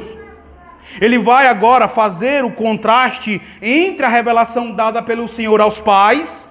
Ele 1.00 1.18
vai 1.18 1.46
agora 1.46 1.86
fazer 1.86 2.44
o 2.44 2.50
contraste 2.50 3.40
entre 3.62 4.04
a 4.04 4.08
revelação 4.08 4.72
dada 4.72 5.02
pelo 5.02 5.28
Senhor 5.28 5.60
aos 5.60 5.78
pais, 5.78 6.48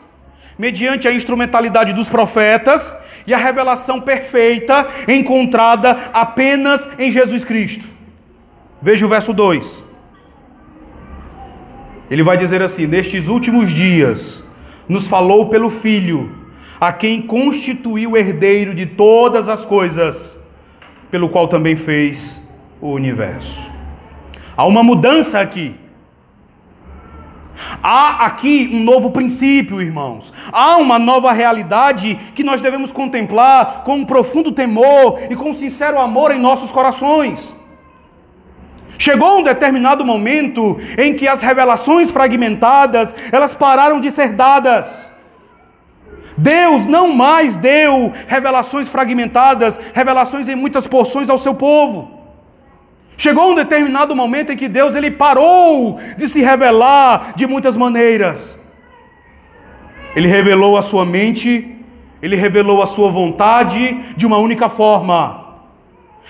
mediante 0.58 1.08
a 1.08 1.14
instrumentalidade 1.14 1.94
dos 1.94 2.08
profetas, 2.08 2.94
e 3.28 3.34
a 3.34 3.38
revelação 3.38 4.00
perfeita 4.02 4.88
encontrada 5.08 6.10
apenas 6.14 6.88
em 6.98 7.12
Jesus 7.12 7.44
Cristo. 7.44 7.86
Veja 8.82 9.06
o 9.06 9.10
verso 9.10 9.34
2. 9.34 9.84
Ele 12.10 12.24
vai 12.24 12.38
dizer 12.38 12.62
assim: 12.62 12.88
Nestes 12.88 13.28
últimos 13.28 13.72
dias, 13.72 14.44
nos 14.88 15.06
falou 15.08 15.50
pelo 15.50 15.70
Filho 15.70 16.39
a 16.80 16.94
quem 16.94 17.22
constituiu 17.22 18.16
herdeiro 18.16 18.74
de 18.74 18.86
todas 18.86 19.50
as 19.50 19.66
coisas, 19.66 20.40
pelo 21.12 21.30
qual 21.30 21.48
também 21.48 21.76
fez 21.76 22.42
o 22.80 22.92
universo. 22.92 23.70
Há 24.56 24.66
uma 24.66 24.84
mudança 24.84 25.40
aqui. 25.40 25.76
Há 27.84 28.26
aqui 28.26 28.70
um 28.72 28.84
novo 28.84 29.12
princípio, 29.12 29.82
irmãos. 29.82 30.34
Há 30.52 30.78
uma 30.78 30.98
nova 30.98 31.32
realidade 31.32 32.18
que 32.34 32.44
nós 32.44 32.62
devemos 32.62 32.92
contemplar 32.92 33.84
com 33.84 33.96
um 33.96 34.06
profundo 34.06 34.52
temor 34.52 35.20
e 35.30 35.36
com 35.36 35.50
um 35.50 35.54
sincero 35.54 36.00
amor 36.00 36.32
em 36.32 36.40
nossos 36.40 36.72
corações. 36.72 37.56
Chegou 38.98 39.40
um 39.40 39.44
determinado 39.44 40.06
momento 40.06 40.78
em 40.98 41.14
que 41.14 41.28
as 41.28 41.42
revelações 41.42 42.12
fragmentadas, 42.12 43.14
elas 43.32 43.56
pararam 43.56 44.00
de 44.00 44.12
ser 44.12 44.34
dadas. 44.34 45.09
Deus 46.40 46.86
não 46.86 47.14
mais 47.14 47.58
deu 47.58 48.14
revelações 48.28 48.88
fragmentadas, 48.88 49.78
revelações 49.94 50.48
em 50.48 50.56
muitas 50.56 50.88
porções 50.88 51.30
ao 51.30 51.38
seu 51.38 51.54
povo. 51.54 52.20
Chegou 53.18 53.52
um 53.52 53.56
determinado 53.56 54.16
momento 54.16 54.54
em 54.54 54.58
que 54.58 54.70
Deus 54.70 54.96
ele 54.96 55.12
parou 55.12 56.00
de 56.18 56.30
se 56.30 56.42
revelar 56.42 57.34
de 57.36 57.46
muitas 57.46 57.76
maneiras. 57.76 58.58
Ele 60.16 60.30
revelou 60.30 60.78
a 60.78 60.82
sua 60.82 61.06
mente, 61.06 61.76
ele 62.22 62.38
revelou 62.38 62.82
a 62.82 62.88
sua 62.88 63.12
vontade 63.12 64.02
de 64.16 64.26
uma 64.26 64.38
única 64.38 64.70
forma. 64.70 65.46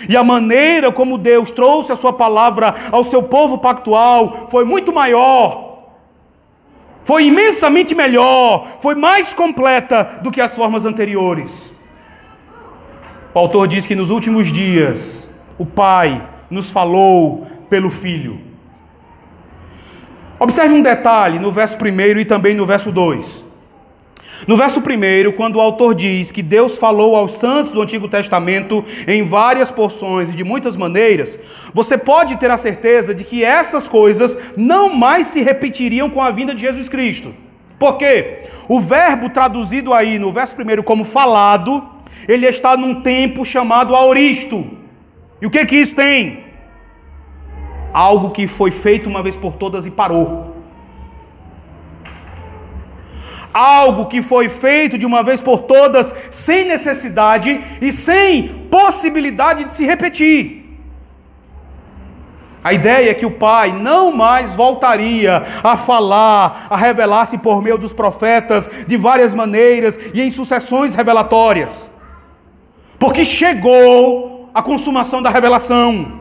E 0.07 0.17
a 0.17 0.23
maneira 0.23 0.91
como 0.91 1.19
Deus 1.19 1.51
trouxe 1.51 1.91
a 1.91 1.95
sua 1.95 2.13
palavra 2.13 2.73
ao 2.91 3.03
seu 3.03 3.21
povo 3.21 3.59
pactual 3.59 4.47
foi 4.49 4.65
muito 4.65 4.91
maior 4.91 5.68
foi 7.09 7.25
imensamente 7.25 7.95
melhor, 7.95 8.77
foi 8.81 8.93
mais 8.93 9.33
completa 9.33 10.19
do 10.21 10.29
que 10.29 10.39
as 10.39 10.55
formas 10.55 10.85
anteriores. 10.85 11.73
O 13.33 13.39
autor 13.39 13.67
diz 13.67 13.87
que 13.87 13.95
nos 13.95 14.11
últimos 14.11 14.49
dias 14.49 15.33
o 15.57 15.65
Pai 15.65 16.23
nos 16.51 16.69
falou 16.69 17.47
pelo 17.67 17.89
Filho. 17.89 18.39
Observe 20.39 20.71
um 20.71 20.83
detalhe 20.83 21.39
no 21.39 21.51
verso 21.51 21.79
1 21.83 22.19
e 22.19 22.25
também 22.25 22.53
no 22.53 22.67
verso 22.67 22.91
2. 22.91 23.43
No 24.47 24.55
verso 24.55 24.79
1, 24.79 25.31
quando 25.33 25.57
o 25.57 25.61
autor 25.61 25.93
diz 25.93 26.31
que 26.31 26.41
Deus 26.41 26.77
falou 26.77 27.15
aos 27.15 27.33
santos 27.33 27.71
do 27.71 27.81
Antigo 27.81 28.07
Testamento 28.07 28.85
em 29.07 29.23
várias 29.23 29.69
porções 29.69 30.29
e 30.29 30.35
de 30.35 30.43
muitas 30.43 30.77
maneiras, 30.77 31.37
você 31.73 31.97
pode 31.97 32.37
ter 32.37 32.49
a 32.49 32.57
certeza 32.57 33.13
de 33.13 33.23
que 33.23 33.43
essas 33.43 33.87
coisas 33.87 34.37
não 34.55 34.93
mais 34.93 35.27
se 35.27 35.41
repetiriam 35.41 36.09
com 36.09 36.21
a 36.21 36.31
vinda 36.31 36.55
de 36.55 36.61
Jesus 36.61 36.87
Cristo. 36.87 37.33
Por 37.77 37.97
quê? 37.97 38.45
O 38.67 38.79
verbo 38.79 39.29
traduzido 39.29 39.93
aí 39.93 40.17
no 40.17 40.31
verso 40.31 40.55
1 40.55 40.83
como 40.83 41.03
falado, 41.03 41.83
ele 42.27 42.47
está 42.47 42.77
num 42.77 43.01
tempo 43.01 43.45
chamado 43.45 43.95
aoristo. 43.95 44.65
E 45.41 45.45
o 45.45 45.49
que 45.51 45.65
que 45.65 45.75
isso 45.75 45.95
tem? 45.95 46.45
Algo 47.91 48.31
que 48.31 48.47
foi 48.47 48.71
feito 48.71 49.09
uma 49.09 49.21
vez 49.21 49.35
por 49.35 49.53
todas 49.53 49.85
e 49.85 49.91
parou 49.91 50.48
algo 53.53 54.05
que 54.07 54.21
foi 54.21 54.49
feito 54.49 54.97
de 54.97 55.05
uma 55.05 55.23
vez 55.23 55.41
por 55.41 55.59
todas, 55.59 56.13
sem 56.31 56.65
necessidade 56.65 57.61
e 57.81 57.91
sem 57.91 58.67
possibilidade 58.69 59.65
de 59.65 59.75
se 59.75 59.85
repetir. 59.85 60.59
A 62.63 62.73
ideia 62.73 63.11
é 63.11 63.13
que 63.13 63.25
o 63.25 63.31
Pai 63.31 63.71
não 63.71 64.11
mais 64.11 64.53
voltaria 64.53 65.43
a 65.63 65.77
falar, 65.77 66.67
a 66.69 66.75
revelar-se 66.75 67.37
por 67.37 67.61
meio 67.61 67.77
dos 67.77 67.93
profetas 67.93 68.69
de 68.85 68.97
várias 68.97 69.33
maneiras 69.33 69.97
e 70.13 70.21
em 70.21 70.29
sucessões 70.29 70.93
revelatórias. 70.93 71.89
Porque 72.99 73.23
chegou 73.23 74.49
a 74.53 74.61
consumação 74.61 75.21
da 75.21 75.29
revelação. 75.29 76.19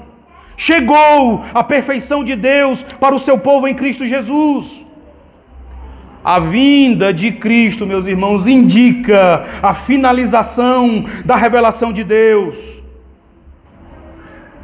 Chegou 0.56 1.44
a 1.52 1.64
perfeição 1.64 2.22
de 2.22 2.36
Deus 2.36 2.82
para 2.82 3.14
o 3.14 3.18
seu 3.18 3.38
povo 3.38 3.66
em 3.66 3.74
Cristo 3.74 4.06
Jesus. 4.06 4.87
A 6.28 6.38
vinda 6.40 7.10
de 7.10 7.32
Cristo, 7.32 7.86
meus 7.86 8.06
irmãos, 8.06 8.46
indica 8.46 9.46
a 9.62 9.72
finalização 9.72 11.06
da 11.24 11.34
revelação 11.34 11.90
de 11.90 12.04
Deus. 12.04 12.82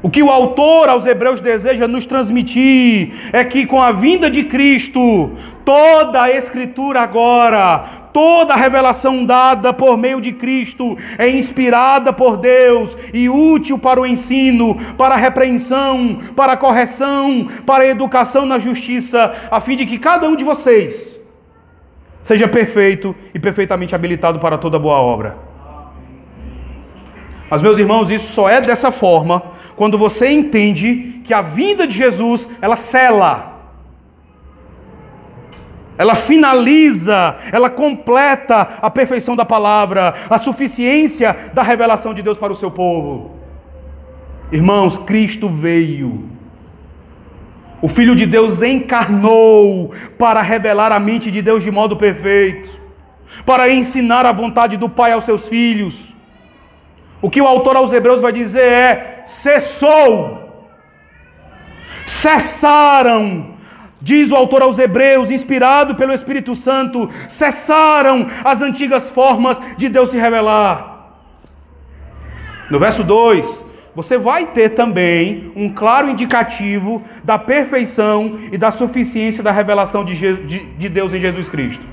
O 0.03 0.11
que 0.11 0.23
o 0.23 0.29
autor 0.29 0.91
aos 0.91 1.07
Hebreus 1.07 1.41
deseja 1.41 1.89
nos 1.89 2.05
transmitir 2.05 3.15
é 3.33 3.43
que 3.43 3.65
com 3.65 3.81
a 3.81 3.93
vinda 3.93 4.31
de 4.31 4.45
Cristo, 4.45 5.33
toda 5.65 6.25
a 6.25 6.31
Escritura 6.31 7.01
agora, 7.01 7.83
toda 8.13 8.53
a 8.53 8.59
revelação 8.59 9.25
dada 9.25 9.73
por 9.73 9.97
meio 9.97 10.21
de 10.21 10.33
Cristo 10.33 10.99
é 11.17 11.31
inspirada 11.31 12.13
por 12.13 12.37
Deus 12.37 12.95
e 13.15 13.27
útil 13.31 13.79
para 13.79 13.99
o 13.99 14.05
ensino, 14.05 14.77
para 14.99 15.15
a 15.15 15.19
repreensão, 15.19 16.19
para 16.37 16.53
a 16.53 16.59
correção, 16.59 17.49
para 17.65 17.85
a 17.85 17.89
educação 17.89 18.45
na 18.45 18.59
justiça, 18.59 19.35
a 19.51 19.63
fim 19.63 19.77
de 19.77 19.87
que 19.87 19.99
cada 19.99 20.29
um 20.29 20.37
de 20.37 20.45
vocês 20.45 21.14
seja 22.25 22.49
perfeito 22.49 23.15
e 23.33 23.39
perfeitamente 23.39 23.95
habilitado 23.95 24.41
para 24.41 24.59
toda 24.59 24.79
boa 24.79 24.97
obra. 24.97 25.37
Mas, 27.49 27.63
meus 27.63 27.79
irmãos, 27.79 28.11
isso 28.11 28.33
só 28.33 28.49
é 28.49 28.61
dessa 28.61 28.91
forma 28.91 29.43
quando 29.77 29.99
você 29.99 30.31
entende 30.31 31.21
que 31.23 31.35
a 31.35 31.43
vinda 31.43 31.87
de 31.87 31.95
Jesus, 31.95 32.49
ela 32.63 32.77
cela, 32.77 33.61
ela 35.99 36.15
finaliza, 36.15 37.37
ela 37.53 37.69
completa 37.69 38.79
a 38.81 38.91
perfeição 38.91 39.37
da 39.37 39.45
palavra, 39.45 40.15
a 40.29 40.39
suficiência 40.39 41.53
da 41.53 41.63
revelação 41.63 42.15
de 42.15 42.23
Deus 42.23 42.39
para 42.39 42.53
o 42.53 42.57
seu 42.57 42.71
povo. 42.71 43.37
Irmãos, 44.51 44.99
Cristo 44.99 45.49
veio 45.49 46.34
o 47.85 47.89
Filho 47.97 48.17
de 48.17 48.25
Deus 48.25 48.63
encarnou 48.63 49.93
para 50.19 50.41
revelar 50.41 50.91
a 50.91 50.99
mente 50.99 51.31
de 51.31 51.43
Deus 51.43 51.63
de 51.63 51.71
modo 51.71 51.99
perfeito, 51.99 52.71
para 53.45 53.69
ensinar 53.69 54.25
a 54.25 54.33
vontade 54.33 54.79
do 54.79 54.89
Pai 54.89 55.13
aos 55.13 55.25
seus 55.25 55.51
filhos. 55.51 56.11
O 57.21 57.29
que 57.29 57.43
o 57.43 57.47
autor 57.47 57.77
aos 57.77 57.93
Hebreus 57.93 58.23
vai 58.23 58.33
dizer 58.33 58.63
é: 58.63 59.23
cessou, 59.27 60.67
cessaram, 62.07 63.51
diz 64.01 64.31
o 64.31 64.37
autor 64.37 64.63
aos 64.63 64.79
Hebreus, 64.79 65.31
inspirado 65.31 65.95
pelo 65.95 66.15
Espírito 66.15 66.55
Santo, 66.55 67.11
cessaram 67.29 68.27
as 68.43 68.63
antigas 68.63 69.11
formas 69.11 69.61
de 69.77 69.91
Deus 69.91 70.09
se 70.09 70.17
revelar. 70.17 71.19
No 72.71 72.79
verso 72.79 73.05
2, 73.05 73.74
você 73.95 74.19
vai 74.19 74.47
ter 74.47 74.71
também 74.71 75.53
um 75.55 75.69
claro 75.69 76.11
indicativo 76.11 77.03
da 77.23 77.39
perfeição 77.39 78.39
e 78.51 78.59
da 78.59 78.71
suficiência 78.71 79.43
da 79.43 79.53
revelação 79.53 80.05
de, 80.05 80.17
de, 80.17 80.67
de, 80.67 80.89
Deus 80.89 81.15
em 81.15 81.21
Jesus 81.21 81.49
Cristo. 81.49 81.85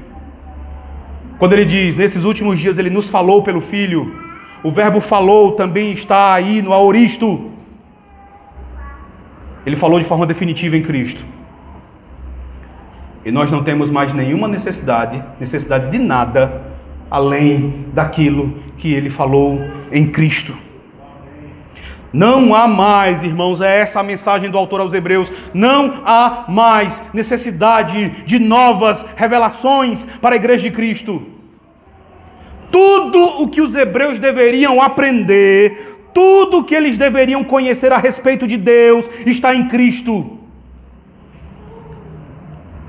Quando 1.38 1.54
ele 1.54 1.66
diz, 1.66 1.95
nesses 1.95 2.24
últimos 2.24 2.60
dias 2.60 2.80
ele 2.80 2.89
nos 2.89 3.08
falou 3.08 3.43
pelo 3.43 3.62
Filho, 3.62 4.16
o 4.64 4.72
verbo 4.72 4.99
falou 4.99 5.52
também 5.52 5.91
está 5.91 6.34
aí 6.34 6.62
no 6.62 6.74
aoristo. 6.74 7.52
Ele 9.64 9.76
falou 9.76 9.99
de 9.99 10.06
forma 10.06 10.26
definitiva 10.26 10.76
em 10.76 10.82
Cristo. 10.82 11.24
E 13.24 13.32
nós 13.32 13.52
não 13.52 13.64
temos 13.64 13.91
mais 13.91 14.12
nenhuma 14.12 14.47
necessidade, 14.47 15.24
necessidade 15.39 15.91
de 15.91 15.99
nada, 15.99 16.64
além 17.12 17.86
daquilo 17.93 18.56
que 18.80 18.91
ele 18.91 19.12
falou 19.12 19.60
em 19.91 20.08
Cristo. 20.08 20.70
Não 22.14 22.53
há 22.53 22.68
mais, 22.68 23.24
irmãos, 23.24 23.62
é 23.62 23.80
essa 23.80 24.01
a 24.01 24.03
mensagem 24.03 24.49
do 24.49 24.57
autor 24.57 24.82
aos 24.82 24.93
Hebreus. 24.93 25.32
Não 25.53 26.01
há 26.05 26.45
mais 26.47 27.01
necessidade 27.14 28.09
de 28.26 28.38
novas 28.38 29.05
revelações 29.16 30.05
para 30.20 30.36
a 30.36 30.38
igreja 30.38 30.64
de 30.64 30.76
Cristo. 30.76 31.26
Tudo 32.70 33.41
o 33.41 33.49
que 33.49 33.62
os 33.62 33.76
hebreus 33.76 34.20
deveriam 34.20 34.82
aprender, 34.82 35.99
tudo 36.14 36.59
o 36.59 36.64
que 36.64 36.76
eles 36.76 36.97
deveriam 36.97 37.43
conhecer 37.43 37.91
a 37.91 37.97
respeito 37.97 38.45
de 38.45 38.57
Deus 38.57 39.05
está 39.26 39.53
em 39.55 39.68
Cristo. 39.68 40.38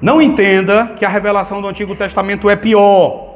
Não 0.00 0.20
entenda 0.20 0.94
que 0.96 1.04
a 1.04 1.08
revelação 1.08 1.62
do 1.62 1.68
Antigo 1.68 1.94
Testamento 1.94 2.50
é 2.50 2.56
pior. 2.56 3.31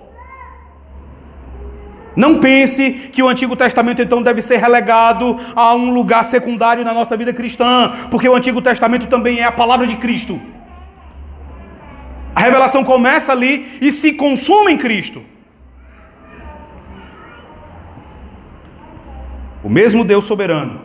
Não 2.16 2.38
pense 2.38 2.92
que 3.12 3.22
o 3.22 3.28
Antigo 3.28 3.54
Testamento 3.54 4.00
então 4.00 4.22
deve 4.22 4.40
ser 4.40 4.56
relegado 4.56 5.38
a 5.54 5.74
um 5.74 5.90
lugar 5.90 6.24
secundário 6.24 6.82
na 6.82 6.94
nossa 6.94 7.14
vida 7.14 7.32
cristã, 7.32 7.92
porque 8.10 8.26
o 8.26 8.34
Antigo 8.34 8.62
Testamento 8.62 9.06
também 9.06 9.40
é 9.40 9.44
a 9.44 9.52
palavra 9.52 9.86
de 9.86 9.96
Cristo. 9.96 10.40
A 12.34 12.40
revelação 12.40 12.82
começa 12.82 13.32
ali 13.32 13.78
e 13.82 13.92
se 13.92 14.12
consuma 14.12 14.70
em 14.70 14.78
Cristo. 14.78 15.22
O 19.62 19.68
mesmo 19.68 20.04
Deus 20.04 20.24
soberano, 20.24 20.80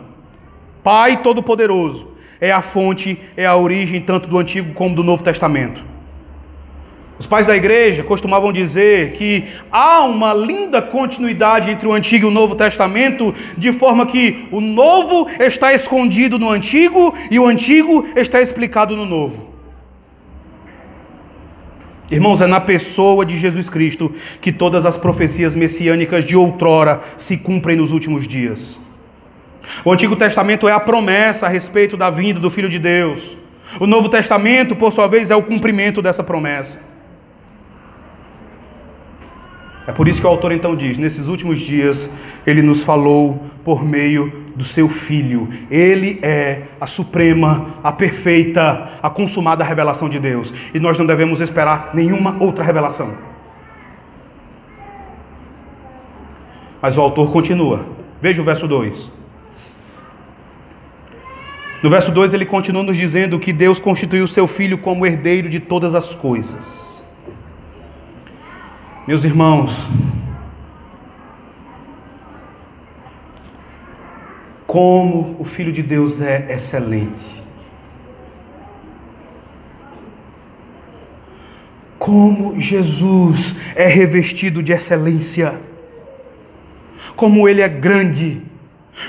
Pai 0.82 1.22
Todo-Poderoso, 1.22 2.12
é 2.40 2.50
a 2.50 2.60
fonte, 2.60 3.18
é 3.36 3.46
a 3.46 3.56
origem 3.56 4.00
tanto 4.00 4.28
do 4.28 4.38
Antigo 4.38 4.74
como 4.74 4.94
do 4.94 5.04
Novo 5.04 5.22
Testamento. 5.22 5.91
Os 7.22 7.26
pais 7.28 7.46
da 7.46 7.56
igreja 7.56 8.02
costumavam 8.02 8.52
dizer 8.52 9.12
que 9.12 9.44
há 9.70 10.02
uma 10.02 10.34
linda 10.34 10.82
continuidade 10.82 11.70
entre 11.70 11.86
o 11.86 11.92
Antigo 11.92 12.26
e 12.26 12.28
o 12.28 12.32
Novo 12.32 12.56
Testamento, 12.56 13.32
de 13.56 13.70
forma 13.70 14.06
que 14.06 14.48
o 14.50 14.60
Novo 14.60 15.28
está 15.38 15.72
escondido 15.72 16.36
no 16.36 16.50
Antigo 16.50 17.14
e 17.30 17.38
o 17.38 17.46
Antigo 17.46 18.04
está 18.16 18.42
explicado 18.42 18.96
no 18.96 19.06
Novo. 19.06 19.54
Irmãos, 22.10 22.42
é 22.42 22.48
na 22.48 22.58
pessoa 22.58 23.24
de 23.24 23.38
Jesus 23.38 23.70
Cristo 23.70 24.12
que 24.40 24.50
todas 24.50 24.84
as 24.84 24.96
profecias 24.96 25.54
messiânicas 25.54 26.24
de 26.24 26.36
outrora 26.36 27.02
se 27.16 27.36
cumprem 27.36 27.76
nos 27.76 27.92
últimos 27.92 28.26
dias. 28.26 28.80
O 29.84 29.92
Antigo 29.92 30.16
Testamento 30.16 30.66
é 30.66 30.72
a 30.72 30.80
promessa 30.80 31.46
a 31.46 31.48
respeito 31.48 31.96
da 31.96 32.10
vinda 32.10 32.40
do 32.40 32.50
Filho 32.50 32.68
de 32.68 32.80
Deus. 32.80 33.36
O 33.78 33.86
Novo 33.86 34.08
Testamento, 34.08 34.74
por 34.74 34.92
sua 34.92 35.06
vez, 35.06 35.30
é 35.30 35.36
o 35.36 35.42
cumprimento 35.44 36.02
dessa 36.02 36.24
promessa. 36.24 36.91
É 39.86 39.92
por 39.92 40.06
isso 40.06 40.20
que 40.20 40.26
o 40.26 40.30
autor 40.30 40.52
então 40.52 40.76
diz: 40.76 40.98
nesses 40.98 41.28
últimos 41.28 41.58
dias, 41.58 42.10
ele 42.46 42.62
nos 42.62 42.82
falou 42.82 43.44
por 43.64 43.84
meio 43.84 44.42
do 44.54 44.64
seu 44.64 44.88
Filho. 44.88 45.48
Ele 45.70 46.18
é 46.22 46.62
a 46.80 46.86
suprema, 46.86 47.74
a 47.82 47.92
perfeita, 47.92 48.90
a 49.02 49.10
consumada 49.10 49.64
revelação 49.64 50.08
de 50.08 50.18
Deus. 50.18 50.52
E 50.72 50.78
nós 50.78 50.98
não 50.98 51.06
devemos 51.06 51.40
esperar 51.40 51.90
nenhuma 51.94 52.36
outra 52.38 52.64
revelação. 52.64 53.12
Mas 56.80 56.98
o 56.98 57.00
autor 57.00 57.32
continua. 57.32 57.86
Veja 58.20 58.42
o 58.42 58.44
verso 58.44 58.68
2. 58.68 59.10
No 61.82 61.90
verso 61.90 62.12
2 62.12 62.34
ele 62.34 62.46
continua 62.46 62.84
nos 62.84 62.96
dizendo 62.96 63.38
que 63.40 63.52
Deus 63.52 63.80
constituiu 63.80 64.24
o 64.24 64.28
seu 64.28 64.46
filho 64.46 64.78
como 64.78 65.04
herdeiro 65.04 65.48
de 65.48 65.58
todas 65.58 65.94
as 65.96 66.14
coisas. 66.14 66.91
Meus 69.04 69.24
irmãos, 69.24 69.76
como 74.64 75.34
o 75.40 75.44
Filho 75.44 75.72
de 75.72 75.82
Deus 75.82 76.22
é 76.22 76.46
excelente. 76.50 77.42
Como 81.98 82.60
Jesus 82.60 83.56
é 83.74 83.88
revestido 83.88 84.62
de 84.62 84.70
excelência. 84.70 85.60
Como 87.16 87.48
ele 87.48 87.60
é 87.60 87.68
grande. 87.68 88.40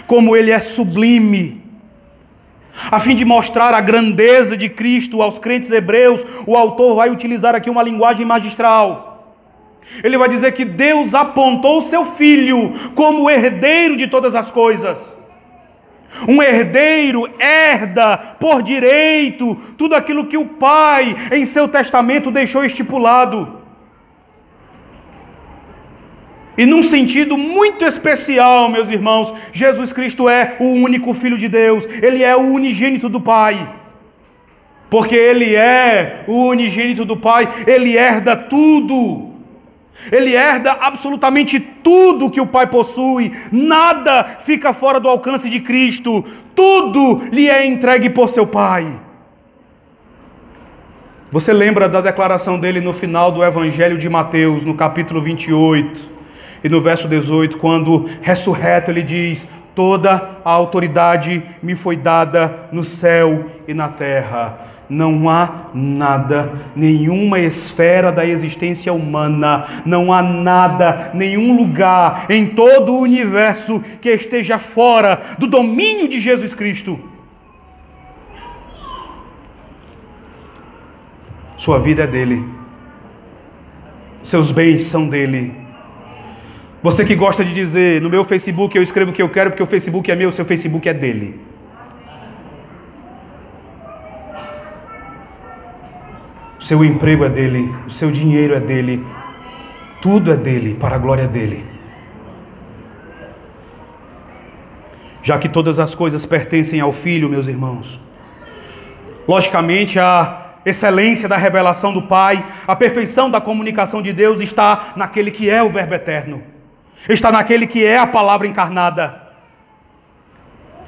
Como 0.08 0.36
ele 0.36 0.50
é 0.50 0.58
sublime. 0.58 1.62
A 2.89 3.00
fim 3.00 3.16
de 3.16 3.24
mostrar 3.24 3.76
a 3.76 3.82
grandeza 3.82 4.58
de 4.58 4.70
Cristo 4.70 5.22
aos 5.22 5.38
crentes 5.38 5.70
hebreus, 5.70 6.26
o 6.48 6.58
autor 6.58 6.96
vai 6.96 7.12
utilizar 7.12 7.54
aqui 7.54 7.70
uma 7.70 7.84
linguagem 7.84 8.26
magistral. 8.26 9.12
Ele 10.04 10.18
vai 10.18 10.30
dizer 10.30 10.52
que 10.54 10.66
Deus 10.66 11.14
apontou 11.14 11.82
seu 11.82 12.06
filho 12.06 12.74
como 12.96 13.30
herdeiro 13.30 13.96
de 13.96 14.08
todas 14.08 14.36
as 14.36 14.50
coisas. 14.50 15.16
Um 16.28 16.42
herdeiro 16.42 17.28
herda 17.40 18.18
por 18.40 18.62
direito 18.62 19.56
tudo 19.78 19.96
aquilo 19.96 20.28
que 20.28 20.38
o 20.38 20.46
pai, 20.46 21.16
em 21.32 21.46
seu 21.46 21.68
testamento, 21.68 22.32
deixou 22.32 22.64
estipulado. 22.64 23.62
E 26.58 26.66
num 26.66 26.84
sentido 26.84 27.36
muito 27.36 27.84
especial, 27.84 28.70
meus 28.70 28.90
irmãos, 28.92 29.34
Jesus 29.52 29.92
Cristo 29.92 30.30
é 30.30 30.56
o 30.60 30.66
único 30.66 31.14
Filho 31.14 31.38
de 31.38 31.48
Deus, 31.48 31.88
ele 32.02 32.24
é 32.24 32.36
o 32.36 32.42
unigênito 32.42 33.10
do 33.10 33.20
Pai. 33.20 33.74
Porque 34.88 35.16
ele 35.16 35.56
é 35.56 36.24
o 36.28 36.50
unigênito 36.50 37.04
do 37.04 37.18
Pai, 37.18 37.50
ele 37.66 37.98
herda 37.98 38.36
tudo. 38.36 39.33
Ele 40.12 40.36
herda 40.36 40.74
absolutamente 40.74 41.60
tudo 41.60 42.30
que 42.30 42.41
o 42.41 42.48
Pai 42.48 42.68
possui, 42.68 43.32
nada 43.52 44.38
fica 44.44 44.74
fora 44.74 45.00
do 45.00 45.08
alcance 45.08 45.50
de 45.50 45.60
Cristo, 45.60 46.24
tudo 46.56 47.22
lhe 47.32 47.50
é 47.50 47.66
entregue 47.66 48.10
por 48.10 48.30
seu 48.30 48.46
Pai. 48.46 49.00
Você 51.32 51.52
lembra 51.52 51.89
da 51.89 52.02
declaração 52.02 52.60
dele 52.60 52.80
no 52.80 52.94
final 52.94 53.32
do 53.32 53.44
Evangelho 53.44 53.98
de 53.98 54.10
Mateus, 54.10 54.64
no 54.64 54.76
capítulo 54.76 55.22
28 55.22 56.12
e 56.64 56.70
no 56.70 56.80
verso 56.80 57.08
18, 57.08 57.58
quando 57.58 58.10
ressurreto 58.22 58.91
ele 58.91 59.02
diz: 59.02 59.48
Toda 59.74 60.38
a 60.46 60.52
autoridade 60.52 61.41
me 61.62 61.76
foi 61.76 61.96
dada 61.96 62.70
no 62.72 62.84
céu 62.84 63.50
e 63.68 63.74
na 63.74 63.89
terra 63.89 64.62
não 64.90 65.30
há 65.30 65.70
nada, 65.74 66.54
nenhuma 66.76 67.40
esfera 67.40 68.12
da 68.12 68.26
existência 68.26 68.94
humana, 68.94 69.66
não 69.86 70.12
há 70.12 70.22
nada, 70.22 71.12
nenhum 71.14 71.58
lugar 71.58 72.26
em 72.30 72.48
todo 72.48 72.94
o 72.94 73.02
universo 73.02 73.84
que 74.02 74.10
esteja 74.10 74.60
fora 74.60 75.36
do 75.40 75.48
domínio 75.48 76.08
de 76.08 76.20
Jesus 76.20 76.54
Cristo. 76.54 77.00
Sua 81.58 81.80
vida 81.80 82.04
é 82.04 82.08
dele, 82.08 82.46
seus 84.22 84.52
bens 84.52 84.84
são 84.84 85.08
dele. 85.08 85.64
Você 86.82 87.06
que 87.06 87.16
gosta 87.16 87.46
de 87.46 87.54
dizer, 87.54 88.02
no 88.02 88.10
meu 88.10 88.26
Facebook 88.26 88.76
eu 88.76 88.84
escrevo 88.84 89.12
o 89.12 89.14
que 89.14 89.22
eu 89.22 89.30
quero 89.30 89.52
porque 89.52 89.64
o 89.64 89.68
Facebook 89.68 90.12
é 90.12 90.16
meu, 90.16 90.32
seu 90.34 90.44
Facebook 90.44 90.90
é 90.90 90.94
dele. 90.94 91.40
O 96.64 96.66
seu 96.66 96.82
emprego 96.82 97.26
é 97.26 97.30
dele, 97.30 97.76
o 97.86 97.89
seu 97.89 98.09
dinheiro 98.09 98.55
é 98.55 98.59
dele, 98.61 99.05
tudo 100.01 100.32
é 100.32 100.38
dele, 100.38 100.76
para 100.76 100.95
a 100.95 100.97
glória 100.97 101.28
dele. 101.28 101.66
Já 105.22 105.38
que 105.38 105.49
todas 105.49 105.78
as 105.78 105.93
coisas 105.93 106.26
pertencem 106.26 106.80
ao 106.80 106.93
Filho, 106.93 107.28
meus 107.28 107.49
irmãos. 107.49 107.99
Logicamente, 109.28 109.99
a 109.99 110.53
excelência 110.66 111.28
da 111.28 111.36
revelação 111.36 111.91
do 111.91 112.03
Pai, 112.03 112.45
a 112.66 112.78
perfeição 112.78 113.30
da 113.30 113.41
comunicação 113.41 114.01
de 114.01 114.14
Deus 114.14 114.39
está 114.39 114.93
naquele 114.95 115.32
que 115.32 115.49
é 115.49 115.61
o 115.61 115.70
Verbo 115.70 115.95
eterno, 115.95 116.41
está 117.09 117.30
naquele 117.30 117.68
que 117.68 117.84
é 117.86 117.97
a 117.97 118.07
palavra 118.07 118.47
encarnada. 118.47 119.22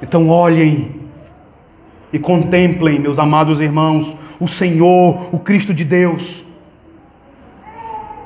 Então, 0.00 0.26
olhem 0.30 1.05
e 2.16 2.18
contemplem, 2.18 2.98
meus 2.98 3.18
amados 3.18 3.60
irmãos, 3.60 4.16
o 4.40 4.48
Senhor, 4.48 5.28
o 5.34 5.38
Cristo 5.38 5.74
de 5.74 5.84
Deus. 5.84 6.42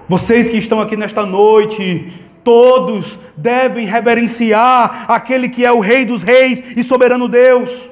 Vocês 0.09 0.49
que 0.49 0.57
estão 0.57 0.80
aqui 0.80 0.97
nesta 0.97 1.26
noite, 1.26 2.12
todos 2.45 3.18
devem 3.36 3.86
reverenciar 3.86 5.07
aquele 5.09 5.49
que 5.49 5.64
é 5.64 5.72
o 5.72 5.80
Rei 5.80 6.05
dos 6.05 6.22
Reis 6.22 6.62
e 6.76 6.84
soberano 6.84 7.26
Deus, 7.26 7.91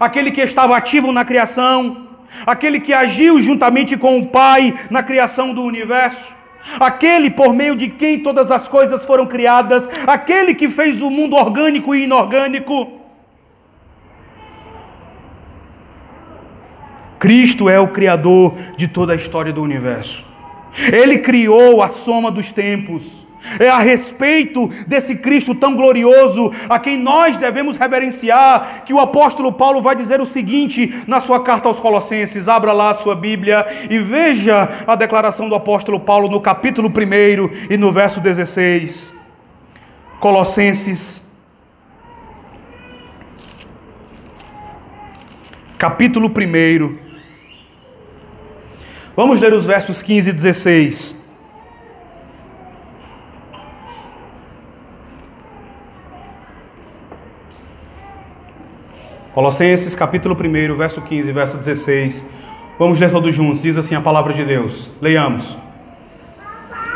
aquele 0.00 0.32
que 0.32 0.40
estava 0.40 0.76
ativo 0.76 1.12
na 1.12 1.24
criação, 1.24 2.08
aquele 2.44 2.80
que 2.80 2.92
agiu 2.92 3.40
juntamente 3.40 3.96
com 3.96 4.18
o 4.18 4.26
Pai 4.26 4.74
na 4.90 5.02
criação 5.02 5.54
do 5.54 5.62
universo. 5.62 6.34
Aquele 6.80 7.30
por 7.30 7.54
meio 7.54 7.76
de 7.76 7.88
quem 7.88 8.18
todas 8.18 8.50
as 8.50 8.66
coisas 8.66 9.04
foram 9.04 9.26
criadas, 9.26 9.88
aquele 10.06 10.54
que 10.54 10.68
fez 10.68 11.00
o 11.00 11.10
mundo 11.10 11.36
orgânico 11.36 11.94
e 11.94 12.02
inorgânico, 12.04 13.03
Cristo 17.24 17.70
é 17.70 17.80
o 17.80 17.88
Criador 17.88 18.54
de 18.76 18.86
toda 18.86 19.14
a 19.14 19.16
história 19.16 19.50
do 19.50 19.62
universo. 19.62 20.22
Ele 20.92 21.16
criou 21.16 21.80
a 21.80 21.88
soma 21.88 22.30
dos 22.30 22.52
tempos. 22.52 23.24
É 23.58 23.66
a 23.66 23.78
respeito 23.78 24.68
desse 24.86 25.16
Cristo 25.16 25.54
tão 25.54 25.74
glorioso, 25.74 26.52
a 26.68 26.78
quem 26.78 26.98
nós 26.98 27.38
devemos 27.38 27.78
reverenciar, 27.78 28.82
que 28.84 28.92
o 28.92 29.00
apóstolo 29.00 29.50
Paulo 29.50 29.80
vai 29.80 29.96
dizer 29.96 30.20
o 30.20 30.26
seguinte 30.26 31.02
na 31.06 31.18
sua 31.18 31.42
carta 31.42 31.66
aos 31.66 31.80
Colossenses. 31.80 32.46
Abra 32.46 32.74
lá 32.74 32.90
a 32.90 32.94
sua 32.94 33.16
Bíblia 33.16 33.66
e 33.88 33.98
veja 34.00 34.68
a 34.86 34.94
declaração 34.94 35.48
do 35.48 35.54
apóstolo 35.54 35.98
Paulo 35.98 36.28
no 36.28 36.42
capítulo 36.42 36.90
1 36.90 37.72
e 37.72 37.78
no 37.78 37.90
verso 37.90 38.20
16. 38.20 39.14
Colossenses, 40.20 41.22
capítulo 45.78 46.28
1. 46.28 47.03
Vamos 49.16 49.40
ler 49.40 49.52
os 49.54 49.64
versos 49.64 50.02
15 50.02 50.30
e 50.30 50.32
16. 50.32 51.16
Colossenses 59.32 59.94
capítulo 59.94 60.36
1, 60.36 60.76
verso 60.76 61.00
15, 61.00 61.30
verso 61.30 61.56
16. 61.56 62.28
Vamos 62.76 62.98
ler 62.98 63.10
todos 63.10 63.32
juntos. 63.32 63.62
Diz 63.62 63.78
assim 63.78 63.94
a 63.94 64.00
palavra 64.00 64.34
de 64.34 64.44
Deus. 64.44 64.90
Leiamos. 65.00 65.56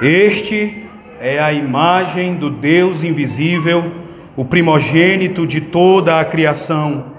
Este 0.02 0.88
é 1.20 1.38
a 1.38 1.52
imagem 1.52 2.34
do 2.34 2.50
Deus 2.50 3.04
invisível, 3.04 3.92
o 4.36 4.44
primogênito 4.44 5.46
de 5.46 5.60
toda 5.60 6.18
a 6.18 6.24
criação, 6.24 7.17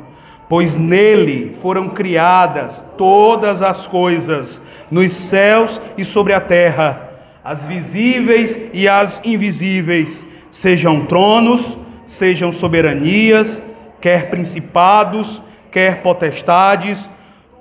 pois 0.49 0.75
nele 0.75 1.55
foram 1.61 1.89
criadas 1.89 2.83
todas 2.97 3.61
as 3.61 3.87
coisas, 3.87 4.59
nos 4.89 5.11
céus 5.13 5.79
e 5.95 6.03
sobre 6.03 6.33
a 6.33 6.41
terra, 6.41 7.11
as 7.43 7.67
visíveis 7.67 8.59
e 8.73 8.87
as 8.87 9.21
invisíveis, 9.23 10.25
sejam 10.49 11.05
tronos, 11.05 11.77
sejam 12.07 12.51
soberanias, 12.51 13.61
quer 14.01 14.31
principados, 14.31 15.43
quer 15.71 16.01
potestades, 16.01 17.07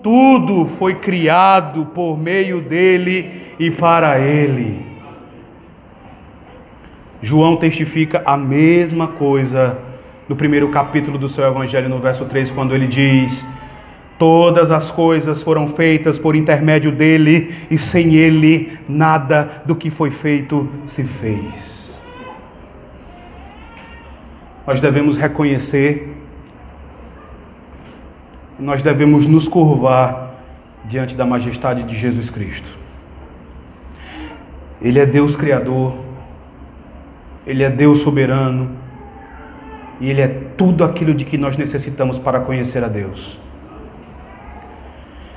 tudo 0.03 0.66
foi 0.66 0.95
criado 0.95 1.86
por 1.86 2.18
meio 2.18 2.62
dele 2.62 3.53
e 3.59 3.70
para 3.70 4.18
ele. 4.18 4.86
João 7.20 7.57
testifica 7.57 8.22
a 8.24 8.36
mesma 8.36 9.09
coisa 9.09 9.88
no 10.29 10.37
primeiro 10.37 10.68
capítulo 10.70 11.18
do 11.18 11.29
seu 11.29 11.45
evangelho, 11.47 11.89
no 11.89 11.99
verso 11.99 12.24
3, 12.24 12.51
quando 12.51 12.74
ele 12.74 12.87
diz: 12.87 13.47
Todas 14.18 14.70
as 14.70 14.91
coisas 14.91 15.43
foram 15.43 15.66
feitas 15.66 16.18
por 16.18 16.37
intermédio 16.37 16.93
dele, 16.93 17.55
e 17.70 17.79
sem 17.79 18.14
ele 18.14 18.79
nada 18.89 19.62
do 19.64 19.74
que 19.74 19.91
foi 19.91 20.11
feito 20.11 20.68
se 20.85 21.05
fez. 21.05 21.99
Nós 24.66 24.81
devemos 24.81 25.16
reconhecer 25.16 26.18
nós 28.59 28.83
devemos 28.83 29.26
nos 29.26 29.47
curvar 29.47 30.35
diante 30.85 31.14
da 31.14 31.24
majestade 31.24 31.85
de 31.85 31.97
Jesus 31.97 32.29
Cristo. 32.29 32.68
Ele 34.83 34.99
é 34.99 35.07
Deus 35.07 35.37
Criador, 35.37 35.97
Ele 37.47 37.62
é 37.62 37.70
Deus 37.70 38.01
soberano, 38.01 38.70
e 40.01 40.11
Ele 40.11 40.20
é 40.20 40.28
tudo 40.57 40.84
aquilo 40.84 41.14
de 41.14 41.24
que 41.24 41.36
nós 41.36 41.57
necessitamos 41.57 42.18
para 42.18 42.40
conhecer 42.40 42.82
a 42.84 42.88
Deus. 42.88 43.38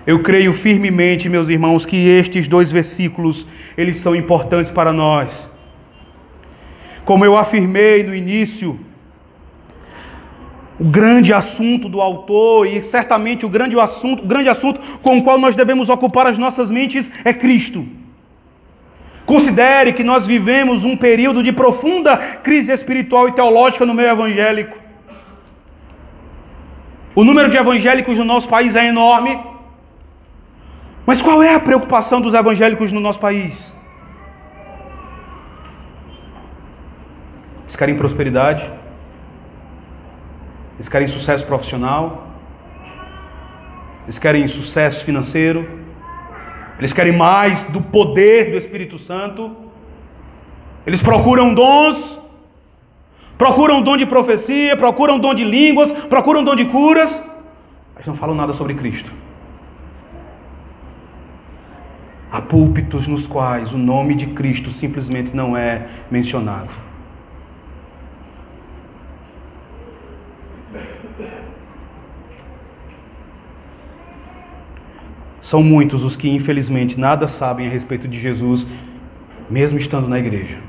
Eu 0.05 0.23
creio 0.23 0.51
firmemente, 0.51 1.29
meus 1.29 1.49
irmãos, 1.49 1.85
que 1.85 1.95
estes 1.95 2.47
dois 2.47 2.71
versículos, 2.71 3.45
eles 3.77 3.99
são 3.99 4.15
importantes 4.15 4.71
para 4.71 4.91
nós. 4.91 5.49
Como 7.05 7.23
eu 7.23 7.37
afirmei 7.37 8.03
no 8.03 8.15
início, 8.15 8.79
o 10.79 10.85
grande 10.85 11.31
assunto 11.31 11.87
do 11.87 12.01
autor 12.01 12.65
e 12.65 12.83
certamente 12.83 13.45
o 13.45 13.49
grande 13.49 13.79
assunto, 13.79 14.23
o 14.23 14.27
grande 14.27 14.49
assunto 14.49 14.79
com 15.03 15.19
o 15.19 15.23
qual 15.23 15.37
nós 15.37 15.55
devemos 15.55 15.89
ocupar 15.89 16.25
as 16.25 16.39
nossas 16.39 16.71
mentes 16.71 17.11
é 17.23 17.31
Cristo. 17.31 17.85
Considere 19.25 19.93
que 19.93 20.03
nós 20.03 20.25
vivemos 20.25 20.83
um 20.83 20.97
período 20.97 21.43
de 21.43 21.51
profunda 21.51 22.17
crise 22.17 22.71
espiritual 22.71 23.27
e 23.27 23.31
teológica 23.31 23.85
no 23.85 23.93
meio 23.93 24.09
evangélico. 24.09 24.77
O 27.15 27.23
número 27.23 27.49
de 27.49 27.57
evangélicos 27.57 28.17
no 28.17 28.25
nosso 28.25 28.47
país 28.47 28.75
é 28.75 28.85
enorme. 28.87 29.39
Mas 31.05 31.21
qual 31.21 31.41
é 31.43 31.53
a 31.53 31.59
preocupação 31.59 32.21
dos 32.21 32.33
evangélicos 32.33 32.91
no 32.91 32.99
nosso 32.99 33.19
país? 33.19 33.73
Eles 37.63 37.75
querem 37.75 37.95
prosperidade, 37.95 38.69
eles 40.75 40.89
querem 40.89 41.07
sucesso 41.07 41.45
profissional, 41.45 42.27
eles 44.03 44.19
querem 44.19 44.45
sucesso 44.47 45.05
financeiro, 45.05 45.80
eles 46.81 46.93
querem 46.93 47.15
mais 47.15 47.65
do 47.65 47.79
poder 47.79 48.49
do 48.49 48.57
Espírito 48.57 48.97
Santo, 48.97 49.55
eles 50.83 50.99
procuram 50.99 51.53
dons, 51.53 52.19
procuram 53.37 53.83
dom 53.83 53.95
de 53.95 54.07
profecia, 54.07 54.75
procuram 54.75 55.19
dom 55.19 55.35
de 55.35 55.43
línguas, 55.43 55.91
procuram 55.91 56.43
dom 56.43 56.55
de 56.55 56.65
curas, 56.65 57.21
mas 57.95 58.07
não 58.07 58.15
falam 58.15 58.35
nada 58.35 58.51
sobre 58.51 58.73
Cristo. 58.73 59.11
Há 62.31 62.41
púlpitos 62.41 63.05
nos 63.05 63.27
quais 63.27 63.73
o 63.73 63.77
nome 63.77 64.15
de 64.15 64.25
Cristo 64.27 64.71
simplesmente 64.71 65.35
não 65.35 65.55
é 65.55 65.85
mencionado. 66.09 66.71
São 75.51 75.61
muitos 75.61 76.05
os 76.05 76.15
que, 76.15 76.29
infelizmente, 76.29 76.97
nada 76.97 77.27
sabem 77.27 77.67
a 77.67 77.69
respeito 77.69 78.07
de 78.07 78.17
Jesus, 78.17 78.65
mesmo 79.49 79.77
estando 79.77 80.07
na 80.07 80.17
igreja. 80.17 80.59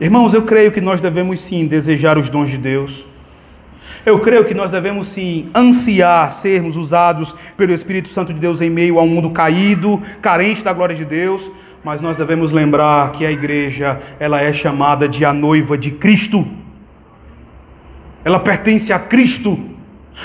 Irmãos, 0.00 0.32
eu 0.32 0.42
creio 0.42 0.70
que 0.70 0.80
nós 0.80 1.00
devemos 1.00 1.40
sim 1.40 1.66
desejar 1.66 2.16
os 2.16 2.28
dons 2.28 2.50
de 2.50 2.56
Deus. 2.56 3.04
Eu 4.06 4.20
creio 4.20 4.44
que 4.44 4.54
nós 4.54 4.70
devemos 4.70 5.08
sim 5.08 5.50
ansiar 5.52 6.30
sermos 6.30 6.76
usados 6.76 7.34
pelo 7.56 7.72
Espírito 7.72 8.08
Santo 8.08 8.32
de 8.32 8.38
Deus 8.38 8.60
em 8.60 8.70
meio 8.70 9.00
a 9.00 9.02
um 9.02 9.08
mundo 9.08 9.30
caído, 9.30 10.00
carente 10.22 10.62
da 10.62 10.72
glória 10.72 10.94
de 10.94 11.04
Deus, 11.04 11.50
mas 11.82 12.00
nós 12.00 12.16
devemos 12.16 12.52
lembrar 12.52 13.10
que 13.10 13.26
a 13.26 13.32
igreja, 13.32 14.00
ela 14.20 14.40
é 14.40 14.52
chamada 14.52 15.08
de 15.08 15.24
a 15.24 15.32
noiva 15.32 15.76
de 15.76 15.90
Cristo. 15.90 16.46
Ela 18.24 18.38
pertence 18.38 18.92
a 18.92 19.00
Cristo. 19.00 19.73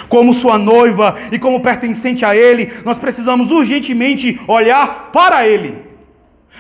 Como 0.08 0.34
sua 0.34 0.58
noiva 0.58 1.16
e 1.32 1.40
como 1.40 1.62
pertencente 1.62 2.24
a 2.24 2.36
Ele, 2.36 2.72
nós 2.86 3.00
precisamos 3.00 3.52
urgentemente 3.52 4.40
olhar 4.48 5.10
para 5.12 5.48
Ele, 5.48 5.82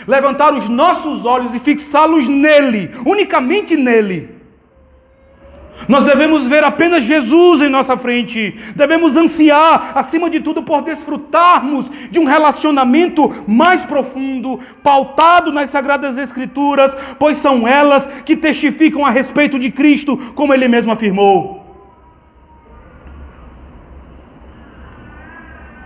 levantar 0.08 0.54
os 0.54 0.68
nossos 0.70 1.26
olhos 1.26 1.54
e 1.54 1.60
fixá-los 1.60 2.28
nele, 2.28 2.90
unicamente 3.06 3.76
nele. 3.76 4.40
Nós 5.88 6.04
devemos 6.04 6.46
ver 6.46 6.64
apenas 6.64 7.04
Jesus 7.04 7.62
em 7.62 7.70
nossa 7.70 7.98
frente, 7.98 8.56
devemos 8.76 9.16
ansiar, 9.16 9.94
acima 9.96 10.30
de 10.30 10.40
tudo, 10.40 10.62
por 10.62 10.82
desfrutarmos 10.82 11.90
de 12.12 12.20
um 12.20 12.26
relacionamento 12.26 13.32
mais 13.48 13.86
profundo, 13.86 14.60
pautado 14.84 15.52
nas 15.52 15.70
Sagradas 15.70 16.18
Escrituras, 16.18 16.96
pois 17.18 17.38
são 17.38 17.68
elas 17.68 18.08
que 18.26 18.36
testificam 18.36 19.06
a 19.06 19.10
respeito 19.10 19.58
de 19.58 19.72
Cristo, 19.72 20.18
como 20.36 20.54
ele 20.54 20.68
mesmo 20.68 20.92
afirmou. 20.92 21.69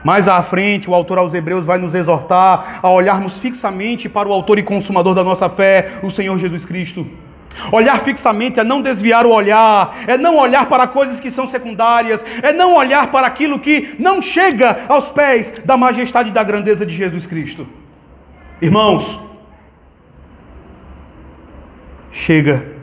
Mais 0.03 0.27
à 0.27 0.41
frente, 0.43 0.89
o 0.89 0.93
autor 0.93 1.17
aos 1.17 1.33
Hebreus 1.33 1.65
vai 1.65 1.77
nos 1.77 1.95
exortar 1.95 2.79
a 2.81 2.89
olharmos 2.89 3.39
fixamente 3.39 4.09
para 4.09 4.27
o 4.27 4.33
autor 4.33 4.59
e 4.59 4.63
consumador 4.63 5.15
da 5.15 5.23
nossa 5.23 5.47
fé, 5.47 5.99
o 6.03 6.11
Senhor 6.11 6.37
Jesus 6.37 6.65
Cristo. 6.65 7.07
Olhar 7.71 7.99
fixamente 8.01 8.59
é 8.59 8.63
não 8.63 8.81
desviar 8.81 9.25
o 9.25 9.31
olhar, 9.31 9.95
é 10.07 10.17
não 10.17 10.37
olhar 10.37 10.67
para 10.67 10.87
coisas 10.87 11.19
que 11.19 11.31
são 11.31 11.47
secundárias, 11.47 12.25
é 12.41 12.51
não 12.51 12.75
olhar 12.75 13.11
para 13.11 13.27
aquilo 13.27 13.59
que 13.59 13.95
não 13.99 14.21
chega 14.21 14.85
aos 14.89 15.09
pés 15.09 15.53
da 15.63 15.77
majestade 15.77 16.29
e 16.29 16.31
da 16.31 16.43
grandeza 16.43 16.85
de 16.85 16.95
Jesus 16.95 17.25
Cristo. 17.25 17.67
Irmãos, 18.61 19.19
chega. 22.11 22.73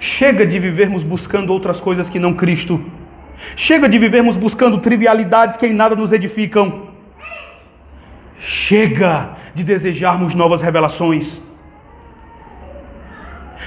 Chega 0.00 0.46
de 0.46 0.58
vivermos 0.58 1.02
buscando 1.02 1.52
outras 1.52 1.80
coisas 1.80 2.08
que 2.08 2.18
não 2.18 2.34
Cristo. 2.34 2.84
Chega 3.54 3.88
de 3.88 3.98
vivermos 3.98 4.36
buscando 4.36 4.78
trivialidades 4.78 5.56
que 5.56 5.66
em 5.66 5.72
nada 5.72 5.94
nos 5.94 6.12
edificam. 6.12 6.88
Chega 8.38 9.36
de 9.54 9.64
desejarmos 9.64 10.34
novas 10.34 10.60
revelações. 10.60 11.40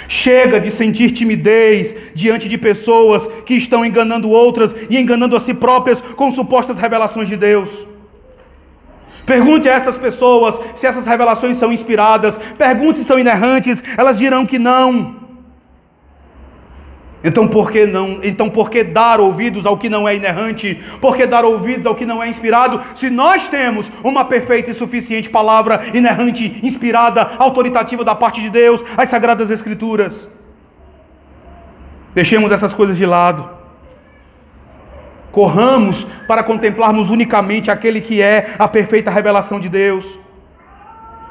Chega 0.07 0.59
de 0.59 0.71
sentir 0.71 1.11
timidez 1.11 1.95
diante 2.15 2.47
de 2.47 2.57
pessoas 2.57 3.27
que 3.45 3.53
estão 3.55 3.85
enganando 3.85 4.29
outras 4.29 4.75
e 4.89 4.97
enganando 4.97 5.35
a 5.35 5.39
si 5.39 5.53
próprias 5.53 6.01
com 6.01 6.31
supostas 6.31 6.79
revelações 6.79 7.27
de 7.27 7.35
Deus. 7.35 7.87
Pergunte 9.25 9.69
a 9.69 9.73
essas 9.73 9.97
pessoas 9.97 10.59
se 10.73 10.87
essas 10.87 11.05
revelações 11.05 11.57
são 11.57 11.71
inspiradas. 11.71 12.39
Pergunte 12.57 12.99
se 12.99 13.05
são 13.05 13.19
inerrantes. 13.19 13.83
Elas 13.95 14.17
dirão 14.17 14.45
que 14.45 14.57
não. 14.57 15.18
Então 17.23 17.47
por 17.47 17.69
que 17.69 17.85
não? 17.85 18.19
Então 18.23 18.49
por 18.49 18.69
que 18.69 18.83
dar 18.83 19.19
ouvidos 19.19 19.65
ao 19.65 19.77
que 19.77 19.89
não 19.89 20.07
é 20.07 20.15
inerrante? 20.15 20.81
Por 21.01 21.17
que 21.17 21.25
dar 21.25 21.43
ouvidos 21.43 21.85
ao 21.85 21.95
que 21.95 22.05
não 22.05 22.23
é 22.23 22.29
inspirado? 22.29 22.81
Se 22.95 23.09
nós 23.09 23.49
temos 23.49 23.91
uma 24.03 24.23
perfeita 24.23 24.71
e 24.71 24.73
suficiente 24.73 25.29
palavra 25.29 25.81
inerrante, 25.93 26.59
inspirada, 26.63 27.31
autoritativa 27.37 28.03
da 28.03 28.15
parte 28.15 28.41
de 28.41 28.49
Deus, 28.49 28.85
as 28.95 29.09
sagradas 29.09 29.51
escrituras. 29.51 30.29
Deixemos 32.15 32.51
essas 32.51 32.73
coisas 32.73 32.97
de 32.97 33.05
lado. 33.05 33.49
Corramos 35.31 36.05
para 36.27 36.43
contemplarmos 36.43 37.09
unicamente 37.09 37.69
aquele 37.69 38.01
que 38.01 38.21
é 38.21 38.55
a 38.57 38.67
perfeita 38.67 39.11
revelação 39.11 39.59
de 39.59 39.69
Deus. 39.69 40.17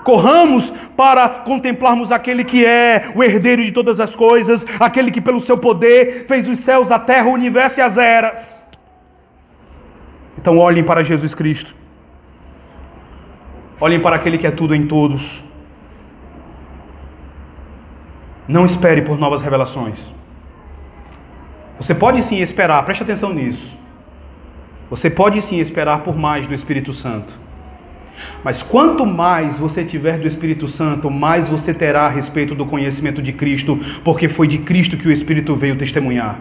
Corramos 0.05 0.70
para 0.96 1.28
contemplarmos 1.28 2.11
aquele 2.11 2.44
que 2.44 2.64
é 2.64 3.12
o 3.14 3.22
herdeiro 3.22 3.62
de 3.64 3.72
todas 3.72 4.01
as 4.01 4.16
coisas, 4.16 4.64
aquele 4.80 5.11
que, 5.11 5.20
pelo 5.20 5.40
seu 5.40 5.59
poder, 5.59 6.26
fez 6.26 6.49
os 6.49 6.61
céus, 6.61 6.90
a 6.90 6.99
terra, 6.99 7.28
o 7.28 7.32
universo 7.32 7.80
e 7.80 7.82
as 7.82 7.99
eras. 7.99 8.64
Então, 10.38 10.57
olhem 10.59 10.84
para 10.84 11.03
Jesus 11.03 11.34
Cristo. 11.34 11.74
Olhem 13.80 14.01
para 14.01 14.16
aquele 14.16 14.38
que 14.38 14.46
é 14.46 14.51
tudo 14.51 14.74
em 14.74 14.86
todos. 14.86 15.44
Não 18.46 18.64
espere 18.64 19.03
por 19.03 19.18
novas 19.18 19.42
revelações. 19.42 20.11
Você 21.78 21.94
pode 21.94 22.22
sim 22.22 22.38
esperar, 22.38 22.82
preste 22.84 23.03
atenção 23.03 23.32
nisso. 23.32 23.76
Você 24.90 25.11
pode 25.11 25.40
sim 25.42 25.59
esperar 25.59 26.01
por 26.01 26.16
mais 26.16 26.46
do 26.46 26.55
Espírito 26.55 26.92
Santo. 26.92 27.38
Mas 28.42 28.62
quanto 28.62 29.04
mais 29.04 29.58
você 29.58 29.84
tiver 29.84 30.18
do 30.18 30.26
Espírito 30.26 30.68
Santo, 30.68 31.10
mais 31.10 31.48
você 31.48 31.74
terá 31.74 32.06
a 32.06 32.08
respeito 32.08 32.54
do 32.54 32.66
conhecimento 32.66 33.22
de 33.22 33.32
Cristo, 33.32 33.78
porque 34.04 34.28
foi 34.28 34.46
de 34.46 34.58
Cristo 34.58 34.96
que 34.96 35.08
o 35.08 35.12
Espírito 35.12 35.54
veio 35.54 35.76
testemunhar. 35.76 36.38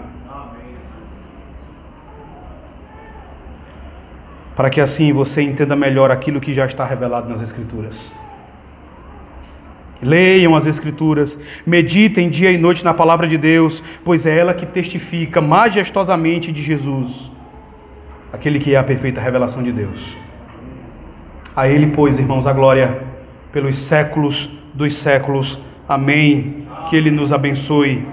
Para 4.55 4.69
que 4.69 4.81
assim 4.81 5.13
você 5.13 5.41
entenda 5.41 5.75
melhor 5.75 6.09
aquilo 6.09 6.41
que 6.41 6.53
já 6.53 6.65
está 6.65 6.83
revelado 6.83 7.29
nas 7.29 7.41
Escrituras. 7.41 8.11
Leiam 10.01 10.55
as 10.55 10.67
Escrituras, 10.67 11.39
meditem 11.65 12.29
dia 12.29 12.51
e 12.51 12.57
noite 12.57 12.83
na 12.83 12.93
palavra 12.93 13.27
de 13.27 13.37
Deus, 13.37 13.83
pois 14.03 14.25
é 14.25 14.37
ela 14.37 14.53
que 14.53 14.65
testifica 14.65 15.41
majestosamente 15.41 16.51
de 16.51 16.61
Jesus 16.61 17.37
aquele 18.31 18.59
que 18.59 18.75
é 18.75 18.77
a 18.77 18.83
perfeita 18.83 19.21
revelação 19.21 19.63
de 19.63 19.71
Deus. 19.71 20.15
A 21.57 21.67
Ele, 21.67 21.87
pois, 21.87 22.19
irmãos, 22.19 22.45
a 22.45 22.53
glória 22.53 23.01
pelos 23.51 23.79
séculos 23.79 24.47
dos 24.75 24.93
séculos. 24.93 25.57
Amém. 25.89 26.67
Que 26.87 26.95
Ele 26.95 27.09
nos 27.09 27.33
abençoe 27.33 28.05